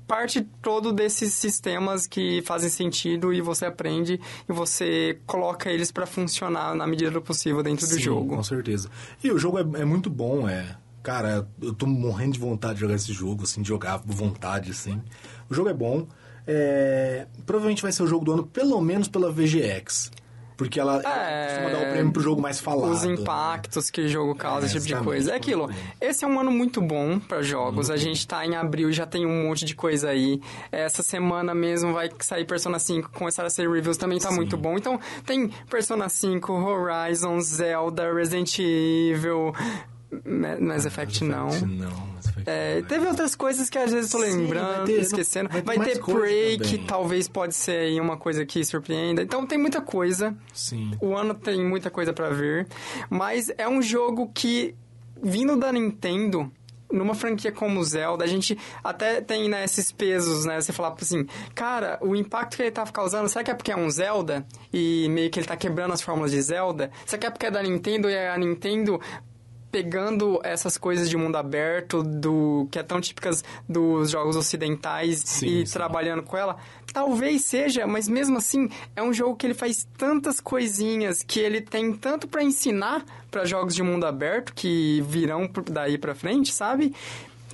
parte 0.07 0.41
todo 0.61 0.93
desses 0.93 1.33
sistemas 1.33 2.07
que 2.07 2.41
fazem 2.43 2.69
sentido 2.69 3.33
e 3.33 3.41
você 3.41 3.65
aprende 3.65 4.19
e 4.47 4.53
você 4.53 5.19
coloca 5.25 5.69
eles 5.69 5.91
pra 5.91 6.05
funcionar 6.05 6.73
na 6.73 6.87
medida 6.87 7.11
do 7.11 7.21
possível 7.21 7.61
dentro 7.61 7.85
do 7.85 7.93
Sim, 7.95 7.99
jogo. 7.99 8.35
Com 8.37 8.43
certeza. 8.43 8.89
E 9.21 9.29
o 9.31 9.37
jogo 9.37 9.57
é, 9.59 9.81
é 9.81 9.85
muito 9.85 10.09
bom, 10.09 10.47
é. 10.47 10.77
Cara, 11.07 11.47
eu 11.61 11.73
tô 11.73 11.85
morrendo 11.85 12.33
de 12.33 12.39
vontade 12.39 12.73
de 12.73 12.81
jogar 12.81 12.95
esse 12.95 13.13
jogo, 13.13 13.43
assim, 13.43 13.61
de 13.61 13.69
jogar 13.69 13.95
vontade, 14.05 14.71
assim. 14.71 15.01
O 15.49 15.53
jogo 15.53 15.69
é 15.69 15.73
bom. 15.73 16.05
É, 16.45 17.27
provavelmente 17.45 17.81
vai 17.81 17.93
ser 17.93 18.03
o 18.03 18.07
jogo 18.07 18.25
do 18.25 18.33
ano, 18.33 18.45
pelo 18.45 18.81
menos 18.81 19.07
pela 19.07 19.31
VGX. 19.31 20.11
Porque 20.57 20.77
ela, 20.77 21.01
É, 21.05 21.47
costuma 21.47 21.69
dar 21.69 21.87
o 21.87 21.91
prêmio 21.93 22.11
pro 22.11 22.21
jogo 22.21 22.41
mais 22.41 22.59
falado. 22.59 22.91
Os 22.91 23.03
né? 23.03 23.13
impactos 23.13 23.89
que 23.89 24.01
o 24.01 24.09
jogo 24.09 24.35
causa, 24.35 24.65
É, 24.65 24.69
esse 24.69 24.85
tipo 24.85 24.99
de 24.99 25.05
coisa. 25.05 25.31
É 25.31 25.37
aquilo. 25.37 25.69
Esse 26.01 26.25
é 26.25 26.27
um 26.27 26.37
ano 26.37 26.51
muito 26.51 26.81
bom 26.81 27.19
para 27.19 27.41
jogos. 27.41 27.89
A 27.89 27.95
gente 27.95 28.27
tá 28.27 28.45
em 28.45 28.57
abril, 28.57 28.91
já 28.91 29.05
tem 29.05 29.25
um 29.25 29.47
monte 29.47 29.63
de 29.63 29.75
coisa 29.75 30.09
aí. 30.09 30.41
Essa 30.73 31.01
semana 31.03 31.55
mesmo 31.55 31.93
vai 31.93 32.09
sair 32.19 32.43
Persona 32.43 32.79
5, 32.79 33.11
começar 33.11 33.45
a 33.45 33.49
ser 33.49 33.69
reviews, 33.69 33.95
também 33.95 34.19
tá 34.19 34.27
Sim. 34.27 34.35
muito 34.35 34.57
bom. 34.57 34.75
Então, 34.75 34.99
tem 35.25 35.47
Persona 35.69 36.09
5, 36.09 36.51
Horizon, 36.51 37.39
Zelda, 37.39 38.13
Resident 38.13 38.59
Evil, 38.59 39.53
Mass 40.59 40.85
Effect 40.85 41.23
não. 41.23 41.45
Mass 41.45 41.55
Effect 41.57 41.75
Não, 41.75 42.07
Mass 42.07 42.27
Effect 42.29 42.49
É, 42.49 42.79
não. 42.81 42.87
teve 42.87 43.07
outras 43.07 43.35
coisas 43.35 43.69
que 43.69 43.77
às 43.77 43.91
vezes 43.91 44.13
eu 44.13 44.19
tô 44.19 44.25
Sim, 44.25 44.37
lembrando, 44.41 44.77
vai 44.77 44.85
ter- 44.85 45.01
esquecendo. 45.01 45.49
vai 45.49 45.61
Vai 45.61 45.77
ter 45.77 45.83
ter, 45.83 45.89
mais 45.95 45.99
coisa 45.99 46.19
Prey, 46.21 46.57
que 46.59 46.77
talvez 46.79 47.27
pode 47.27 47.53
ser 47.55 47.77
aí 47.79 47.99
uma 47.99 48.15
coisa 48.17 48.45
que 48.45 48.63
surpreenda. 48.63 49.21
Então 49.21 49.45
tem 49.45 49.57
muita 49.57 49.81
coisa. 49.81 50.35
Sim. 50.53 50.91
O 51.01 51.15
ano 51.15 51.33
tem 51.33 51.63
muita 51.65 51.89
coisa 51.89 52.13
pra 52.13 52.29
ver, 52.29 52.67
mas 53.09 53.51
é 53.57 53.67
um 53.67 53.81
jogo 53.81 54.31
que, 54.33 54.73
vindo 55.21 55.57
da 55.57 55.71
Nintendo, 55.73 56.49
numa 56.89 57.13
franquia 57.13 57.51
como 57.51 57.83
Zelda, 57.83 58.23
a 58.23 58.27
gente 58.27 58.57
até 58.81 59.19
tem 59.19 59.49
né, 59.49 59.65
esses 59.65 59.91
pesos, 59.91 60.45
né? 60.45 60.61
Você 60.61 60.71
falar 60.71 60.95
assim, 61.01 61.25
cara, 61.53 61.97
o 62.01 62.15
impacto 62.15 62.55
que 62.55 62.63
ele 62.63 62.71
tá 62.71 62.85
causando, 62.85 63.27
será 63.27 63.43
que 63.43 63.51
é 63.51 63.53
porque 63.53 63.73
é 63.73 63.75
um 63.77 63.89
Zelda? 63.89 64.45
E 64.71 65.05
meio 65.09 65.29
que 65.29 65.37
ele 65.37 65.45
tá 65.47 65.57
quebrando 65.57 65.93
as 65.93 66.01
fórmulas 66.01 66.31
de 66.31 66.41
Zelda? 66.41 66.89
Será 67.05 67.19
que 67.19 67.27
é 67.27 67.29
porque 67.29 67.45
é 67.47 67.51
da 67.51 67.61
Nintendo 67.61 68.09
e 68.09 68.17
a 68.17 68.37
Nintendo 68.37 69.01
pegando 69.71 70.39
essas 70.43 70.77
coisas 70.77 71.09
de 71.09 71.17
mundo 71.17 71.35
aberto, 71.35 72.03
do 72.03 72.67
que 72.71 72.79
é 72.79 72.83
tão 72.83 72.99
típicas 73.01 73.43
dos 73.67 74.09
jogos 74.09 74.35
ocidentais 74.35 75.19
Sim, 75.25 75.47
e 75.47 75.67
sim. 75.67 75.73
trabalhando 75.73 76.23
com 76.23 76.37
ela? 76.37 76.57
Talvez 76.93 77.43
seja, 77.45 77.85
mas 77.85 78.07
mesmo 78.07 78.37
assim 78.37 78.69
é 78.95 79.03
um 79.03 79.13
jogo 79.13 79.35
que 79.35 79.45
ele 79.45 79.53
faz 79.53 79.87
tantas 79.97 80.39
coisinhas 80.39 81.21
que 81.21 81.39
ele 81.39 81.61
tem 81.61 81.93
tanto 81.93 82.27
pra 82.27 82.43
ensinar 82.43 83.05
pra 83.29 83.45
jogos 83.45 83.75
de 83.75 83.83
mundo 83.83 84.05
aberto 84.05 84.53
que 84.53 85.01
virão 85.07 85.49
daí 85.69 85.97
pra 85.97 86.15
frente, 86.15 86.53
sabe? 86.53 86.93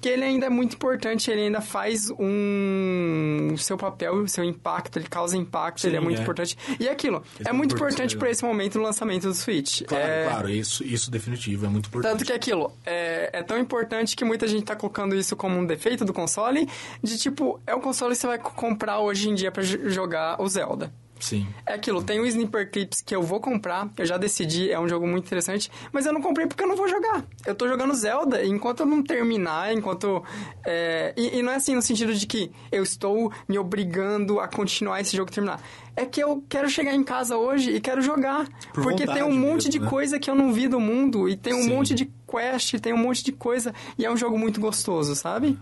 Que 0.03 0.09
ele 0.09 0.25
ainda 0.25 0.47
é 0.47 0.49
muito 0.49 0.75
importante, 0.75 1.31
ele 1.31 1.43
ainda 1.43 1.61
faz 1.61 2.09
um 2.19 3.51
o 3.53 3.57
seu 3.57 3.77
papel, 3.77 4.15
o 4.15 4.27
seu 4.27 4.43
impacto, 4.43 4.97
ele 4.99 5.07
causa 5.07 5.37
impacto, 5.37 5.79
Sim, 5.81 5.87
ele 5.87 5.95
é 5.97 5.99
muito 6.01 6.19
é. 6.19 6.21
importante. 6.21 6.57
E 6.79 6.89
aquilo, 6.89 7.23
Esse 7.39 7.49
é 7.49 7.53
muito 7.53 7.73
é 7.73 7.75
importante 7.75 7.93
importante, 7.93 8.17
pra 8.17 8.29
esse 8.29 8.43
momento 8.43 8.73
do 8.73 8.81
lançamento 8.81 9.27
do 9.27 9.33
Switch. 9.33 9.83
Claro, 9.83 10.03
é... 10.05 10.25
claro, 10.25 10.49
isso, 10.49 10.83
isso 10.83 11.09
definitivo, 11.09 11.65
é 11.65 11.69
muito 11.69 11.87
importante. 11.87 12.11
Tanto 12.11 12.25
que 12.25 12.33
aquilo 12.33 12.71
é, 12.85 13.29
é 13.31 13.43
tão 13.43 13.57
importante 13.57 14.15
que 14.15 14.25
muita 14.25 14.45
gente 14.47 14.63
tá 14.65 14.75
colocando 14.75 15.15
isso 15.15 15.35
como 15.37 15.57
um 15.57 15.65
defeito 15.65 16.03
do 16.03 16.11
console, 16.13 16.67
de 17.01 17.17
tipo, 17.17 17.61
é 17.65 17.73
o 17.73 17.79
console 17.79 18.11
que 18.13 18.19
você 18.19 18.27
vai 18.27 18.37
co- 18.39 18.51
comprar 18.51 18.99
hoje 18.99 19.29
em 19.29 19.35
dia 19.35 19.51
pra 19.51 19.63
j- 19.63 19.89
jogar 19.89 20.41
o 20.41 20.47
Zelda. 20.49 20.91
Sim. 21.23 21.47
É 21.65 21.75
aquilo, 21.75 22.03
tem 22.03 22.19
o 22.19 22.25
Sniper 22.25 22.69
Clips 22.69 22.99
que 22.99 23.15
eu 23.15 23.23
vou 23.23 23.39
comprar, 23.39 23.89
eu 23.97 24.05
já 24.05 24.17
decidi, 24.17 24.69
é 24.69 24.77
um 24.77 24.89
jogo 24.89 25.07
muito 25.07 25.25
interessante, 25.25 25.71
mas 25.89 26.05
eu 26.05 26.11
não 26.11 26.21
comprei 26.21 26.45
porque 26.47 26.61
eu 26.61 26.67
não 26.67 26.75
vou 26.75 26.85
jogar. 26.85 27.23
Eu 27.45 27.55
tô 27.55 27.65
jogando 27.65 27.93
Zelda, 27.95 28.43
e 28.43 28.49
enquanto 28.49 28.81
eu 28.81 28.85
não 28.85 29.01
terminar, 29.01 29.73
enquanto. 29.73 30.21
é, 30.65 31.13
e, 31.15 31.39
e 31.39 31.41
não 31.41 31.53
é 31.53 31.55
assim 31.55 31.75
no 31.75 31.81
sentido 31.81 32.13
de 32.13 32.27
que 32.27 32.51
eu 32.69 32.83
estou 32.83 33.31
me 33.47 33.57
obrigando 33.57 34.41
a 34.41 34.49
continuar 34.49 34.99
esse 34.99 35.15
jogo 35.15 35.31
e 35.31 35.33
terminar. 35.33 35.61
É 35.95 36.05
que 36.05 36.21
eu 36.21 36.43
quero 36.49 36.67
chegar 36.69 36.93
em 36.93 37.03
casa 37.03 37.37
hoje 37.37 37.71
e 37.71 37.79
quero 37.79 38.01
jogar. 38.01 38.45
Por 38.73 38.83
porque 38.83 39.07
tem 39.07 39.23
um 39.23 39.31
monte 39.31 39.67
mesmo, 39.67 39.71
de 39.71 39.79
né? 39.79 39.89
coisa 39.89 40.19
que 40.19 40.29
eu 40.29 40.35
não 40.35 40.51
vi 40.51 40.67
do 40.67 40.79
mundo, 40.79 41.29
e 41.29 41.37
tem 41.37 41.53
um 41.53 41.63
Sim. 41.63 41.69
monte 41.69 41.93
de 41.93 42.11
quest, 42.29 42.79
tem 42.79 42.91
um 42.91 42.97
monte 42.97 43.23
de 43.23 43.31
coisa, 43.31 43.73
e 43.97 44.05
é 44.05 44.11
um 44.11 44.17
jogo 44.17 44.37
muito 44.37 44.59
gostoso, 44.59 45.15
sabe? 45.15 45.57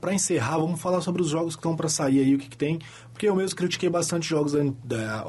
Pra 0.00 0.12
encerrar, 0.14 0.58
vamos 0.58 0.80
falar 0.80 1.00
sobre 1.00 1.22
os 1.22 1.28
jogos 1.28 1.54
que 1.54 1.60
estão 1.60 1.76
pra 1.76 1.88
sair 1.88 2.20
aí, 2.20 2.34
o 2.34 2.38
que, 2.38 2.48
que 2.48 2.56
tem. 2.56 2.78
Porque 3.12 3.28
eu 3.28 3.34
mesmo 3.36 3.56
critiquei 3.56 3.88
bastante 3.88 4.28
jogos 4.28 4.52
da, 4.52 4.60
da- 4.84 5.26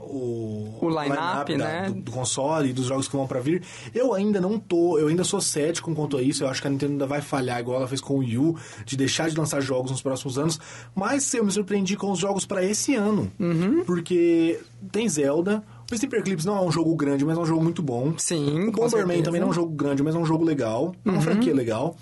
o, 0.00 0.78
o, 0.80 0.88
line-up, 0.88 1.56
da- 1.56 1.64
né? 1.82 1.90
do, 1.90 2.00
do 2.00 2.10
console 2.12 2.70
e 2.70 2.72
dos 2.72 2.86
jogos 2.86 3.08
que 3.08 3.16
vão 3.16 3.26
pra 3.26 3.40
vir. 3.40 3.62
Eu 3.94 4.14
ainda 4.14 4.40
não 4.40 4.58
tô, 4.58 4.98
eu 4.98 5.08
ainda 5.08 5.24
sou 5.24 5.40
cético 5.40 5.94
quanto 5.94 6.16
a 6.16 6.22
isso. 6.22 6.44
Eu 6.44 6.48
acho 6.48 6.62
que 6.62 6.68
a 6.68 6.70
Nintendo 6.70 6.92
ainda 6.92 7.06
vai 7.06 7.20
falhar, 7.20 7.60
igual 7.60 7.78
ela 7.78 7.88
fez 7.88 8.00
com 8.00 8.14
o 8.14 8.18
Wii 8.18 8.38
U, 8.38 8.56
de 8.86 8.96
deixar 8.96 9.28
de 9.28 9.36
lançar 9.36 9.60
jogos 9.60 9.90
nos 9.90 10.00
próximos 10.00 10.38
anos. 10.38 10.58
Mas 10.94 11.32
eu 11.34 11.44
me 11.44 11.50
surpreendi 11.52 11.96
com 11.96 12.10
os 12.10 12.18
jogos 12.18 12.46
pra 12.46 12.64
esse 12.64 12.94
ano. 12.94 13.30
Uhum. 13.38 13.84
Porque 13.84 14.60
tem 14.90 15.08
Zelda. 15.08 15.62
O 15.90 15.94
Sniper 15.94 16.22
Clips 16.22 16.44
não 16.44 16.56
é 16.58 16.60
um 16.60 16.70
jogo 16.70 16.94
grande, 16.94 17.24
mas 17.24 17.36
é 17.36 17.40
um 17.40 17.46
jogo 17.46 17.62
muito 17.62 17.82
bom. 17.82 18.12
Sim, 18.18 18.68
O 18.68 18.72
Bomberman. 18.72 19.18
Uhum. 19.18 19.22
também 19.22 19.40
não 19.40 19.48
é 19.48 19.50
um 19.50 19.54
jogo 19.54 19.72
grande, 19.74 20.02
mas 20.02 20.14
é 20.14 20.18
um 20.18 20.24
jogo 20.24 20.44
legal. 20.44 20.94
É 21.04 21.10
uma 21.10 21.20
franquia 21.22 21.54
legal. 21.54 21.96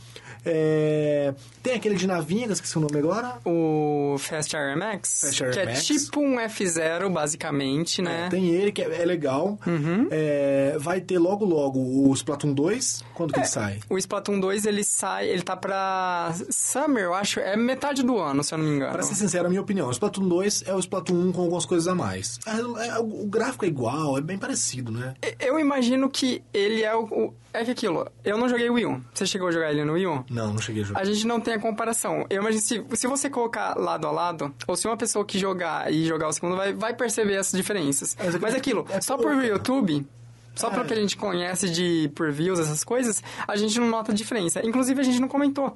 É, 0.46 1.34
Tem 1.62 1.74
aquele 1.74 1.96
de 1.96 2.06
navinha, 2.06 2.44
que 2.44 2.50
eu 2.50 2.54
esqueci 2.54 2.78
o 2.78 2.80
nome 2.80 2.96
agora. 2.98 3.38
O 3.44 4.16
Fast 4.18 4.54
RMX, 4.56 5.20
Fast 5.22 5.44
que 5.50 5.58
é 5.58 5.64
RMX. 5.64 5.84
tipo 5.86 6.20
um 6.20 6.36
F0, 6.38 7.10
basicamente, 7.12 8.00
né? 8.00 8.26
É, 8.26 8.28
tem 8.28 8.48
ele, 8.50 8.70
que 8.72 8.80
é, 8.82 9.02
é 9.02 9.04
legal. 9.04 9.58
Uhum. 9.66 10.06
É, 10.10 10.76
vai 10.78 11.00
ter 11.00 11.18
logo 11.18 11.44
logo 11.44 11.78
o 11.80 12.12
Splatoon 12.14 12.52
2. 12.52 13.04
Quando 13.14 13.30
É. 13.30 13.34
que 13.34 13.40
ele 13.40 13.46
sai? 13.46 13.80
O 13.90 13.98
Splatoon 13.98 14.38
2, 14.40 14.64
ele 14.66 14.84
sai, 14.84 15.28
ele 15.28 15.42
tá 15.42 15.56
pra 15.56 16.32
Summer, 16.50 17.04
eu 17.04 17.14
acho, 17.14 17.40
é 17.40 17.56
metade 17.56 18.02
do 18.02 18.18
ano, 18.18 18.42
se 18.44 18.54
eu 18.54 18.58
não 18.58 18.64
me 18.64 18.76
engano. 18.76 18.92
Pra 18.92 19.02
ser 19.02 19.14
sincero, 19.16 19.46
a 19.46 19.48
minha 19.48 19.60
opinião, 19.60 19.88
o 19.88 19.90
Splatoon 19.90 20.28
2 20.28 20.64
é 20.66 20.74
o 20.74 20.78
Splatoon 20.78 21.16
1 21.28 21.32
com 21.32 21.42
algumas 21.42 21.66
coisas 21.66 21.88
a 21.88 21.94
mais. 21.94 22.38
É, 22.46 22.86
é, 22.88 22.98
o 22.98 23.26
gráfico 23.26 23.64
é 23.64 23.68
igual, 23.68 24.16
é 24.16 24.20
bem 24.20 24.38
parecido, 24.38 24.92
né? 24.92 25.14
Eu 25.40 25.58
imagino 25.58 26.08
que 26.08 26.42
ele 26.54 26.82
é 26.82 26.94
o, 26.94 27.04
o- 27.04 27.34
É 27.52 27.64
que 27.64 27.70
aquilo, 27.70 28.06
eu 28.24 28.36
não 28.38 28.48
joguei 28.48 28.68
o 28.68 28.74
Wii 28.74 28.86
U. 28.86 29.00
Você 29.14 29.26
chegou 29.26 29.48
a 29.48 29.50
jogar 29.50 29.70
ele 29.72 29.84
no 29.84 29.94
Wii 29.94 30.06
U? 30.06 30.24
Não, 30.36 30.52
não 30.52 30.58
cheguei 30.58 30.82
a 30.82 30.84
jogar. 30.86 31.00
A 31.00 31.04
gente 31.04 31.26
não 31.26 31.40
tem 31.40 31.54
a 31.54 31.58
comparação. 31.58 32.26
Eu 32.28 32.42
imagino 32.42 32.62
se, 32.62 32.84
se 32.94 33.06
você 33.06 33.30
colocar 33.30 33.74
lado 33.74 34.06
a 34.06 34.10
lado, 34.10 34.54
ou 34.68 34.76
se 34.76 34.86
uma 34.86 34.96
pessoa 34.96 35.24
que 35.24 35.38
jogar 35.38 35.90
e 35.90 36.04
jogar 36.04 36.28
o 36.28 36.32
segundo 36.32 36.54
vai, 36.56 36.74
vai 36.74 36.92
perceber 36.94 37.34
essas 37.34 37.56
diferenças. 37.58 38.14
Mas 38.22 38.36
Mas 38.36 38.54
aquilo, 38.54 38.86
é 38.90 39.00
só 39.00 39.16
por 39.16 39.32
YouTube, 39.42 40.06
só 40.54 40.68
É. 40.68 40.70
pelo 40.70 40.84
que 40.84 40.92
a 40.92 40.96
gente 40.96 41.16
conhece 41.16 41.70
de 41.70 42.10
por 42.14 42.30
views, 42.30 42.58
essas 42.58 42.84
coisas, 42.84 43.22
a 43.48 43.56
gente 43.56 43.80
não 43.80 43.88
nota 43.88 44.12
a 44.12 44.14
diferença. 44.14 44.60
Inclusive, 44.62 45.00
a 45.00 45.04
gente 45.04 45.20
não 45.20 45.28
comentou. 45.28 45.74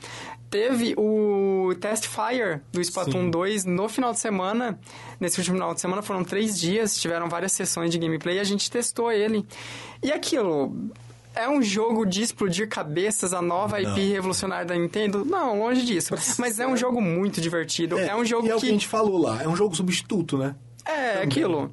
Teve 0.50 0.94
o 0.96 1.74
Test 1.80 2.06
Fire 2.06 2.60
do 2.72 2.80
Splatoon 2.82 3.24
Sim. 3.24 3.30
2 3.30 3.64
no 3.64 3.88
final 3.88 4.12
de 4.12 4.18
semana. 4.20 4.78
Nesse 5.18 5.38
último 5.38 5.56
final 5.56 5.72
de 5.74 5.80
semana 5.80 6.02
foram 6.02 6.22
três 6.22 6.58
dias, 6.58 6.96
tiveram 7.00 7.28
várias 7.30 7.52
sessões 7.52 7.90
de 7.90 7.98
gameplay 7.98 8.36
e 8.36 8.40
a 8.40 8.44
gente 8.44 8.70
testou 8.70 9.10
ele. 9.10 9.46
E 10.02 10.12
aquilo. 10.12 10.90
É 11.34 11.48
um 11.48 11.62
jogo 11.62 12.04
de 12.04 12.22
explodir 12.22 12.68
cabeças, 12.68 13.32
a 13.32 13.40
nova 13.40 13.80
IP 13.80 13.88
Não. 13.88 13.94
revolucionária 13.96 14.66
da 14.66 14.74
Nintendo? 14.74 15.24
Não, 15.24 15.58
longe 15.60 15.84
disso. 15.84 16.14
Mas 16.38 16.58
é 16.58 16.66
um 16.66 16.76
jogo 16.76 17.00
muito 17.00 17.40
divertido. 17.40 17.98
É, 17.98 18.14
um 18.16 18.24
jogo 18.24 18.46
e 18.46 18.50
é 18.50 18.54
o 18.54 18.58
que 18.58 18.62
que. 18.66 18.68
a 18.68 18.72
gente 18.72 18.88
falou 18.88 19.18
lá, 19.18 19.42
é 19.42 19.48
um 19.48 19.54
jogo 19.56 19.74
substituto, 19.76 20.36
né? 20.36 20.54
É, 20.84 21.22
aquilo. 21.22 21.72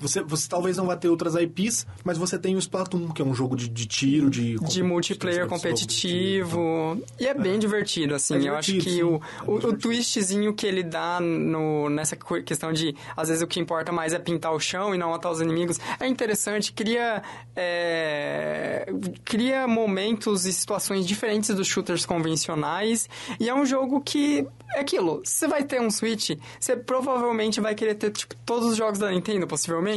Você, 0.00 0.22
você 0.22 0.48
talvez 0.48 0.76
não 0.76 0.86
vá 0.86 0.96
ter 0.96 1.08
outras 1.08 1.34
IPs, 1.34 1.86
mas 2.04 2.16
você 2.16 2.38
tem 2.38 2.54
o 2.54 2.58
Splatoon, 2.58 3.08
que 3.08 3.22
é 3.22 3.24
um 3.24 3.34
jogo 3.34 3.56
de, 3.56 3.68
de 3.68 3.86
tiro, 3.86 4.30
de... 4.30 4.56
De 4.58 4.82
multiplayer 4.82 5.46
competitivo. 5.46 7.00
E 7.18 7.26
é 7.26 7.34
bem 7.34 7.58
divertido, 7.58 8.14
assim. 8.14 8.34
É 8.34 8.48
eu 8.48 8.56
acho 8.56 8.72
divertido, 8.72 8.84
que 8.84 8.90
sim. 8.90 9.02
o, 9.02 9.16
É 9.16 9.42
o, 9.42 9.50
muito 9.50 9.66
o 9.66 9.76
divertido. 9.76 9.78
twistzinho 9.78 10.54
que 10.54 10.66
ele 10.66 10.82
dá 10.82 11.20
no, 11.20 11.88
nessa 11.88 12.16
questão 12.16 12.72
de, 12.72 12.94
às 13.16 13.28
vezes, 13.28 13.42
o 13.42 13.46
que 13.46 13.60
importa 13.60 13.92
mais 13.92 14.12
é 14.12 14.18
pintar 14.18 14.52
o 14.52 14.60
chão 14.60 14.94
e 14.94 14.98
não 14.98 15.10
matar 15.10 15.30
os 15.30 15.40
inimigos, 15.40 15.78
é 15.98 16.06
interessante. 16.06 16.72
Cria, 16.72 17.22
é, 17.56 18.92
cria 19.24 19.66
momentos 19.66 20.46
e 20.46 20.52
situações 20.52 21.06
diferentes 21.06 21.54
dos 21.54 21.66
shooters 21.66 22.06
convencionais. 22.06 23.08
E 23.40 23.48
é 23.48 23.54
um 23.54 23.66
jogo 23.66 24.00
que 24.00 24.46
é 24.74 24.80
aquilo. 24.80 25.22
Você 25.24 25.46
vai 25.48 25.64
ter 25.64 25.80
um 25.80 25.90
Switch, 25.90 26.30
você 26.58 26.76
provavelmente 26.76 27.60
vai 27.60 27.74
querer 27.74 27.94
ter 27.94 28.10
tipo, 28.10 28.34
todos 28.44 28.68
os 28.68 28.76
jogos 28.76 28.98
da 28.98 29.10
Nintendo, 29.10 29.46
possivelmente. 29.46 29.87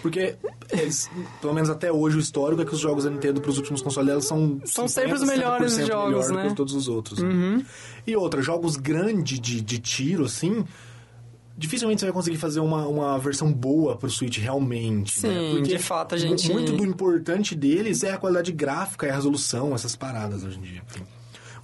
Porque, 0.00 0.36
eles, 0.70 1.10
pelo 1.40 1.52
menos 1.54 1.68
até 1.70 1.90
hoje, 1.92 2.16
o 2.16 2.20
histórico 2.20 2.62
é 2.62 2.64
que 2.64 2.74
os 2.74 2.80
jogos 2.80 3.04
da 3.04 3.10
Nintendo 3.10 3.40
pros 3.40 3.58
últimos 3.58 3.80
consoles 3.82 4.24
são... 4.24 4.60
São 4.64 4.86
50, 4.86 4.88
sempre 4.88 5.12
os 5.14 5.22
melhores 5.24 5.72
60% 5.72 5.86
jogos, 5.86 6.08
melhor 6.08 6.26
do 6.28 6.34
né? 6.34 6.48
que 6.50 6.54
todos 6.56 6.74
os 6.74 6.88
outros. 6.88 7.18
E 8.06 8.16
outra, 8.16 8.40
jogos 8.42 8.76
grandes 8.76 9.38
de, 9.40 9.60
de 9.60 9.78
tiro, 9.78 10.24
assim... 10.24 10.64
Dificilmente 11.54 12.00
você 12.00 12.06
vai 12.06 12.14
conseguir 12.14 12.38
fazer 12.38 12.60
uma, 12.60 12.86
uma 12.88 13.18
versão 13.18 13.52
boa 13.52 13.94
pro 13.94 14.08
Switch 14.08 14.38
realmente. 14.38 15.24
né? 15.24 15.34
Sim, 15.34 15.50
Porque 15.56 15.76
de 15.76 15.78
fato, 15.78 16.14
a 16.14 16.18
gente- 16.18 16.50
Muito 16.50 16.72
do 16.72 16.84
importante 16.84 17.54
deles 17.54 18.02
é 18.02 18.10
a 18.12 18.16
qualidade 18.18 18.50
gráfica, 18.52 19.06
é 19.06 19.10
a 19.10 19.14
resolução, 19.14 19.74
essas 19.74 19.94
paradas 19.94 20.44
hoje 20.44 20.58
em 20.58 20.62
dia. 20.62 20.82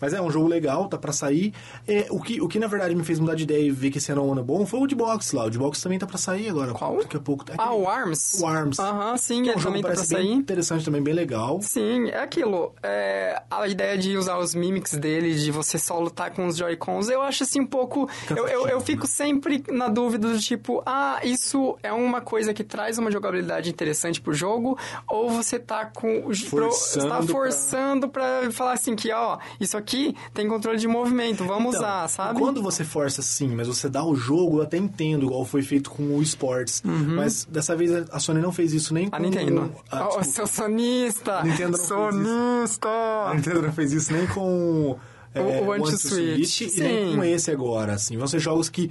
Mas 0.00 0.12
é 0.12 0.20
um 0.20 0.30
jogo 0.30 0.46
legal, 0.48 0.88
tá 0.88 0.96
pra 0.98 1.12
sair. 1.12 1.52
É, 1.87 2.06
o, 2.11 2.20
que, 2.20 2.40
o 2.40 2.48
que 2.48 2.58
na 2.58 2.66
verdade 2.66 2.94
me 2.94 3.04
fez 3.04 3.18
mudar 3.18 3.34
de 3.34 3.42
ideia 3.44 3.62
e 3.62 3.70
ver 3.70 3.90
que 3.90 3.98
esse 3.98 4.11
é 4.11 4.14
um 4.14 4.32
ano 4.32 4.42
bom 4.44 4.64
foi 4.66 4.80
o 4.80 4.87
de 4.87 4.94
box 4.94 5.32
lá. 5.32 5.44
O 5.44 5.50
de 5.50 5.58
box 5.58 5.80
também 5.80 5.98
tá 5.98 6.06
pra 6.06 6.18
sair 6.18 6.48
agora. 6.48 6.72
Qual? 6.72 6.98
Daqui 6.98 7.16
a 7.16 7.20
pouco. 7.20 7.44
tá 7.44 7.54
Ah, 7.58 7.74
o 7.74 7.88
ARMS? 7.88 8.40
O 8.42 8.46
ARMS. 8.46 8.78
Aham, 8.80 9.16
sim, 9.16 9.42
Que 9.42 9.50
é 9.50 9.52
um 9.56 9.58
jogo 9.58 9.66
também 9.68 9.82
tá 9.82 9.88
pra 9.88 9.96
parece 9.96 10.14
bem 10.14 10.24
sair. 10.28 10.34
interessante 10.34 10.84
também, 10.84 11.02
bem 11.02 11.14
legal. 11.14 11.61
Sim, 11.62 12.08
é 12.08 12.20
aquilo. 12.20 12.74
É, 12.82 13.42
a 13.50 13.66
ideia 13.66 13.96
de 13.98 14.16
usar 14.16 14.38
os 14.38 14.54
mimics 14.54 14.92
dele, 14.94 15.34
de 15.34 15.50
você 15.50 15.78
só 15.78 15.98
lutar 15.98 16.30
com 16.32 16.46
os 16.46 16.56
Joy-Cons, 16.56 17.08
eu 17.08 17.22
acho 17.22 17.42
assim 17.42 17.61
um 17.61 17.66
pouco. 17.66 18.08
Eu, 18.30 18.46
eu, 18.48 18.68
eu 18.68 18.80
fico 18.80 19.06
sempre 19.06 19.62
na 19.70 19.88
dúvida 19.88 20.28
do 20.28 20.38
tipo, 20.38 20.82
ah, 20.87 21.20
isso 21.24 21.76
é 21.82 21.92
uma 21.92 22.20
coisa 22.20 22.52
que 22.54 22.62
traz 22.64 22.98
uma 22.98 23.11
jogabilidade 23.11 23.70
interessante 23.70 24.20
pro 24.20 24.32
jogo, 24.32 24.78
ou 25.08 25.30
você 25.30 25.58
tá 25.58 25.87
com. 25.87 26.28
Forçando 26.34 27.08
tá 27.08 27.16
pra- 27.18 27.26
forçando 27.26 28.08
pra... 28.08 28.50
falar 28.50 28.72
assim 28.72 28.94
que, 28.96 29.12
ó, 29.12 29.38
isso 29.61 29.76
aqui 29.76 29.88
aqui 29.88 30.14
tem 30.35 30.46
controle 30.46 30.79
de 30.79 30.87
movimento, 30.87 31.44
vamos 31.44 31.74
Então, 31.74 31.81
usar, 31.81 32.09
sabe? 32.09 32.38
Quando 32.38 32.62
você 32.62 32.85
força 32.85 33.22
sim, 33.22 33.48
mas 33.55 33.66
você 33.66 33.88
dá 33.88 34.05
o 34.05 34.14
jogo, 34.14 34.59
eu 34.59 34.62
até 34.62 34.77
entendo, 34.77 35.24
igual 35.27 35.44
foi 35.44 35.62
feito 35.62 35.90
com 35.90 36.03
o 36.16 36.22
Sports. 36.22 36.83
Mas 36.85 37.44
dessa 37.51 37.74
vez 37.74 37.90
a 38.11 38.18
Sony 38.20 38.40
não 38.40 38.53
fez 38.53 38.72
isso 38.74 38.92
nem 38.92 39.09
com 39.09 39.16
Uhum. 39.16 39.22
A 39.22 39.27
Nintendo. 39.27 39.72
Ah, 39.90 40.09
oh, 40.18 40.22
seu 40.22 40.46
sonista! 40.46 41.42
Nintendo 41.42 41.72
não 41.72 41.79
fez 41.79 41.83
isso. 41.83 41.94
sonista! 41.94 42.88
A 42.88 43.33
Nintendo 43.35 43.62
não 43.62 43.73
fez 43.73 43.92
isso 43.92 44.12
nem 44.12 44.27
com 44.27 44.96
é, 45.35 45.40
O- 45.40 45.65
o 45.67 45.73
Anti-Switch 45.73 46.60
e 46.62 46.81
nem 46.81 47.17
com 47.17 47.25
esse 47.25 47.50
agora, 47.50 47.92
assim. 47.94 48.17
Vão 48.17 48.27
ser 48.27 48.38
jogos 48.38 48.69
que 48.69 48.90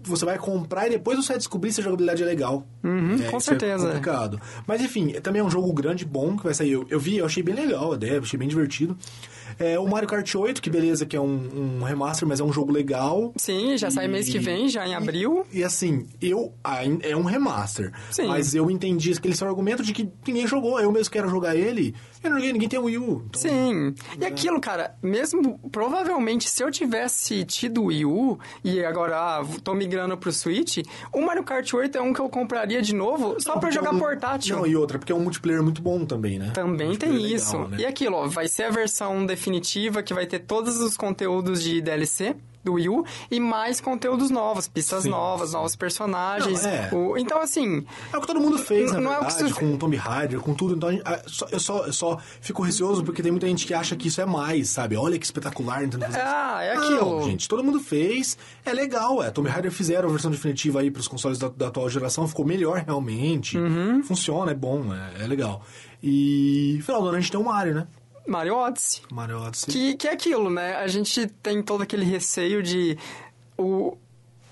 você 0.00 0.24
vai 0.24 0.38
comprar 0.38 0.86
e 0.86 0.90
depois 0.90 1.18
você 1.18 1.28
vai 1.28 1.38
descobrir 1.38 1.72
se 1.72 1.80
a 1.80 1.84
jogabilidade 1.84 2.22
é 2.22 2.26
legal. 2.26 2.66
Uhum, 2.82 3.16
É, 3.20 3.30
com 3.30 3.36
é 3.36 3.40
certeza. 3.40 3.86
complicado. 3.86 4.40
Mas 4.66 4.80
enfim, 4.80 5.12
é 5.14 5.20
também 5.20 5.42
um 5.42 5.50
jogo 5.50 5.72
grande, 5.72 6.04
bom, 6.04 6.36
que 6.36 6.44
vai 6.44 6.54
sair. 6.54 6.72
Eu, 6.72 6.86
eu 6.88 6.98
vi, 7.00 7.18
eu 7.18 7.26
achei 7.26 7.42
bem 7.42 7.54
legal 7.54 7.92
a 7.92 7.94
ideia, 7.96 8.20
achei 8.20 8.38
bem 8.38 8.48
divertido. 8.48 8.96
É, 9.58 9.78
o 9.78 9.86
Mario 9.88 10.08
Kart 10.08 10.34
8, 10.34 10.62
que 10.62 10.70
beleza, 10.70 11.04
que 11.04 11.16
é 11.16 11.20
um, 11.20 11.78
um 11.80 11.82
remaster, 11.84 12.26
mas 12.28 12.40
é 12.40 12.44
um 12.44 12.52
jogo 12.52 12.70
legal. 12.72 13.32
Sim, 13.36 13.76
já 13.76 13.90
sai 13.90 14.04
E- 14.04 14.08
mês 14.08 14.28
que 14.28 14.38
vem, 14.38 14.68
já 14.68 14.86
em 14.86 14.94
abril. 14.94 15.44
E 15.52 15.64
assim, 15.64 16.06
eu. 16.22 16.52
É 17.02 17.16
um 17.16 17.24
remaster. 17.24 17.92
Sim. 18.10 18.26
Mas 18.28 18.54
eu 18.54 18.70
entendi 18.70 19.12
aquele 19.12 19.34
seu 19.34 19.48
argumento 19.48 19.82
de 19.82 19.92
que 19.92 20.08
ninguém 20.26 20.46
jogou. 20.46 20.78
Eu 20.80 20.92
mesmo 20.92 21.10
quero 21.12 21.28
jogar 21.28 21.56
ele. 21.56 21.94
Eu 22.22 22.30
não 22.30 22.36
joguei, 22.38 22.52
ninguém 22.52 22.68
tem 22.68 22.78
Wii 22.78 22.98
U. 22.98 23.24
Então, 23.28 23.40
Sim. 23.40 23.94
E 24.20 24.24
aquilo, 24.24 24.60
cara, 24.60 24.94
mesmo 25.02 25.58
provavelmente 25.70 26.48
se 26.48 26.62
eu 26.62 26.70
tivesse 26.70 27.44
tido 27.44 27.82
o 27.82 27.86
Wii 27.86 28.04
U 28.04 28.38
e 28.62 28.84
agora 28.84 29.16
ah, 29.16 29.44
tô 29.64 29.74
migrando 29.74 30.16
pro 30.16 30.32
Switch, 30.32 30.78
o 31.12 31.20
Mario 31.20 31.42
Kart 31.44 31.72
8 31.72 31.96
é 31.98 32.02
um 32.02 32.12
que 32.12 32.20
eu 32.20 32.28
compraria 32.28 32.80
de 32.82 32.94
novo 32.94 33.36
só 33.40 33.52
pra 33.52 33.60
porque 33.62 33.74
jogar 33.74 33.90
é 33.92 33.94
um- 33.94 33.98
portátil. 33.98 34.56
Não, 34.56 34.66
e 34.66 34.76
outra, 34.76 34.98
porque 34.98 35.12
é 35.12 35.14
um 35.14 35.20
multiplayer 35.20 35.62
muito 35.62 35.80
bom 35.82 36.04
também, 36.04 36.38
né? 36.38 36.50
Também 36.54 36.96
tem 36.96 37.08
Multiplayer 37.10 37.34
isso. 37.36 37.52
legal, 37.56 37.68
né? 37.70 37.76
E 37.80 37.86
aquilo, 37.86 38.16
ó, 38.16 38.26
vai 38.28 38.46
ser 38.48 38.64
a 38.64 38.70
versão 38.70 39.24
definitiva 39.26 39.47
que 40.02 40.12
vai 40.14 40.26
ter 40.26 40.40
todos 40.40 40.80
os 40.80 40.96
conteúdos 40.96 41.62
de 41.62 41.80
DLC 41.80 42.36
do 42.64 42.72
Wii 42.74 42.88
U 42.88 43.04
e 43.30 43.38
mais 43.40 43.80
conteúdos 43.80 44.30
novos, 44.30 44.66
pistas 44.68 45.04
Sim, 45.04 45.10
novos, 45.10 45.52
novos 45.52 45.76
personagens. 45.76 46.62
Não, 46.64 46.70
é. 46.70 46.90
O- 46.92 47.16
Então, 47.16 47.40
assim, 47.40 47.86
É 48.12 48.16
o 48.16 48.20
que 48.20 48.26
todo 48.26 48.40
mundo 48.40 48.58
fez, 48.58 48.92
Não 48.92 49.00
na 49.00 49.14
é 49.14 49.18
o 49.20 49.24
que 49.26 49.32
você- 49.32 49.52
com 49.54 49.74
o 49.74 49.78
Tomb 49.78 49.96
Raider, 49.96 50.40
com 50.40 50.52
tudo. 50.52 50.74
Então, 50.74 50.90
gente- 50.90 51.02
eu, 51.52 51.60
só, 51.60 51.86
eu 51.86 51.92
só 51.92 52.18
fico 52.40 52.60
receoso 52.62 53.04
porque 53.04 53.22
tem 53.22 53.30
muita 53.30 53.46
gente 53.46 53.64
que 53.64 53.72
acha 53.72 53.94
que 53.96 54.08
isso 54.08 54.20
é 54.20 54.26
mais, 54.26 54.70
sabe? 54.70 54.96
Olha 54.96 55.18
que 55.18 55.24
espetacular. 55.24 55.84
Então, 55.84 56.00
Ah, 56.14 56.58
é 56.62 56.74
Não, 56.74 56.82
aquilo. 56.82 57.22
gente, 57.30 57.48
todo 57.48 57.62
mundo 57.64 57.78
fez. 57.80 58.36
É 58.66 58.72
legal, 58.72 59.22
é. 59.22 59.30
Tomb 59.30 59.48
Raider 59.48 59.70
fizeram 59.70 60.08
a 60.08 60.12
versão 60.12 60.30
definitiva 60.30 60.80
aí 60.80 60.90
pros 60.90 61.06
consoles 61.08 61.38
da, 61.38 61.48
da 61.48 61.68
atual 61.68 61.88
geração. 61.88 62.26
Ficou 62.28 62.44
melhor, 62.44 62.82
realmente. 62.84 63.56
Uhum. 63.56 64.02
Funciona, 64.02 64.50
é 64.50 64.54
bom, 64.54 64.84
é, 64.92 65.24
é 65.24 65.26
legal. 65.26 65.62
E 66.02 66.80
final 66.84 67.02
do 67.02 67.08
ano 67.08 67.16
a 67.16 67.20
gente 67.20 67.30
tem 67.30 67.40
o 67.40 67.44
Mario, 67.44 67.74
né? 67.74 67.86
Mario 68.28 68.54
Odyssey. 68.56 69.02
Mario 69.10 69.40
Odyssey. 69.40 69.72
Que, 69.72 69.94
que 69.96 70.06
é 70.08 70.12
aquilo, 70.12 70.50
né? 70.50 70.76
A 70.76 70.86
gente 70.86 71.26
tem 71.42 71.62
todo 71.62 71.82
aquele 71.82 72.04
receio 72.04 72.62
de. 72.62 72.96
O, 73.56 73.96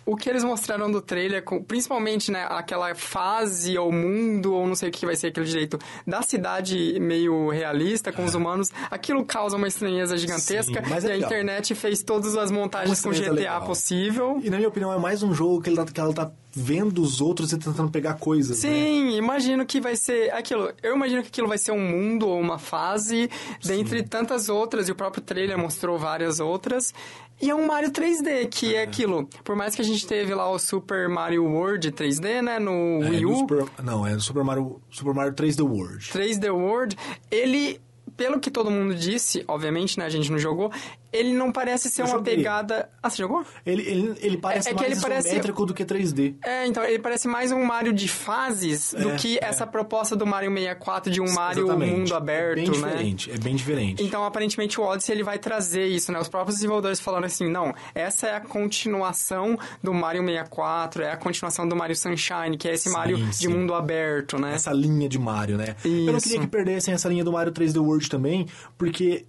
o 0.05 0.17
que 0.17 0.31
eles 0.31 0.43
mostraram 0.45 0.91
do 0.91 1.03
trailer, 1.03 1.45
principalmente 1.67 2.31
né, 2.31 2.47
aquela 2.49 2.95
fase 2.95 3.77
ou 3.77 3.91
mundo, 3.93 4.55
ou 4.55 4.67
não 4.67 4.75
sei 4.77 4.89
o 4.89 4.93
que 4.93 5.05
vai 5.05 5.17
ser 5.17 5.29
aquele 5.29 5.47
direito, 5.47 5.79
da 6.07 6.23
cidade 6.23 6.99
meio 7.01 7.51
realista 7.51 8.13
com 8.13 8.25
os 8.25 8.35
humanos, 8.35 8.71
aquilo 8.91 9.25
causa 9.25 9.57
uma 9.57 9.67
estranheza 9.67 10.17
gigantesca. 10.17 10.79
É. 10.79 10.85
Sim, 10.85 10.91
mas 10.91 11.05
é 11.05 11.09
e 11.09 11.13
a 11.13 11.19
internet 11.19 11.75
fez 11.75 12.03
todas 12.05 12.37
as 12.37 12.51
montagens 12.53 13.01
com 13.03 13.11
GTA 13.11 13.33
legal. 13.33 13.65
possível. 13.67 14.41
E 14.43 14.49
na 14.49 14.57
minha 14.59 14.69
opinião 14.69 14.93
é 14.93 14.99
mais 14.99 15.23
um 15.25 15.35
jogo 15.35 15.61
que, 15.61 15.71
ele 15.71 15.77
tá- 15.77 15.85
que 15.85 16.01
ela 16.01 16.15
tá 16.15 16.31
vendo 16.59 17.03
os 17.03 17.21
outros 17.21 17.53
e 17.53 17.59
tentando 17.59 17.91
pegar 17.91 18.15
coisas. 18.15 18.63
né? 18.65 18.71
Sim, 18.71 19.17
imagino 19.17 19.67
que 19.67 19.79
vai 19.79 19.95
ser 19.95 20.33
aquilo. 20.33 20.73
Eu 20.83 20.97
imagino 20.97 21.21
que 21.23 21.29
aquilo 21.29 21.47
vai 21.47 21.59
ser 21.59 21.73
um 21.73 21.79
mundo 21.79 22.27
ou 22.27 22.41
uma 22.41 22.59
fase, 22.59 23.29
dentre 23.63 24.03
tantas 24.03 24.49
outras, 24.49 24.89
e 24.89 24.93
o 24.93 24.95
próprio 24.95 25.23
trailer 25.23 25.59
mostrou 25.59 25.99
várias 25.99 26.41
outras. 26.41 26.95
E 27.43 27.51
é 27.51 27.55
um 27.55 27.67
Mario 27.67 27.91
3D, 27.91 28.49
que 28.51 28.75
é, 28.75 28.83
aquilo. 28.83 29.29
Por 29.45 29.55
mais 29.55 29.75
que 29.75 29.83
a 29.83 29.85
gente 29.85 30.07
teve 30.07 30.35
lá 30.35 30.51
o 30.51 30.59
Super 30.59 31.07
Mario 31.11 31.45
World 31.45 31.93
3D, 31.93 32.41
né, 32.41 32.59
no 32.59 33.03
É, 33.05 33.11
Wii 33.11 33.27
U, 33.27 33.37
Super- 33.41 33.65
não, 33.85 34.07
é 34.07 34.15
do 34.15 34.23
Super 34.23 34.43
Mario, 34.43 34.81
Super 34.91 35.13
Mario 35.13 35.35
3D 35.35 35.61
World. 35.63 36.09
3D 36.11 36.49
World, 36.51 36.97
ele, 37.31 37.79
pelo 38.17 38.41
que 38.41 38.51
todo 38.51 38.71
mundo 38.71 38.95
disse, 38.95 39.45
obviamente, 39.47 39.99
né, 39.99 40.07
a 40.07 40.09
gente 40.09 40.33
não 40.33 40.39
jogou, 40.39 40.73
ele 41.13 41.33
não 41.33 41.51
parece 41.53 41.89
ser 41.91 42.03
Eu 42.03 42.07
uma 42.07 42.17
joguei. 42.17 42.37
pegada... 42.37 42.89
Ah, 43.03 43.09
você 43.11 43.19
jogou? 43.23 43.45
Ele, 43.65 43.83
ele, 43.83 44.15
ele 44.21 44.37
parece 44.37 44.69
É- 44.69 44.73
é 44.73 44.75
que 44.75 44.81
mais 44.81 44.93
ele 44.93 45.01
parece- 45.01 45.41
do 45.67 45.75
que 45.75 45.85
3D. 45.85 46.35
É, 46.45 46.67
então, 46.67 46.85
ele 46.85 46.99
parece 46.99 47.27
mais 47.29 47.51
um 47.53 47.63
Mario 47.65 47.93
de 47.93 48.09
fases 48.09 48.95
do 48.99 49.11
É, 49.11 49.17
que 49.17 49.39
é. 49.39 49.45
essa 49.45 49.67
proposta 49.67 50.15
do 50.17 50.27
Mario 50.27 50.51
64 50.53 51.11
de 51.11 51.21
um 51.21 51.33
Mario 51.33 51.65
Exatamente. 51.65 51.93
mundo 51.97 52.15
aberto, 52.15 52.59
é 52.59 52.63
bem 52.63 52.71
né? 52.71 52.73
diferente, 52.91 53.31
é 53.31 53.39
bem 53.39 53.57
diferente. 53.57 54.03
Então, 54.03 54.25
aparentemente, 54.25 54.81
o 54.81 54.85
Odyssey 54.85 55.15
ele 55.15 55.23
vai 55.23 55.39
trazer 55.39 55.87
isso, 55.87 56.13
né? 56.13 56.19
Os 56.19 56.29
próprios 56.29 56.57
desenvolvedores 56.57 57.01
falando 57.01 57.25
assim, 57.25 57.49
não, 57.51 57.75
essa 57.95 58.27
é 58.29 58.35
a 58.37 58.41
continuação 58.41 59.59
do 59.83 59.93
Mario 59.95 60.23
64, 60.25 61.03
é 61.03 61.13
a 61.13 61.17
continuação 61.17 61.69
do 61.69 61.75
Mario 61.77 61.97
Sunshine, 61.97 62.57
que 62.57 62.69
é 62.69 62.75
esse 62.75 62.89
Sim, 62.89 62.95
Mario 62.95 63.17
de 63.17 63.35
sim. 63.37 63.49
mundo 63.49 63.75
aberto, 63.75 64.39
né? 64.39 64.55
essa 64.55 64.73
linha 64.73 65.09
de 65.09 65.19
Mario, 65.19 65.57
né? 65.57 65.75
Eu 65.85 65.91
não 66.07 66.17
Isso. 66.17 66.25
queria 66.29 66.41
que 66.41 66.47
perdessem 66.47 66.95
essa 66.95 67.09
linha 67.09 67.25
do 67.25 67.33
Mario 67.33 67.53
3D 67.53 67.79
World 67.81 68.09
também, 68.09 68.47
porque 68.79 69.27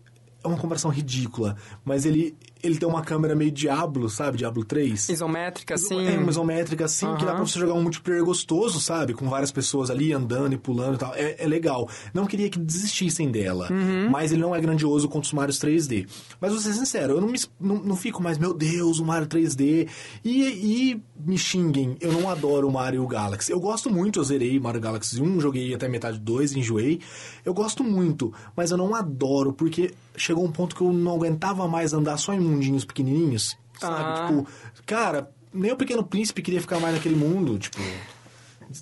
é 0.48 0.54
uma 0.54 0.60
comparação 0.60 0.92
ridícula, 0.92 1.56
mas 1.84 2.06
ele 2.06 2.36
ele 2.64 2.78
tem 2.78 2.88
uma 2.88 3.02
câmera 3.02 3.36
meio 3.36 3.52
Diablo, 3.52 4.10
sabe? 4.10 4.38
Diablo 4.38 4.64
3. 4.64 5.10
Isométrica, 5.10 5.76
assim. 5.76 6.08
É, 6.08 6.18
uma 6.18 6.30
isométrica 6.30 6.86
assim, 6.86 7.14
que 7.16 7.26
dá 7.26 7.34
pra 7.34 7.46
você 7.46 7.60
jogar 7.60 7.74
um 7.74 7.82
multiplayer 7.82 8.24
gostoso, 8.24 8.80
sabe? 8.80 9.14
Com 9.14 9.30
várias 9.30 9.52
pessoas 9.52 9.90
ali 9.90 10.12
andando 10.14 10.54
e 10.54 10.58
pulando 10.58 10.96
e 10.96 10.98
tal. 10.98 11.14
É, 11.16 11.36
é 11.40 11.48
legal. 11.48 11.90
Não 12.14 12.26
queria 12.26 12.50
que 12.50 12.60
desistissem 12.60 13.30
dela. 13.30 13.68
Uhum. 13.72 14.10
Mas 14.10 14.32
ele 14.32 14.42
não 14.42 14.56
é 14.56 14.60
grandioso 14.60 15.08
contra 15.08 15.28
os 15.28 15.34
Marios 15.34 15.60
3D. 15.60 16.08
Mas 16.40 16.52
vou 16.52 16.62
ser 16.62 16.74
sincero, 16.74 17.14
eu 17.14 17.22
não, 17.22 17.28
me, 17.28 17.40
não, 17.60 17.76
não 17.76 17.96
fico 17.96 18.22
mais, 18.22 18.38
meu 18.38 18.54
Deus, 18.54 19.00
o 19.00 19.06
Mario 19.06 19.28
3D. 19.28 19.88
E, 20.24 20.44
e 20.44 21.02
me 21.20 21.38
xinguem, 21.38 21.98
eu 22.00 22.12
não 22.12 22.30
adoro 22.30 22.68
o 22.68 22.72
Mario 22.72 23.06
Galaxy. 23.08 23.52
Eu 23.52 23.60
gosto 23.60 23.90
muito, 23.90 24.20
eu 24.20 24.24
zerei 24.24 24.60
Mario 24.60 24.82
Galaxy 24.82 25.22
1, 25.22 25.40
joguei 25.40 25.74
até 25.74 25.88
metade 25.88 26.20
2, 26.20 26.56
enjoei. 26.56 27.00
Eu 27.46 27.54
gosto 27.54 27.84
muito, 27.84 28.34
mas 28.56 28.72
eu 28.72 28.78
não 28.78 28.96
adoro, 28.96 29.54
porque 29.54 29.94
chegou 30.18 30.44
um 30.44 30.52
ponto 30.52 30.76
que 30.76 30.82
eu 30.82 30.92
não 30.92 31.14
aguentava 31.16 31.68
mais 31.68 31.94
andar 31.94 32.18
só 32.18 32.34
em 32.34 32.40
mundinhos 32.40 32.84
pequenininhos. 32.84 33.58
Sabe? 33.80 33.96
Ah. 34.04 34.28
Tipo, 34.28 34.48
cara, 34.86 35.30
nem 35.54 35.72
o 35.72 35.78
Pequeno 35.78 36.04
Príncipe 36.04 36.42
queria 36.42 36.60
ficar 36.60 36.80
mais 36.80 36.96
naquele 36.96 37.16
mundo, 37.16 37.58
tipo. 37.60 37.78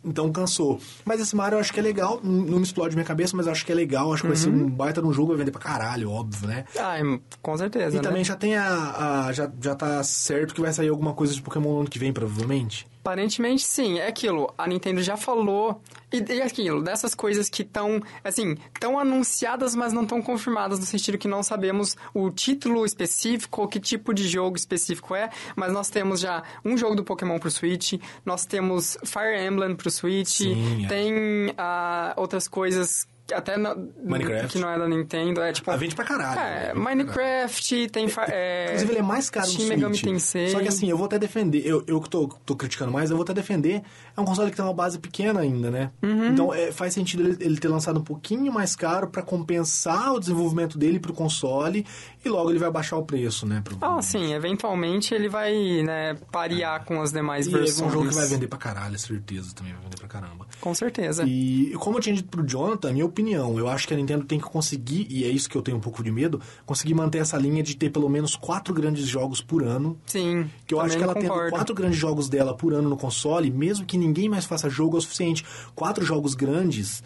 Então 0.04 0.32
cansou. 0.32 0.80
Mas 1.04 1.22
esse 1.22 1.36
Mario 1.36 1.58
eu 1.58 1.60
acho 1.60 1.72
que 1.72 1.80
é 1.80 1.84
legal. 1.84 2.20
Não 2.24 2.58
me 2.58 2.64
explode 2.64 2.96
minha 2.96 3.06
cabeça, 3.06 3.38
mas 3.38 3.46
eu 3.46 3.52
acho 3.52 3.64
que 3.64 3.72
é 3.72 3.76
legal. 3.76 4.12
Acho 4.12 4.24
que 4.24 4.28
vai 4.30 4.38
ser 4.38 4.50
Uhum. 4.50 4.64
um 4.66 4.70
baita 4.70 5.00
no 5.00 5.14
jogo, 5.14 5.28
vai 5.28 5.38
vender 5.38 5.52
pra 5.52 5.62
caralho, 5.62 6.10
óbvio, 6.10 6.48
né? 6.48 6.66
Ah, 6.80 6.96
com 7.40 7.56
certeza, 7.56 7.96
E 7.96 7.98
né? 7.98 8.02
também 8.02 8.24
já 8.24 8.36
tem 8.36 8.56
a. 8.56 9.28
a- 9.28 9.32
já, 9.34 9.52
já 9.62 9.76
tá 9.76 10.04
certo 10.04 10.56
que 10.56 10.62
vai 10.62 10.74
sair 10.74 10.88
alguma 10.90 11.14
coisa 11.14 11.36
de 11.36 11.42
Pokémon 11.42 11.72
no 11.74 11.80
ano 11.82 11.90
que 11.90 12.00
vem, 12.00 12.12
provavelmente. 12.12 12.88
Aparentemente, 13.06 13.62
sim. 13.62 14.00
É 14.00 14.08
aquilo. 14.08 14.52
A 14.58 14.66
Nintendo 14.66 15.04
já 15.04 15.16
falou. 15.16 15.80
E, 16.12 16.34
e 16.34 16.42
aquilo, 16.42 16.82
dessas 16.82 17.14
coisas 17.14 17.50
que 17.50 17.62
estão, 17.62 18.02
assim, 18.24 18.58
tão 18.80 18.98
anunciadas, 18.98 19.76
mas 19.76 19.94
não 19.94 20.02
estão 20.04 20.22
confirmadas, 20.22 20.80
no 20.80 20.86
sentido 20.86 21.18
que 21.18 21.28
não 21.28 21.44
sabemos 21.44 21.96
o 22.14 22.32
título 22.32 22.84
específico 22.84 23.62
ou 23.62 23.68
que 23.68 23.80
tipo 23.80 24.14
de 24.14 24.28
jogo 24.28 24.58
específico 24.58 25.14
é. 25.14 25.30
Mas 25.56 25.72
nós 25.72 25.90
temos 25.90 26.20
já 26.20 26.42
um 26.64 26.76
jogo 26.76 26.96
do 26.96 27.04
Pokémon 27.04 27.38
pro 27.38 27.52
Switch, 27.52 27.94
nós 28.26 28.46
temos 28.46 28.98
Fire 29.06 29.46
Emblem 29.46 29.76
pro 29.76 29.92
Switch, 29.92 30.38
Sim, 30.38 30.86
é. 30.86 30.88
tem 30.88 31.54
ah, 31.58 32.14
outras 32.18 32.48
coisas. 32.48 33.08
Até 33.34 33.58
na- 33.58 33.76
Minecraft. 34.04 34.48
que 34.50 34.60
não 34.60 34.70
é 34.70 34.78
da 34.78 34.88
Nintendo, 34.88 35.42
é 35.42 35.52
tipo. 35.52 35.72
Ah, 35.72 35.76
vende 35.76 35.96
pra 35.96 36.06
caralho. 36.06 36.40
É, 36.40 36.74
Minecraft, 36.76 37.90
tem. 37.90 38.08
É, 38.30 38.66
Inclusive, 38.68 38.92
ele 38.92 39.00
é 39.00 39.02
mais 39.02 39.30
caro 39.30 39.48
no 39.48 39.52
Shin 39.54 39.60
Switch. 39.66 39.70
Megami 39.78 40.00
Tensei. 40.00 40.50
Só 40.50 40.60
que 40.60 40.68
assim, 40.68 40.90
eu 40.90 40.98
vou 40.98 41.06
até 41.08 41.18
defender. 41.18 41.62
Eu, 41.66 41.84
eu 41.88 42.00
que 42.02 42.10
tô, 42.10 42.28
tô 42.46 42.56
criticando 42.56 42.92
mais, 42.92 43.10
eu 43.10 43.16
vou 43.18 43.24
até 43.24 43.34
defender. 43.34 43.82
É 44.16 44.22
um 44.22 44.26
console 44.26 44.52
que 44.52 44.56
tem 44.58 44.64
uma 44.66 44.74
base 44.74 45.00
pequena 45.00 45.40
ainda, 45.40 45.72
né? 45.72 45.92
Uhum. 46.04 46.28
Então 46.28 46.54
é, 46.54 46.72
faz 46.72 46.94
sentido 46.94 47.24
ele, 47.24 47.38
ele 47.40 47.58
ter 47.58 47.68
lançado 47.68 48.00
um 48.00 48.04
pouquinho 48.04 48.52
mais 48.54 48.76
caro 48.76 49.08
pra 49.08 49.22
compensar 49.22 50.14
o 50.14 50.20
desenvolvimento 50.20 50.78
dele 50.78 51.00
pro 51.00 51.14
console. 51.14 51.86
E 52.24 52.30
logo 52.30 52.50
ele 52.50 52.60
vai 52.60 52.72
baixar 52.72 52.98
o 52.98 53.04
preço, 53.06 53.46
né? 53.48 53.62
Pro, 53.64 53.78
Ah, 53.82 54.02
sim, 54.02 54.34
eventualmente 54.34 55.14
ele 55.14 55.30
vai, 55.30 55.54
né, 55.84 56.16
parear 56.32 56.84
com 56.86 57.02
as 57.02 57.12
demais 57.12 57.46
E 57.48 57.50
é 57.54 57.58
versões. 57.58 57.88
um 57.88 57.92
jogo 57.92 58.10
que 58.10 58.16
vai 58.16 58.26
vender 58.28 58.48
pra 58.48 58.58
caralho, 58.58 58.98
certeza 58.98 59.54
também 59.54 59.74
vai 59.74 59.82
vender 59.84 59.98
pra 59.98 60.08
caramba. 60.08 60.48
Com 60.60 60.74
certeza. 60.74 61.24
E 61.26 61.72
como 61.80 61.98
eu 61.98 62.02
tinha 62.02 62.16
dito 62.16 62.28
pro 62.30 62.44
Jonathan, 62.48 62.92
minha 62.94 63.06
opinião, 63.16 63.58
eu 63.58 63.68
acho 63.70 63.88
que 63.88 63.94
a 63.94 63.98
Nintendo 63.98 64.26
tem 64.26 64.38
que 64.40 64.46
conseguir, 64.46 65.08
e 65.10 65.24
é 65.24 65.28
isso 65.30 65.50
que 65.50 65.56
eu 65.58 65.62
tenho 65.62 65.78
um 65.78 65.80
pouco 65.82 66.04
de 66.04 66.12
medo, 66.12 66.42
conseguir 66.66 66.94
manter 66.94 67.20
essa 67.20 67.38
linha 67.38 67.64
de 67.64 67.76
ter 67.76 67.90
pelo 67.90 68.10
menos 68.10 68.36
quatro 68.36 68.74
grandes 68.74 69.08
jogos 69.08 69.42
por 69.42 69.64
ano. 69.64 69.98
Sim, 70.06 70.50
Que 70.68 70.74
eu 70.74 70.82
acho 70.82 70.98
que 70.98 71.04
ela 71.04 71.14
concordo. 71.14 71.40
tendo 71.44 71.50
quatro 71.52 71.74
grandes 71.74 71.98
jogos 71.98 72.28
dela 72.28 72.54
por 72.56 72.74
ano 72.74 72.90
no 72.90 72.98
console, 72.98 73.50
mesmo 73.50 73.86
que 73.86 73.98
ninguém 73.98 74.28
mais 74.28 74.46
faça 74.46 74.70
jogo, 74.70 74.98
é 74.98 75.00
o 75.00 75.02
suficiente. 75.02 75.46
Quatro 75.74 76.04
jogos 76.06 76.36
grandes 76.36 77.02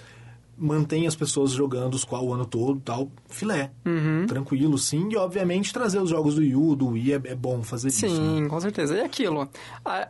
mantém 0.57 1.07
as 1.07 1.16
pessoas 1.16 1.51
jogando 1.51 1.93
os 1.93 2.03
qual 2.03 2.26
o 2.26 2.34
ano 2.34 2.45
todo, 2.45 2.82
tal, 2.82 3.10
filé. 3.30 3.72
Uhum. 3.86 4.26
Tranquilo, 4.28 4.78
sim. 4.78 5.07
E, 5.12 5.16
obviamente, 5.16 5.72
trazer 5.72 5.99
os 6.01 6.10
jogos 6.10 6.36
do 6.36 6.41
Wii 6.41 6.55
U, 6.55 6.76
do 6.76 6.88
Wii, 6.89 7.14
é, 7.14 7.22
é 7.26 7.36
bom 7.36 7.64
fazer 7.64 7.88
isso. 7.88 8.05
né? 8.05 8.12
Sim, 8.14 8.47
com 8.49 8.60
certeza. 8.60 8.95
E 8.97 8.99
aquilo, 9.01 9.47
a- 9.86 10.10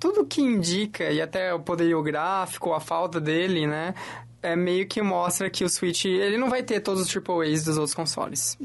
tudo 0.00 0.26
que 0.26 0.40
indica, 0.42 1.10
e 1.10 1.20
até 1.22 1.54
o 1.54 1.60
poderio 1.60 2.02
gráfico, 2.02 2.72
a 2.72 2.80
falta 2.80 3.18
dele, 3.20 3.66
né, 3.66 3.94
é 4.46 4.56
meio 4.56 4.86
que 4.86 5.02
mostra 5.02 5.50
que 5.50 5.64
o 5.64 5.68
Switch, 5.68 6.04
ele 6.04 6.38
não 6.38 6.48
vai 6.48 6.62
ter 6.62 6.80
todos 6.80 7.02
os 7.02 7.16
AAAs 7.16 7.64
dos 7.64 7.76
outros 7.76 7.94
consoles. 7.94 8.56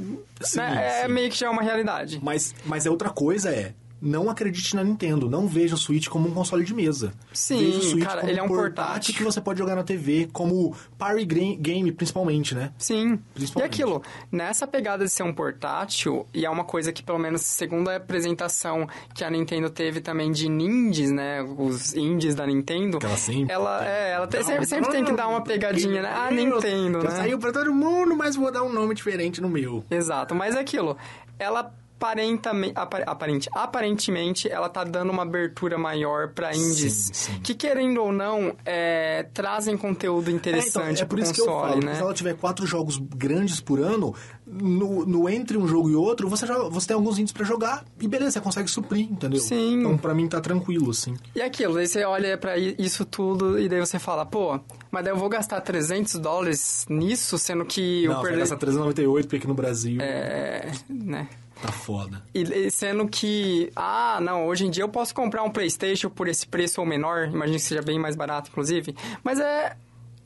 Sim, 0.42 0.58
Né? 0.58 1.02
É 1.02 1.08
sim. 1.08 1.14
meio 1.14 1.30
que 1.30 1.38
já 1.38 1.48
é 1.48 1.50
uma 1.50 1.62
realidade. 1.62 2.20
Mas, 2.22 2.54
mas 2.66 2.86
é 2.86 2.90
outra 2.90 3.10
coisa 3.10 3.50
é, 3.50 3.74
não 4.02 4.30
acredite 4.30 4.76
na 4.76 4.84
Nintendo. 4.84 5.30
Não 5.30 5.48
veja 5.48 5.76
o 5.76 5.78
Switch 5.78 6.08
como 6.08 6.28
um 6.28 6.32
console 6.34 6.64
de 6.64 6.74
mesa. 6.74 7.14
Sim, 7.34 7.58
veja 7.58 7.78
o 7.78 7.82
Switch 7.84 8.04
cara, 8.06 8.22
como 8.22 8.32
ele 8.32 8.40
é 8.40 8.44
um 8.44 8.48
portátil. 8.48 9.14
que 9.14 9.24
você 9.24 9.40
pode 9.40 9.60
jogar 9.60 9.76
na 9.76 9.84
TV, 9.84 10.28
como 10.34 10.76
party 10.98 11.26
game, 11.26 11.92
principalmente, 11.92 12.56
né? 12.56 12.72
Sim. 12.78 13.14
E 13.14 13.18
Principalmente. 13.36 13.72
aquilo, 13.74 14.02
nessa 14.32 14.66
pegada 14.66 15.04
de 15.06 15.12
ser 15.12 15.24
um 15.24 15.34
portátil, 15.34 16.26
e 16.34 16.46
é 16.46 16.50
uma 16.50 16.64
coisa 16.64 16.92
que, 16.92 17.04
pelo 17.04 17.20
menos, 17.20 17.42
segundo 17.42 17.90
a 17.90 17.96
apresentação 17.98 18.88
que 19.14 19.24
a 19.24 19.30
Nintendo 19.30 19.70
teve 19.70 20.02
também 20.02 20.32
de 20.32 20.48
indies, 20.48 21.12
né? 21.12 21.42
Os 21.58 21.94
indies 21.96 22.34
da 22.36 22.46
Nintendo. 22.48 22.98
Que 23.00 23.06
ela 23.06 23.18
sempre 23.18 23.54
Ela, 23.54 23.88
é, 23.88 24.12
ela 24.14 24.28
tem- 24.28 24.44
sempre, 24.44 24.66
sempre 24.66 24.90
tem 24.92 25.04
que 25.06 25.12
dar 25.14 25.28
uma 25.28 25.42
pegadinha, 25.44 26.02
né? 26.02 26.10
Ah, 26.12 26.32
Nintendo, 26.32 27.00
né? 27.04 27.10
saiu 27.12 27.38
pra 27.38 27.52
todo 27.52 27.74
mundo, 27.74 28.16
mas 28.16 28.36
vou 28.36 28.52
dar 28.52 28.64
um 28.64 28.72
nome 28.74 28.96
diferente 28.96 29.40
no 29.42 29.50
meu. 29.50 29.84
Exato, 29.92 30.34
mas 30.34 30.56
é 30.56 30.60
aquilo. 30.60 30.98
Ela 31.38 31.74
aparentamente, 32.02 32.74
apa- 32.76 32.98
aparente, 33.06 33.50
aparentemente, 33.54 34.50
ela 34.50 34.68
tá 34.68 34.84
dando 34.84 35.12
uma 35.12 35.22
abertura 35.22 35.78
maior 35.78 36.30
pra 36.30 36.56
indies. 36.56 37.12
Sim, 37.14 37.34
sim. 37.34 37.40
Que, 37.42 37.54
querendo 37.54 38.02
ou 38.02 38.12
não, 38.12 38.56
é, 38.66 39.28
trazem 39.34 39.78
conteúdo 39.78 40.32
interessante 40.32 40.88
é, 40.88 40.92
então, 40.92 41.04
é 41.04 41.06
por 41.06 41.20
isso 41.20 41.34
que 41.34 41.42
eu 41.42 41.46
console, 41.46 41.72
falo, 41.74 41.86
né? 41.86 41.96
se 41.96 42.02
ela 42.02 42.14
tiver 42.14 42.36
quatro 42.36 42.66
jogos 42.66 42.98
grandes 42.98 43.60
por 43.62 43.80
ano, 43.80 44.16
no, 44.46 45.06
no 45.06 45.30
entre 45.30 45.58
um 45.58 45.68
jogo 45.68 45.90
e 45.90 45.96
outro, 45.96 46.28
você, 46.28 46.46
já, 46.48 46.58
você 46.58 46.88
tem 46.88 46.96
alguns 46.96 47.20
indies 47.20 47.32
pra 47.32 47.46
jogar 47.46 47.86
e 48.00 48.08
beleza, 48.08 48.32
você 48.32 48.42
consegue 48.42 48.70
suprir, 48.70 49.10
entendeu? 49.10 49.40
Sim. 49.40 49.80
Então, 49.80 49.98
pra 49.98 50.14
mim, 50.14 50.28
tá 50.28 50.42
tranquilo, 50.42 50.90
assim. 50.92 51.16
E 51.36 51.42
aquilo, 51.42 51.76
daí 51.76 51.88
você 51.88 52.04
olha 52.04 52.38
pra 52.38 52.58
i- 52.58 52.76
isso 52.80 53.06
tudo 53.06 53.60
e 53.60 53.70
daí 53.70 53.80
você 53.80 54.00
fala, 54.00 54.26
pô, 54.26 54.60
mas 54.90 55.04
daí 55.04 55.14
eu 55.14 55.18
vou 55.18 55.30
gastar 55.30 55.62
300 55.62 56.16
dólares 56.16 56.86
nisso, 56.90 57.38
sendo 57.38 57.64
que 57.64 58.08
Não, 58.08 58.16
eu 58.16 58.22
perdi... 58.22 58.40
gastar 58.40 58.58
398, 58.58 59.26
porque 59.26 59.38
aqui 59.38 59.48
no 59.48 59.54
Brasil 59.54 60.02
É, 60.02 60.72
né? 60.90 61.28
Tá 61.62 61.72
foda. 61.72 62.24
E, 62.34 62.70
sendo 62.72 63.08
que, 63.08 63.72
ah, 63.76 64.20
não, 64.22 64.48
hoje 64.48 64.66
em 64.66 64.70
dia 64.70 64.84
eu 64.84 64.90
posso 64.90 65.14
comprar 65.14 65.44
um 65.44 65.50
PlayStation 65.52 66.10
por 66.10 66.28
esse 66.28 66.48
preço 66.48 66.82
ou 66.82 66.88
menor, 66.88 67.28
imagino 67.28 67.58
que 67.58 67.64
seja 67.64 67.82
bem 67.82 68.00
mais 68.00 68.16
barato, 68.16 68.50
inclusive, 68.50 68.96
mas 69.24 69.40
é. 69.40 69.76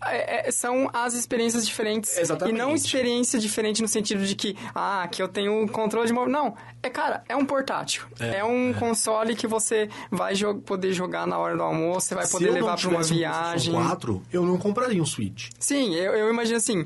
é- 0.07 0.47
é- 0.49 0.51
são 0.51 0.88
as 0.93 1.13
experiências 1.15 1.65
diferentes. 1.65 2.15
Exatamente. 2.17 2.53
E 2.55 2.57
não 2.57 2.75
experiência 2.75 3.39
diferente 3.39 3.81
no 3.81 3.88
sentido 3.88 4.23
de 4.23 4.36
que, 4.36 4.55
ah, 4.75 5.01
aqui 5.03 5.19
eu 5.21 5.27
tenho 5.27 5.67
controle 5.69 6.05
de 6.05 6.13
móvel. 6.13 6.31
Não, 6.31 6.53
é, 6.83 6.89
cara, 6.91 7.23
é 7.27 7.36
um 7.36 7.43
portátil. 7.45 8.03
É, 8.19 8.38
É, 8.39 8.43
um 8.43 8.71
console 8.73 9.36
que 9.36 9.47
você 9.47 9.89
vai 10.11 10.36
jo- 10.36 10.55
poder 10.61 10.93
jogar 10.93 11.25
na 11.25 11.39
hora 11.39 11.55
do 11.57 11.63
almoço, 11.63 12.07
você 12.09 12.15
vai 12.15 12.25
Se 12.25 12.33
poder 12.33 12.51
levar 12.51 12.77
pra 12.79 12.89
uma 12.89 12.99
um 12.99 13.03
viagem. 13.03 13.71
PlayStation 13.73 13.88
4, 13.89 14.21
eu 14.31 14.43
não 14.45 14.57
compraria 14.59 15.01
um 15.01 15.05
Switch. 15.05 15.49
Sim, 15.57 15.95
eu, 15.95 16.13
eu 16.13 16.29
imagino 16.29 16.57
assim. 16.57 16.86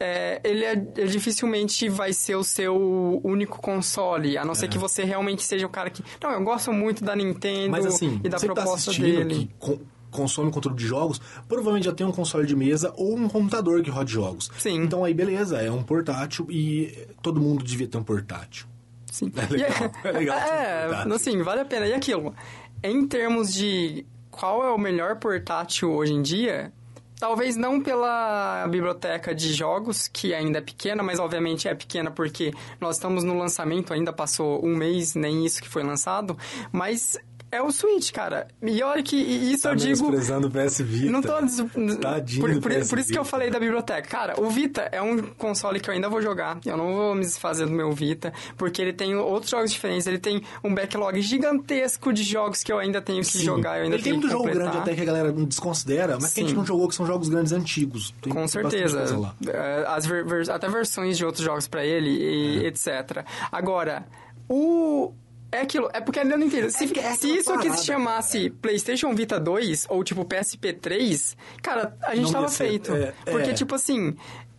É, 0.00 0.40
ele, 0.42 0.64
é, 0.64 0.74
dificilmente 0.74 1.88
vai 1.88 2.12
ser 2.14 2.34
o 2.34 2.42
seu 2.42 3.20
único 3.22 3.60
console, 3.60 4.38
a 4.38 4.44
não 4.44 4.54
ser 4.54 4.68
que 4.68 4.78
você 4.78 5.04
realmente 5.04 5.42
seja 5.42 5.66
o 5.66 5.68
cara 5.68 5.90
que. 5.90 6.02
Não, 6.22 6.30
eu 6.30 6.42
gosto 6.42 6.72
muito 6.72 7.04
da 7.04 7.14
Nintendo 7.14 7.70
Mas 7.70 7.84
assim, 7.84 8.18
e 8.24 8.28
da 8.28 8.38
tá 8.38 8.46
proposta 8.46 8.90
assistindo, 8.90 9.06
dele. 9.28 9.34
que 9.34 9.50
con- 9.58 9.78
consome 10.10 10.50
controle 10.50 10.76
de 10.76 10.86
jogos, 10.86 11.20
provavelmente 11.46 11.84
já 11.84 11.92
tem 11.92 12.06
um 12.06 12.10
console 12.12 12.46
de 12.46 12.56
mesa 12.56 12.92
ou 12.96 13.14
um 13.16 13.28
computador 13.28 13.82
que 13.82 13.90
rode 13.90 14.10
jogos. 14.12 14.50
Sim. 14.58 14.82
Então 14.82 15.04
aí, 15.04 15.12
beleza, 15.14 15.58
é 15.60 15.70
um 15.70 15.82
portátil 15.82 16.46
e 16.50 17.06
todo 17.22 17.40
mundo 17.40 17.62
devia 17.62 17.86
ter 17.86 17.98
um 17.98 18.02
portátil. 18.02 18.66
Sim. 19.12 19.30
É 19.36 19.52
legal, 19.52 19.70
E 20.04 20.08
é 20.08 20.12
legal 20.12 20.38
um 20.40 20.42
É, 20.42 20.86
portátil. 20.88 21.12
assim, 21.14 21.42
vale 21.42 21.60
a 21.60 21.64
pena. 21.64 21.86
E 21.86 21.92
aquilo, 21.92 22.34
em 22.82 23.06
termos 23.06 23.52
de 23.52 24.04
qual 24.30 24.64
é 24.64 24.70
o 24.70 24.78
melhor 24.78 25.16
portátil 25.16 25.90
hoje 25.92 26.12
em 26.14 26.22
dia, 26.22 26.72
talvez 27.20 27.54
não 27.54 27.80
pela 27.80 28.66
biblioteca 28.68 29.34
de 29.34 29.52
jogos, 29.52 30.08
que 30.08 30.32
ainda 30.32 30.58
é 30.58 30.62
pequena, 30.62 31.02
mas 31.02 31.18
obviamente 31.18 31.68
é 31.68 31.74
pequena 31.74 32.10
porque 32.10 32.52
nós 32.80 32.96
estamos 32.96 33.22
no 33.22 33.36
lançamento, 33.36 33.92
ainda 33.92 34.12
passou 34.12 34.64
um 34.64 34.74
mês, 34.74 35.14
nem 35.14 35.44
isso 35.44 35.60
que 35.60 35.68
foi 35.68 35.82
lançado, 35.82 36.36
mas 36.72 37.18
é 37.52 37.60
o 37.62 37.70
Switch, 37.72 38.12
cara. 38.12 38.48
E 38.62 38.82
olha 38.82 39.02
que 39.02 39.16
e 39.16 39.52
isso 39.52 39.64
Tá 39.64 39.70
eu 39.70 39.74
digo... 39.76 40.04
menosprezando 40.04 40.46
o 40.46 40.50
PS 40.50 40.80
Vita. 40.82 41.10
Não 41.10 41.20
tô... 41.22 41.40
des- 41.40 41.96
Tadinho 42.00 42.40
por, 42.40 42.60
por, 42.60 42.72
PS 42.72 42.88
por 42.90 42.98
isso 42.98 43.12
que 43.12 43.18
eu 43.18 43.24
falei 43.24 43.50
da 43.50 43.58
biblioteca. 43.58 44.08
Cara, 44.08 44.40
o 44.40 44.48
Vita 44.50 44.82
é 44.92 45.02
um 45.02 45.20
console 45.34 45.80
que 45.80 45.90
eu 45.90 45.94
ainda 45.94 46.08
vou 46.08 46.22
jogar. 46.22 46.58
Eu 46.64 46.76
não 46.76 46.94
vou 46.94 47.14
me 47.14 47.22
desfazer 47.22 47.66
do 47.66 47.72
meu 47.72 47.90
Vita, 47.92 48.32
porque 48.56 48.80
ele 48.80 48.92
tem 48.92 49.14
outros 49.16 49.50
jogos 49.50 49.70
diferentes. 49.72 50.06
Ele 50.06 50.18
tem 50.18 50.42
um 50.62 50.74
backlog 50.74 51.20
gigantesco 51.20 52.12
de 52.12 52.22
jogos 52.22 52.62
que 52.62 52.72
eu 52.72 52.78
ainda 52.78 53.00
tenho 53.02 53.20
que 53.20 53.26
Sim. 53.38 53.44
jogar. 53.44 53.78
Eu 53.78 53.84
ainda 53.84 53.96
Ele 53.96 54.02
tem 54.02 54.12
muito 54.12 54.28
jogo 54.28 54.44
grande 54.44 54.76
até 54.78 54.94
que 54.94 55.00
a 55.00 55.04
galera 55.04 55.32
desconsidera, 55.32 56.18
mas 56.20 56.32
que 56.32 56.40
a 56.40 56.44
gente 56.44 56.54
não 56.56 56.64
jogou, 56.64 56.88
que 56.88 56.94
são 56.94 57.06
jogos 57.06 57.28
grandes 57.28 57.52
antigos. 57.52 58.14
Tem 58.22 58.32
Com 58.32 58.46
certeza. 58.46 59.04
É, 59.48 59.84
As 59.88 60.06
ver- 60.06 60.24
ver- 60.24 60.50
até 60.50 60.68
versões 60.68 61.16
de 61.18 61.24
outros 61.24 61.44
jogos 61.44 61.66
pra 61.66 61.84
ele, 61.84 62.10
e 62.10 62.64
É. 62.64 62.68
etc. 62.68 63.24
Agora, 63.50 64.04
o. 64.48 65.12
É 65.52 65.60
aquilo, 65.62 65.88
é 65.92 66.00
porque 66.00 66.20
ainda 66.20 66.36
não 66.36 66.46
entendo. 66.46 66.70
Se, 66.70 66.86
que 66.86 67.00
é 67.00 67.14
se 67.14 67.28
isso 67.38 67.52
aqui 67.52 67.70
se 67.76 67.84
chamasse 67.84 68.50
PlayStation 68.50 69.12
Vita 69.14 69.38
2 69.40 69.86
ou 69.88 70.04
tipo 70.04 70.24
PSP 70.24 70.72
3, 70.74 71.36
cara, 71.62 71.96
a 72.02 72.14
gente 72.14 72.26
Não 72.26 72.32
tava 72.32 72.48
feito. 72.48 72.92
é, 72.94 73.12
porque, 73.30 73.50
é. 73.50 73.52
tipo 73.54 73.74
assim, 73.74 74.14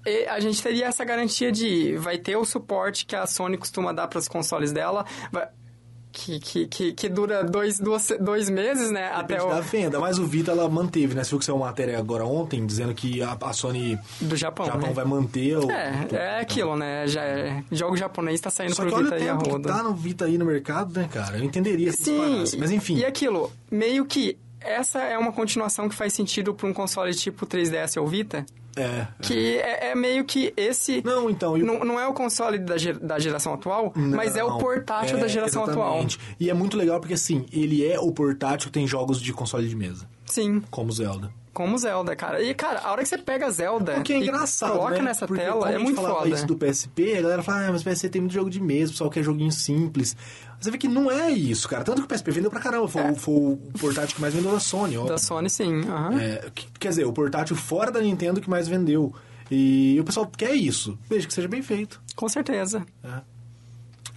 e 0.06 0.26
a 0.26 0.40
gente 0.40 0.62
teria 0.62 0.88
essa 0.88 1.06
garantia 1.06 1.52
de 1.52 1.96
vai 1.98 2.18
ter 2.18 2.36
o 2.36 2.44
suporte 2.44 3.06
que 3.06 3.16
a 3.16 3.26
Sony 3.26 3.58
costuma 3.58 3.94
dar 3.94 4.08
pros 4.08 4.28
consoles 4.28 4.72
dela. 4.74 5.06
vai- 5.32 5.48
que, 6.12 6.40
que, 6.40 6.68
que, 6.68 6.92
que 6.94 7.10
dura 7.10 7.44
dois, 7.44 7.80
duas, 7.80 8.08
dois 8.20 8.50
meses, 8.50 8.92
né? 8.92 9.10
Depende 9.18 9.34
até 9.34 9.44
o. 9.44 9.50
da 9.50 9.62
venda, 9.62 10.00
mas 10.00 10.20
o 10.20 10.26
Vita 10.26 10.52
ela 10.52 10.70
manteve, 10.70 11.16
né? 11.16 11.24
Você 11.24 11.30
viu 11.32 11.40
que 11.40 11.46
saiu 11.46 11.56
uma 11.56 11.68
matéria 11.68 11.98
agora 11.98 12.26
ontem 12.26 12.66
dizendo 12.66 12.94
que 12.94 13.22
a, 13.22 13.38
a 13.40 13.54
Sony 13.54 13.98
Do 14.20 14.36
Japão. 14.36 14.66
Japão 14.66 14.90
né? 14.90 14.94
vai 14.94 15.06
manter 15.06 15.58
o. 15.58 15.72
É, 15.72 16.08
é 16.12 16.40
aquilo, 16.42 16.76
né? 16.76 17.08
Já 17.08 17.24
é, 17.24 17.64
jogo 17.72 17.96
japonês 17.96 18.40
tá 18.42 18.50
saindo 18.50 18.76
Só 18.76 18.84
pro 18.84 18.92
que 18.92 18.98
olha 18.98 19.08
o 19.08 19.12
Vita 19.12 19.24
e 19.24 19.30
a 19.30 19.34
roda. 19.34 19.70
tá 19.70 19.84
no 19.84 19.94
Vita 19.94 20.26
aí 20.26 20.38
no 20.38 20.46
mercado, 20.46 21.00
né, 21.00 21.10
cara? 21.12 21.38
Eu 21.38 21.44
entenderia 21.44 21.92
se 21.92 22.04
Sim, 22.04 22.44
mas 22.58 22.72
enfim. 22.72 22.98
E 22.98 23.06
aquilo, 23.06 23.52
meio 23.70 24.06
que 24.06 24.38
essa 24.60 25.00
é 25.00 25.18
uma 25.18 25.32
continuação 25.32 25.90
que 25.90 25.96
faz 25.96 26.14
sentido 26.14 26.54
pra 26.54 26.68
um 26.68 26.74
console 26.74 27.14
tipo 27.16 27.46
3DS 27.48 28.00
ou 28.00 28.08
Vita, 28.08 28.46
É. 28.76 29.08
que 29.22 29.58
é, 29.58 29.92
é 29.92 29.96
meio 29.96 30.24
que 30.24 30.54
esse... 30.56 31.02
Não, 31.04 31.30
então... 31.30 31.58
e 31.58 31.64
o- 31.64 31.66
Não, 31.66 31.80
não 31.84 32.00
é 32.00 32.08
o 32.08 32.14
console 32.14 32.58
da, 32.60 32.78
ge- 32.78 32.94
da 32.94 33.20
geração 33.20 33.54
atual, 33.54 33.92
mas 33.96 34.36
é 34.36 34.44
o 34.44 34.50
Não, 34.52 34.58
portátil 34.58 35.18
é, 35.18 35.22
da 35.22 35.28
geração 35.28 35.64
exatamente. 35.64 36.20
E 36.40 36.50
é 36.50 36.54
muito 36.54 36.78
legal 36.78 37.00
porque, 37.00 37.14
assim, 37.16 37.46
ele 37.52 37.86
é 37.86 38.00
o 38.00 38.12
portátil 38.12 38.68
que 38.68 38.74
tem 38.74 38.88
jogos 38.88 39.22
de 39.22 39.34
console 39.34 39.68
de 39.68 39.76
mesa, 39.76 40.04
atual. 40.06 40.12
Sim, 40.26 40.64
como 40.72 40.92
Zelda. 40.92 41.32
Como 41.54 41.78
Zelda, 41.78 42.16
cara. 42.16 42.42
E, 42.42 42.54
cara, 42.54 42.80
a 42.80 42.92
hora 42.92 43.02
que 43.04 43.10
você 43.10 43.18
pega 43.18 43.50
Zelda 43.52 44.00
O 44.00 44.04
que 44.04 44.14
é 44.14 44.20
e 44.20 44.24
engraçado, 44.24 44.72
coloca 44.74 44.96
né? 44.98 45.02
nessa 45.02 45.28
Porque 45.28 45.42
tela, 45.44 45.66
é 45.70 45.76
a 45.76 45.78
gente 45.78 45.84
muito 45.84 46.02
foda. 46.02 46.30
isso 46.30 46.46
do 46.48 46.56
PSP, 46.56 47.18
a 47.18 47.22
galera 47.22 47.44
fala, 47.44 47.68
ah, 47.68 47.72
mas 47.72 47.82
o 47.82 47.86
PSP 47.86 48.10
tem 48.10 48.22
muito 48.22 48.34
jogo 48.34 48.50
de 48.50 48.62
mesa, 48.62 48.90
o 48.90 48.94
pessoal 48.94 49.10
quer 49.10 49.22
joguinho 49.24 49.52
simples. 49.52 50.16
Você 50.60 50.70
vê 50.72 50.78
que 50.78 50.88
não 50.88 51.10
é 51.12 51.30
isso, 51.32 51.68
cara. 51.68 51.84
Tanto 51.84 52.02
que 52.02 52.06
o 52.06 52.08
PSP 52.08 52.32
vendeu 52.32 52.52
pra 52.52 52.60
caramba. 52.60 52.88
Foi, 52.88 53.02
o- 53.12 53.16
foi 53.16 53.34
o 53.34 53.58
portátil 53.80 54.16
que 54.16 54.22
mais 54.22 54.34
vendeu 54.34 54.52
da 54.52 54.60
Sony, 54.60 54.96
ó. 54.98 55.06
Da 55.06 55.18
Sony, 55.18 55.50
sim. 55.50 55.82
aham. 55.90 56.20
É, 56.22 56.50
que- 56.54 56.68
quer 56.80 56.90
dizer, 56.90 57.06
o 57.06 57.12
portátil 57.12 57.56
fora 57.56 57.92
da 57.92 58.00
Nintendo 58.00 58.40
que 58.40 58.50
mais 58.50 58.68
vendeu. 58.68 59.14
E 59.50 59.98
o 60.00 60.04
pessoal 60.04 60.26
quer 60.38 60.54
isso. 60.54 60.98
Veja 61.10 61.28
que 61.28 61.34
seja 61.34 61.48
bem 61.48 61.62
feito. 61.62 62.00
Com 62.16 62.30
certeza. 62.30 62.86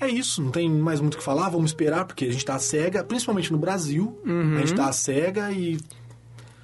É 0.01 0.09
isso, 0.09 0.43
não 0.43 0.51
tem 0.51 0.69
mais 0.69 1.01
muito 1.01 1.15
o 1.15 1.19
que 1.19 1.25
falar, 1.25 1.49
vamos 1.49 1.71
esperar, 1.71 2.05
porque 2.05 2.25
a 2.27 2.33
gente 2.33 2.45
tá 2.45 2.59
cega, 2.59 3.03
principalmente 3.05 3.51
no 3.53 3.59
Brasil. 3.59 4.19
Uhum. 4.27 4.57
A 4.57 4.59
gente 4.61 4.75
tá 4.75 4.93
cega 4.93 5.51
e. 5.53 5.79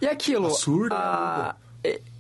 E 0.01 0.07
aquilo, 0.07 0.47
Absurdo, 0.49 0.95
a- 0.95 1.57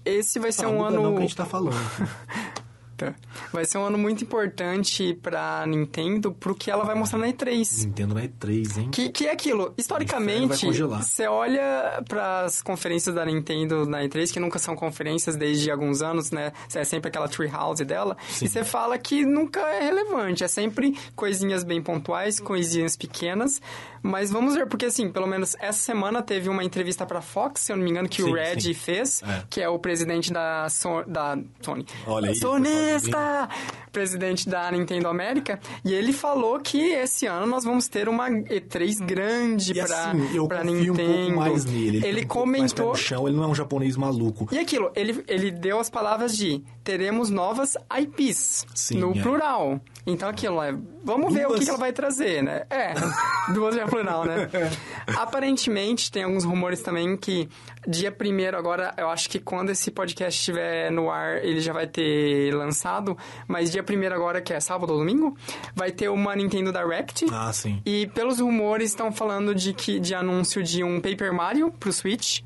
esse 0.04 0.38
vai 0.38 0.52
ser 0.52 0.64
Ah, 0.66 0.68
um 0.70 0.82
ano... 0.82 1.02
não 1.02 1.12
que 1.12 1.18
a 1.18 1.22
gente 1.22 1.36
tá 1.36 1.44
falando. 1.44 1.76
Tá. 3.00 3.14
Vai 3.50 3.64
ser 3.64 3.78
um 3.78 3.84
ano 3.86 3.96
muito 3.96 4.24
importante 4.24 5.14
pra 5.22 5.64
Nintendo 5.66 6.32
pro 6.32 6.54
que 6.54 6.70
ela 6.70 6.84
vai 6.84 6.94
mostrar 6.94 7.18
na 7.18 7.28
E3. 7.28 7.86
Nintendo 7.86 8.14
na 8.14 8.20
E3, 8.20 8.76
hein? 8.78 8.90
Que, 8.90 9.08
que 9.08 9.24
é 9.26 9.32
aquilo, 9.32 9.72
historicamente, 9.78 10.66
você 10.66 11.26
olha 11.26 12.02
pras 12.06 12.60
conferências 12.60 13.14
da 13.14 13.24
Nintendo 13.24 13.86
na 13.86 14.02
E3, 14.02 14.30
que 14.30 14.38
nunca 14.38 14.58
são 14.58 14.76
conferências 14.76 15.34
desde 15.34 15.70
alguns 15.70 16.02
anos, 16.02 16.30
né? 16.30 16.52
É 16.74 16.84
sempre 16.84 17.08
aquela 17.08 17.26
treehouse 17.26 17.82
dela. 17.86 18.18
Sim. 18.28 18.44
E 18.44 18.48
você 18.50 18.64
fala 18.64 18.98
que 18.98 19.24
nunca 19.24 19.60
é 19.60 19.80
relevante. 19.82 20.44
É 20.44 20.48
sempre 20.48 20.94
coisinhas 21.16 21.64
bem 21.64 21.80
pontuais, 21.82 22.38
coisinhas 22.38 22.96
pequenas. 22.96 23.62
Mas 24.02 24.30
vamos 24.30 24.54
ver, 24.54 24.66
porque 24.66 24.86
assim, 24.86 25.10
pelo 25.10 25.26
menos 25.26 25.54
essa 25.60 25.78
semana 25.78 26.22
teve 26.22 26.48
uma 26.48 26.64
entrevista 26.64 27.04
pra 27.04 27.20
Fox, 27.20 27.60
se 27.62 27.72
eu 27.72 27.76
não 27.76 27.84
me 27.84 27.90
engano, 27.90 28.08
que 28.08 28.22
o 28.22 28.26
Sim, 28.26 28.32
Red 28.34 28.60
sim. 28.60 28.74
fez, 28.74 29.22
É. 29.22 29.42
que 29.50 29.60
é 29.60 29.68
o 29.68 29.78
presidente 29.78 30.32
da, 30.32 30.68
So- 30.70 31.04
da 31.06 31.38
Sony. 31.60 31.84
Olha 32.06 32.30
aí, 32.30 32.34
Sonista! 32.36 33.48
Presidente 33.92 34.48
da 34.48 34.70
Nintendo 34.70 35.08
América. 35.08 35.58
E 35.84 35.92
ele 35.92 36.12
falou 36.12 36.60
que 36.60 36.78
esse 36.92 37.26
ano 37.26 37.46
nós 37.46 37.64
vamos 37.64 37.88
ter 37.88 38.08
uma 38.08 38.28
E3 38.30 39.00
grande 39.04 39.72
E 39.72 39.74
pra, 39.74 39.84
assim, 40.10 40.30
eu 40.36 40.46
pra 40.46 40.62
Nintendo. 40.62 40.92
um 40.92 40.96
pouco 40.96 41.36
mais 41.36 41.64
nele. 41.64 41.96
Ele, 41.96 42.00
tem 42.00 42.08
um 42.10 42.46
mais 42.46 42.72
comentou. 42.72 42.88
no 42.90 42.94
chão, 42.94 43.26
ele 43.26 43.36
não 43.36 43.44
é 43.44 43.46
um 43.48 43.54
japonês 43.54 43.96
maluco. 43.96 44.48
E 44.52 44.58
aquilo, 44.58 44.92
ele, 44.94 45.24
ele 45.26 45.50
deu 45.50 45.80
as 45.80 45.90
palavras 45.90 46.36
de 46.36 46.62
teremos 46.84 47.30
novas 47.30 47.76
IPs 48.00 48.64
Sim, 48.74 48.98
no 48.98 49.10
é. 49.10 49.20
plural. 49.22 49.80
Então 50.06 50.28
aquilo 50.28 50.62
é. 50.62 50.74
Vamos 51.04 51.32
ver 51.32 51.46
o 51.46 51.48
que, 51.48 51.54
Duas. 51.54 51.64
que 51.64 51.70
ela 51.70 51.78
vai 51.78 51.92
trazer, 51.92 52.42
né? 52.42 52.64
É, 52.70 52.94
duas 53.52 53.74
já 53.74 53.86
plural, 53.86 54.24
né? 54.24 54.48
Aparentemente, 55.16 56.10
tem 56.10 56.24
alguns 56.24 56.44
rumores 56.44 56.82
também 56.82 57.16
que 57.16 57.48
dia 57.86 58.10
primeiro 58.12 58.56
agora, 58.56 58.94
eu 58.96 59.08
acho 59.08 59.28
que 59.28 59.38
quando 59.38 59.70
esse 59.70 59.90
podcast 59.90 60.38
estiver 60.38 60.90
no 60.90 61.10
ar, 61.10 61.42
ele 61.44 61.60
já 61.60 61.72
vai 61.72 61.86
ter 61.86 62.54
lançado, 62.54 63.16
mas 63.46 63.70
dia 63.70 63.82
primeiro 63.82 64.14
agora, 64.14 64.40
que 64.40 64.52
é 64.52 64.60
sábado 64.60 64.92
ou 64.92 64.98
domingo, 64.98 65.36
vai 65.74 65.90
ter 65.90 66.08
uma 66.08 66.34
Nintendo 66.36 66.72
Direct. 66.72 67.26
Ah, 67.32 67.52
sim. 67.52 67.80
E 67.84 68.06
pelos 68.08 68.40
rumores 68.40 68.90
estão 68.90 69.10
falando 69.12 69.54
de 69.54 69.72
que 69.72 69.98
de 69.98 70.14
anúncio 70.14 70.62
de 70.62 70.84
um 70.84 71.00
Paper 71.00 71.32
Mario 71.32 71.72
pro 71.72 71.92
Switch, 71.92 72.40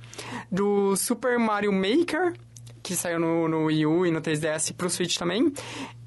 do 0.51 0.97
Super 0.97 1.39
Mario 1.39 1.73
Maker, 1.73 2.35
que 2.83 2.95
saiu 2.95 3.19
no, 3.19 3.49
no 3.49 3.65
Wii 3.65 3.87
U 3.87 4.07
e 4.07 4.11
no 4.11 4.21
3DS 4.21 4.75
pro 4.75 4.91
Switch 4.91 5.17
também, 5.17 5.51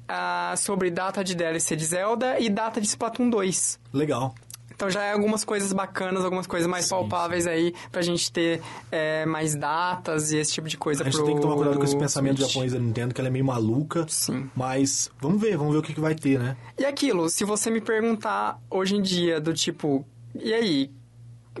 ah, 0.08 0.54
sobre 0.56 0.90
data 0.90 1.22
de 1.22 1.34
DLC 1.34 1.76
de 1.76 1.84
Zelda 1.84 2.40
e 2.40 2.48
data 2.48 2.80
de 2.80 2.86
Splatoon 2.86 3.28
2. 3.28 3.78
Legal. 3.92 4.34
Então 4.78 4.88
já 4.88 5.02
é 5.02 5.12
algumas 5.12 5.44
coisas 5.44 5.72
bacanas, 5.72 6.24
algumas 6.24 6.46
coisas 6.46 6.68
mais 6.68 6.84
Sim, 6.84 6.90
palpáveis 6.90 7.48
aí 7.48 7.74
pra 7.90 8.00
gente 8.00 8.30
ter 8.30 8.62
é, 8.92 9.26
mais 9.26 9.56
datas 9.56 10.30
e 10.30 10.36
esse 10.36 10.52
tipo 10.52 10.68
de 10.68 10.76
coisa 10.78 11.02
A 11.02 11.04
gente 11.04 11.16
pro 11.16 11.26
tem 11.26 11.34
que 11.34 11.42
tomar 11.42 11.56
cuidado 11.56 11.78
com 11.78 11.84
esse 11.84 11.98
pensamento 11.98 12.36
Switch. 12.36 12.50
japonês 12.50 12.72
da 12.74 12.78
Nintendo, 12.78 13.12
que 13.12 13.20
ela 13.20 13.26
é 13.26 13.30
meio 13.30 13.44
maluca. 13.44 14.06
Sim. 14.08 14.48
Mas 14.54 15.10
vamos 15.20 15.40
ver, 15.40 15.56
vamos 15.56 15.72
ver 15.72 15.80
o 15.80 15.82
que, 15.82 15.92
que 15.92 16.00
vai 16.00 16.14
ter, 16.14 16.38
né? 16.38 16.56
E 16.78 16.84
aquilo, 16.84 17.28
se 17.28 17.44
você 17.44 17.72
me 17.72 17.80
perguntar 17.80 18.60
hoje 18.70 18.94
em 18.94 19.02
dia 19.02 19.40
do 19.40 19.52
tipo, 19.52 20.06
e 20.32 20.54
aí, 20.54 20.92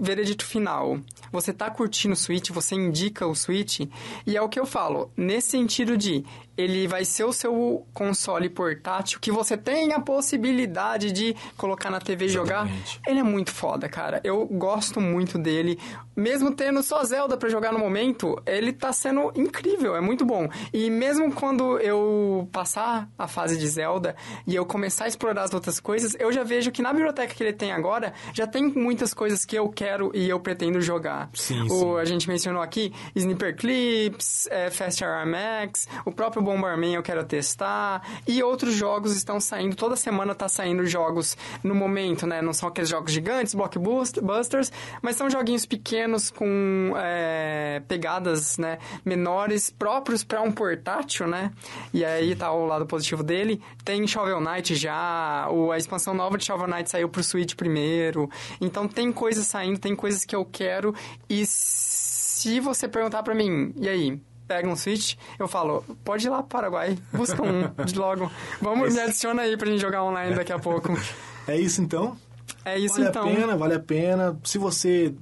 veredito 0.00 0.44
final, 0.44 1.00
você 1.32 1.52
tá 1.52 1.68
curtindo 1.68 2.14
o 2.14 2.16
Switch, 2.16 2.50
você 2.50 2.76
indica 2.76 3.26
o 3.26 3.34
Switch, 3.34 3.80
e 4.24 4.36
é 4.36 4.40
o 4.40 4.48
que 4.48 4.60
eu 4.60 4.64
falo, 4.64 5.10
nesse 5.16 5.50
sentido 5.50 5.96
de 5.96 6.24
ele 6.58 6.88
vai 6.88 7.04
ser 7.04 7.22
o 7.22 7.32
seu 7.32 7.86
console 7.94 8.50
portátil 8.50 9.20
que 9.20 9.30
você 9.30 9.56
tem 9.56 9.92
a 9.92 10.00
possibilidade 10.00 11.12
de 11.12 11.36
colocar 11.56 11.88
na 11.88 12.00
TV 12.00 12.26
e 12.26 12.28
jogar. 12.28 12.68
Ele 13.06 13.20
é 13.20 13.22
muito 13.22 13.52
foda, 13.52 13.88
cara. 13.88 14.20
Eu 14.24 14.44
gosto 14.44 15.00
muito 15.00 15.38
dele. 15.38 15.78
Mesmo 16.16 16.50
tendo 16.50 16.82
só 16.82 17.04
Zelda 17.04 17.36
pra 17.36 17.48
jogar 17.48 17.72
no 17.72 17.78
momento, 17.78 18.42
ele 18.44 18.72
tá 18.72 18.92
sendo 18.92 19.30
incrível, 19.36 19.94
é 19.94 20.00
muito 20.00 20.24
bom. 20.24 20.48
E 20.72 20.90
mesmo 20.90 21.32
quando 21.32 21.78
eu 21.78 22.48
passar 22.50 23.08
a 23.16 23.28
fase 23.28 23.56
de 23.56 23.68
Zelda 23.68 24.16
e 24.44 24.56
eu 24.56 24.66
começar 24.66 25.04
a 25.04 25.08
explorar 25.08 25.44
as 25.44 25.54
outras 25.54 25.78
coisas, 25.78 26.16
eu 26.18 26.32
já 26.32 26.42
vejo 26.42 26.72
que 26.72 26.82
na 26.82 26.92
biblioteca 26.92 27.32
que 27.32 27.42
ele 27.42 27.52
tem 27.52 27.70
agora, 27.70 28.12
já 28.32 28.48
tem 28.48 28.64
muitas 28.64 29.14
coisas 29.14 29.44
que 29.44 29.56
eu 29.56 29.68
quero 29.68 30.10
e 30.12 30.28
eu 30.28 30.40
pretendo 30.40 30.80
jogar. 30.80 31.30
Sim, 31.34 31.62
o, 31.62 31.68
sim. 31.68 31.98
A 32.00 32.04
gente 32.04 32.28
mencionou 32.28 32.60
aqui 32.60 32.92
Sniper 33.14 33.54
Clips, 33.56 34.48
é, 34.50 34.70
Fast 34.70 35.04
RMX, 35.04 35.86
o 36.04 36.10
próprio 36.10 36.42
Bomberman 36.48 36.94
eu 36.94 37.02
quero 37.02 37.22
testar, 37.24 38.02
e 38.26 38.42
outros 38.42 38.74
jogos 38.74 39.14
estão 39.14 39.38
saindo, 39.38 39.76
toda 39.76 39.96
semana 39.96 40.34
tá 40.34 40.48
saindo 40.48 40.86
jogos 40.86 41.36
no 41.62 41.74
momento, 41.74 42.26
né? 42.26 42.40
Não 42.40 42.54
são 42.54 42.68
aqueles 42.68 42.88
jogos 42.88 43.12
gigantes, 43.12 43.54
blockbusters, 43.54 44.72
mas 45.02 45.16
são 45.16 45.28
joguinhos 45.28 45.66
pequenos 45.66 46.30
com 46.30 46.94
é, 46.96 47.82
pegadas, 47.86 48.56
né, 48.56 48.78
menores, 49.04 49.68
próprios 49.68 50.24
para 50.24 50.40
um 50.40 50.50
portátil, 50.50 51.26
né? 51.26 51.52
E 51.92 52.04
aí 52.04 52.34
tá 52.34 52.50
o 52.50 52.64
lado 52.64 52.86
positivo 52.86 53.22
dele. 53.22 53.60
Tem 53.84 54.06
Shovel 54.06 54.40
Knight 54.40 54.74
já, 54.74 55.48
o, 55.50 55.70
a 55.70 55.76
expansão 55.76 56.14
nova 56.14 56.38
de 56.38 56.46
Shovel 56.46 56.66
Knight 56.66 56.88
saiu 56.88 57.08
pro 57.08 57.22
Switch 57.22 57.54
primeiro. 57.54 58.30
Então 58.60 58.88
tem 58.88 59.12
coisas 59.12 59.46
saindo, 59.46 59.78
tem 59.78 59.94
coisas 59.94 60.24
que 60.24 60.34
eu 60.34 60.44
quero 60.44 60.94
e 61.28 61.44
se 61.46 62.60
você 62.60 62.88
perguntar 62.88 63.22
pra 63.22 63.34
mim, 63.34 63.74
e 63.76 63.88
aí, 63.88 64.20
pega 64.48 64.66
um 64.66 64.74
Switch, 64.74 65.14
eu 65.38 65.46
falo, 65.46 65.84
pode 66.02 66.26
ir 66.26 66.30
lá 66.30 66.38
pro 66.38 66.48
Paraguai, 66.48 66.98
busca 67.12 67.40
um 67.42 67.84
de 67.84 67.96
logo. 67.96 68.32
Vamos, 68.60 68.94
me 68.94 69.00
adiciona 69.00 69.42
aí 69.42 69.56
pra 69.56 69.68
gente 69.68 69.80
jogar 69.80 70.02
online 70.02 70.34
daqui 70.34 70.52
a 70.52 70.58
pouco. 70.58 70.98
É 71.46 71.56
isso 71.56 71.82
então? 71.82 72.16
É 72.64 72.78
isso 72.78 72.94
vale 72.94 73.08
então. 73.08 73.22
a 73.22 73.34
pena, 73.34 73.56
vale 73.56 73.74
a 73.74 73.80
pena. 73.80 74.38
Se 74.42 74.58
você 74.58 75.14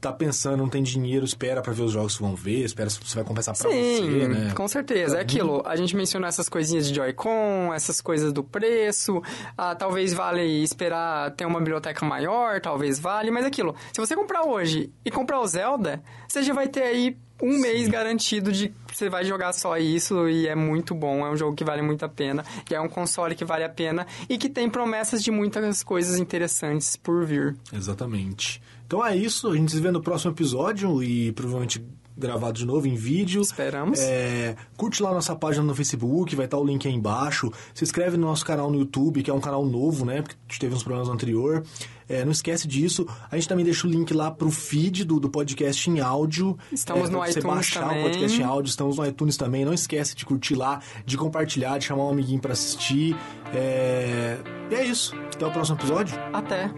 tá 0.00 0.12
pensando, 0.12 0.56
não 0.56 0.68
tem 0.68 0.82
dinheiro, 0.82 1.24
espera 1.24 1.60
pra 1.60 1.72
ver 1.72 1.82
os 1.82 1.92
jogos 1.92 2.16
que 2.16 2.22
vão 2.22 2.34
ver, 2.34 2.64
espera 2.64 2.88
se 2.88 3.00
você 3.02 3.16
vai 3.16 3.24
compensar 3.24 3.56
pra 3.56 3.70
Sim, 3.70 3.76
você, 3.76 4.28
né? 4.28 4.52
com 4.54 4.68
certeza. 4.68 5.18
É 5.18 5.20
aquilo. 5.20 5.62
A 5.66 5.74
gente 5.76 5.96
mencionou 5.96 6.28
essas 6.28 6.48
coisinhas 6.48 6.88
de 6.88 6.94
Joy-Con, 6.94 7.72
essas 7.74 8.00
coisas 8.00 8.32
do 8.32 8.44
preço. 8.44 9.20
Ah, 9.56 9.74
talvez 9.74 10.12
vale 10.12 10.42
esperar 10.62 11.32
ter 11.32 11.46
uma 11.46 11.58
biblioteca 11.58 12.04
maior, 12.06 12.60
talvez 12.60 12.98
vale. 12.98 13.30
Mas 13.30 13.44
é 13.44 13.48
aquilo. 13.48 13.74
Se 13.92 14.00
você 14.00 14.14
comprar 14.14 14.44
hoje 14.44 14.92
e 15.04 15.10
comprar 15.10 15.40
o 15.40 15.46
Zelda, 15.46 16.02
você 16.28 16.42
já 16.42 16.54
vai 16.54 16.68
ter 16.68 16.82
aí 16.82 17.16
um 17.42 17.58
mês 17.60 17.88
garantido 17.88 18.50
de 18.52 18.68
que 18.68 18.96
você 18.96 19.08
vai 19.08 19.24
jogar 19.24 19.52
só 19.52 19.76
isso 19.76 20.28
e 20.28 20.46
é 20.48 20.54
muito 20.54 20.94
bom. 20.94 21.26
É 21.26 21.30
um 21.30 21.36
jogo 21.36 21.54
que 21.56 21.64
vale 21.64 21.82
muito 21.82 22.04
a 22.04 22.08
pena. 22.08 22.44
E 22.70 22.74
é 22.74 22.80
um 22.80 22.88
console 22.88 23.34
que 23.34 23.44
vale 23.44 23.64
a 23.64 23.68
pena 23.68 24.06
e 24.28 24.38
que 24.38 24.48
tem 24.48 24.68
promessas 24.68 25.22
de 25.22 25.30
muitas 25.30 25.82
coisas 25.82 26.18
interessantes 26.18 26.96
por 26.96 27.24
vir. 27.24 27.56
Exatamente. 27.72 28.60
Então 28.88 29.04
é 29.04 29.14
isso, 29.14 29.48
a 29.48 29.54
gente 29.54 29.70
se 29.70 29.80
vê 29.80 29.90
no 29.90 30.00
próximo 30.00 30.32
episódio 30.32 31.02
e 31.02 31.30
provavelmente 31.32 31.84
gravado 32.16 32.54
de 32.54 32.64
novo 32.64 32.88
em 32.88 32.94
vídeo. 32.94 33.42
Esperamos. 33.42 34.00
É, 34.00 34.56
curte 34.78 35.02
lá 35.02 35.12
nossa 35.12 35.36
página 35.36 35.62
no 35.62 35.74
Facebook, 35.74 36.34
vai 36.34 36.46
estar 36.46 36.56
o 36.56 36.64
link 36.64 36.88
aí 36.88 36.94
embaixo. 36.94 37.52
Se 37.74 37.84
inscreve 37.84 38.16
no 38.16 38.26
nosso 38.26 38.46
canal 38.46 38.70
no 38.70 38.78
YouTube, 38.78 39.22
que 39.22 39.30
é 39.30 39.34
um 39.34 39.40
canal 39.40 39.66
novo, 39.66 40.06
né? 40.06 40.22
Porque 40.22 40.36
a 40.36 40.50
gente 40.50 40.58
teve 40.58 40.74
uns 40.74 40.82
problemas 40.82 41.08
no 41.08 41.12
anterior. 41.12 41.62
É, 42.08 42.24
não 42.24 42.32
esquece 42.32 42.66
disso. 42.66 43.06
A 43.30 43.36
gente 43.36 43.46
também 43.46 43.62
deixa 43.62 43.86
o 43.86 43.90
link 43.90 44.14
lá 44.14 44.30
pro 44.30 44.50
feed 44.50 45.04
do, 45.04 45.20
do 45.20 45.28
podcast 45.28 45.90
em 45.90 46.00
áudio. 46.00 46.58
Estamos 46.72 47.10
é, 47.10 47.12
no 47.12 47.18
você 47.18 47.40
iTunes 47.40 47.56
baixar 47.56 47.88
também. 47.88 48.00
o 48.00 48.02
podcast 48.04 48.40
em 48.40 48.44
áudio. 48.44 48.70
Estamos 48.70 48.96
no 48.96 49.06
iTunes 49.06 49.36
também. 49.36 49.66
Não 49.66 49.74
esquece 49.74 50.16
de 50.16 50.24
curtir 50.24 50.54
lá, 50.54 50.80
de 51.04 51.18
compartilhar, 51.18 51.76
de 51.76 51.84
chamar 51.84 52.04
um 52.04 52.10
amiguinho 52.10 52.40
pra 52.40 52.54
assistir. 52.54 53.14
É... 53.54 54.38
E 54.70 54.74
é 54.74 54.82
isso. 54.86 55.14
Até 55.14 55.46
o 55.46 55.50
próximo 55.50 55.76
episódio. 55.76 56.18
Até. 56.32 56.72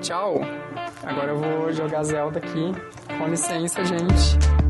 Tchau. 0.00 0.40
Agora 1.04 1.32
eu 1.32 1.36
vou 1.38 1.72
jogar 1.72 2.02
Zelda 2.04 2.38
aqui. 2.38 2.72
Com 3.18 3.28
licença, 3.28 3.84
gente. 3.84 4.61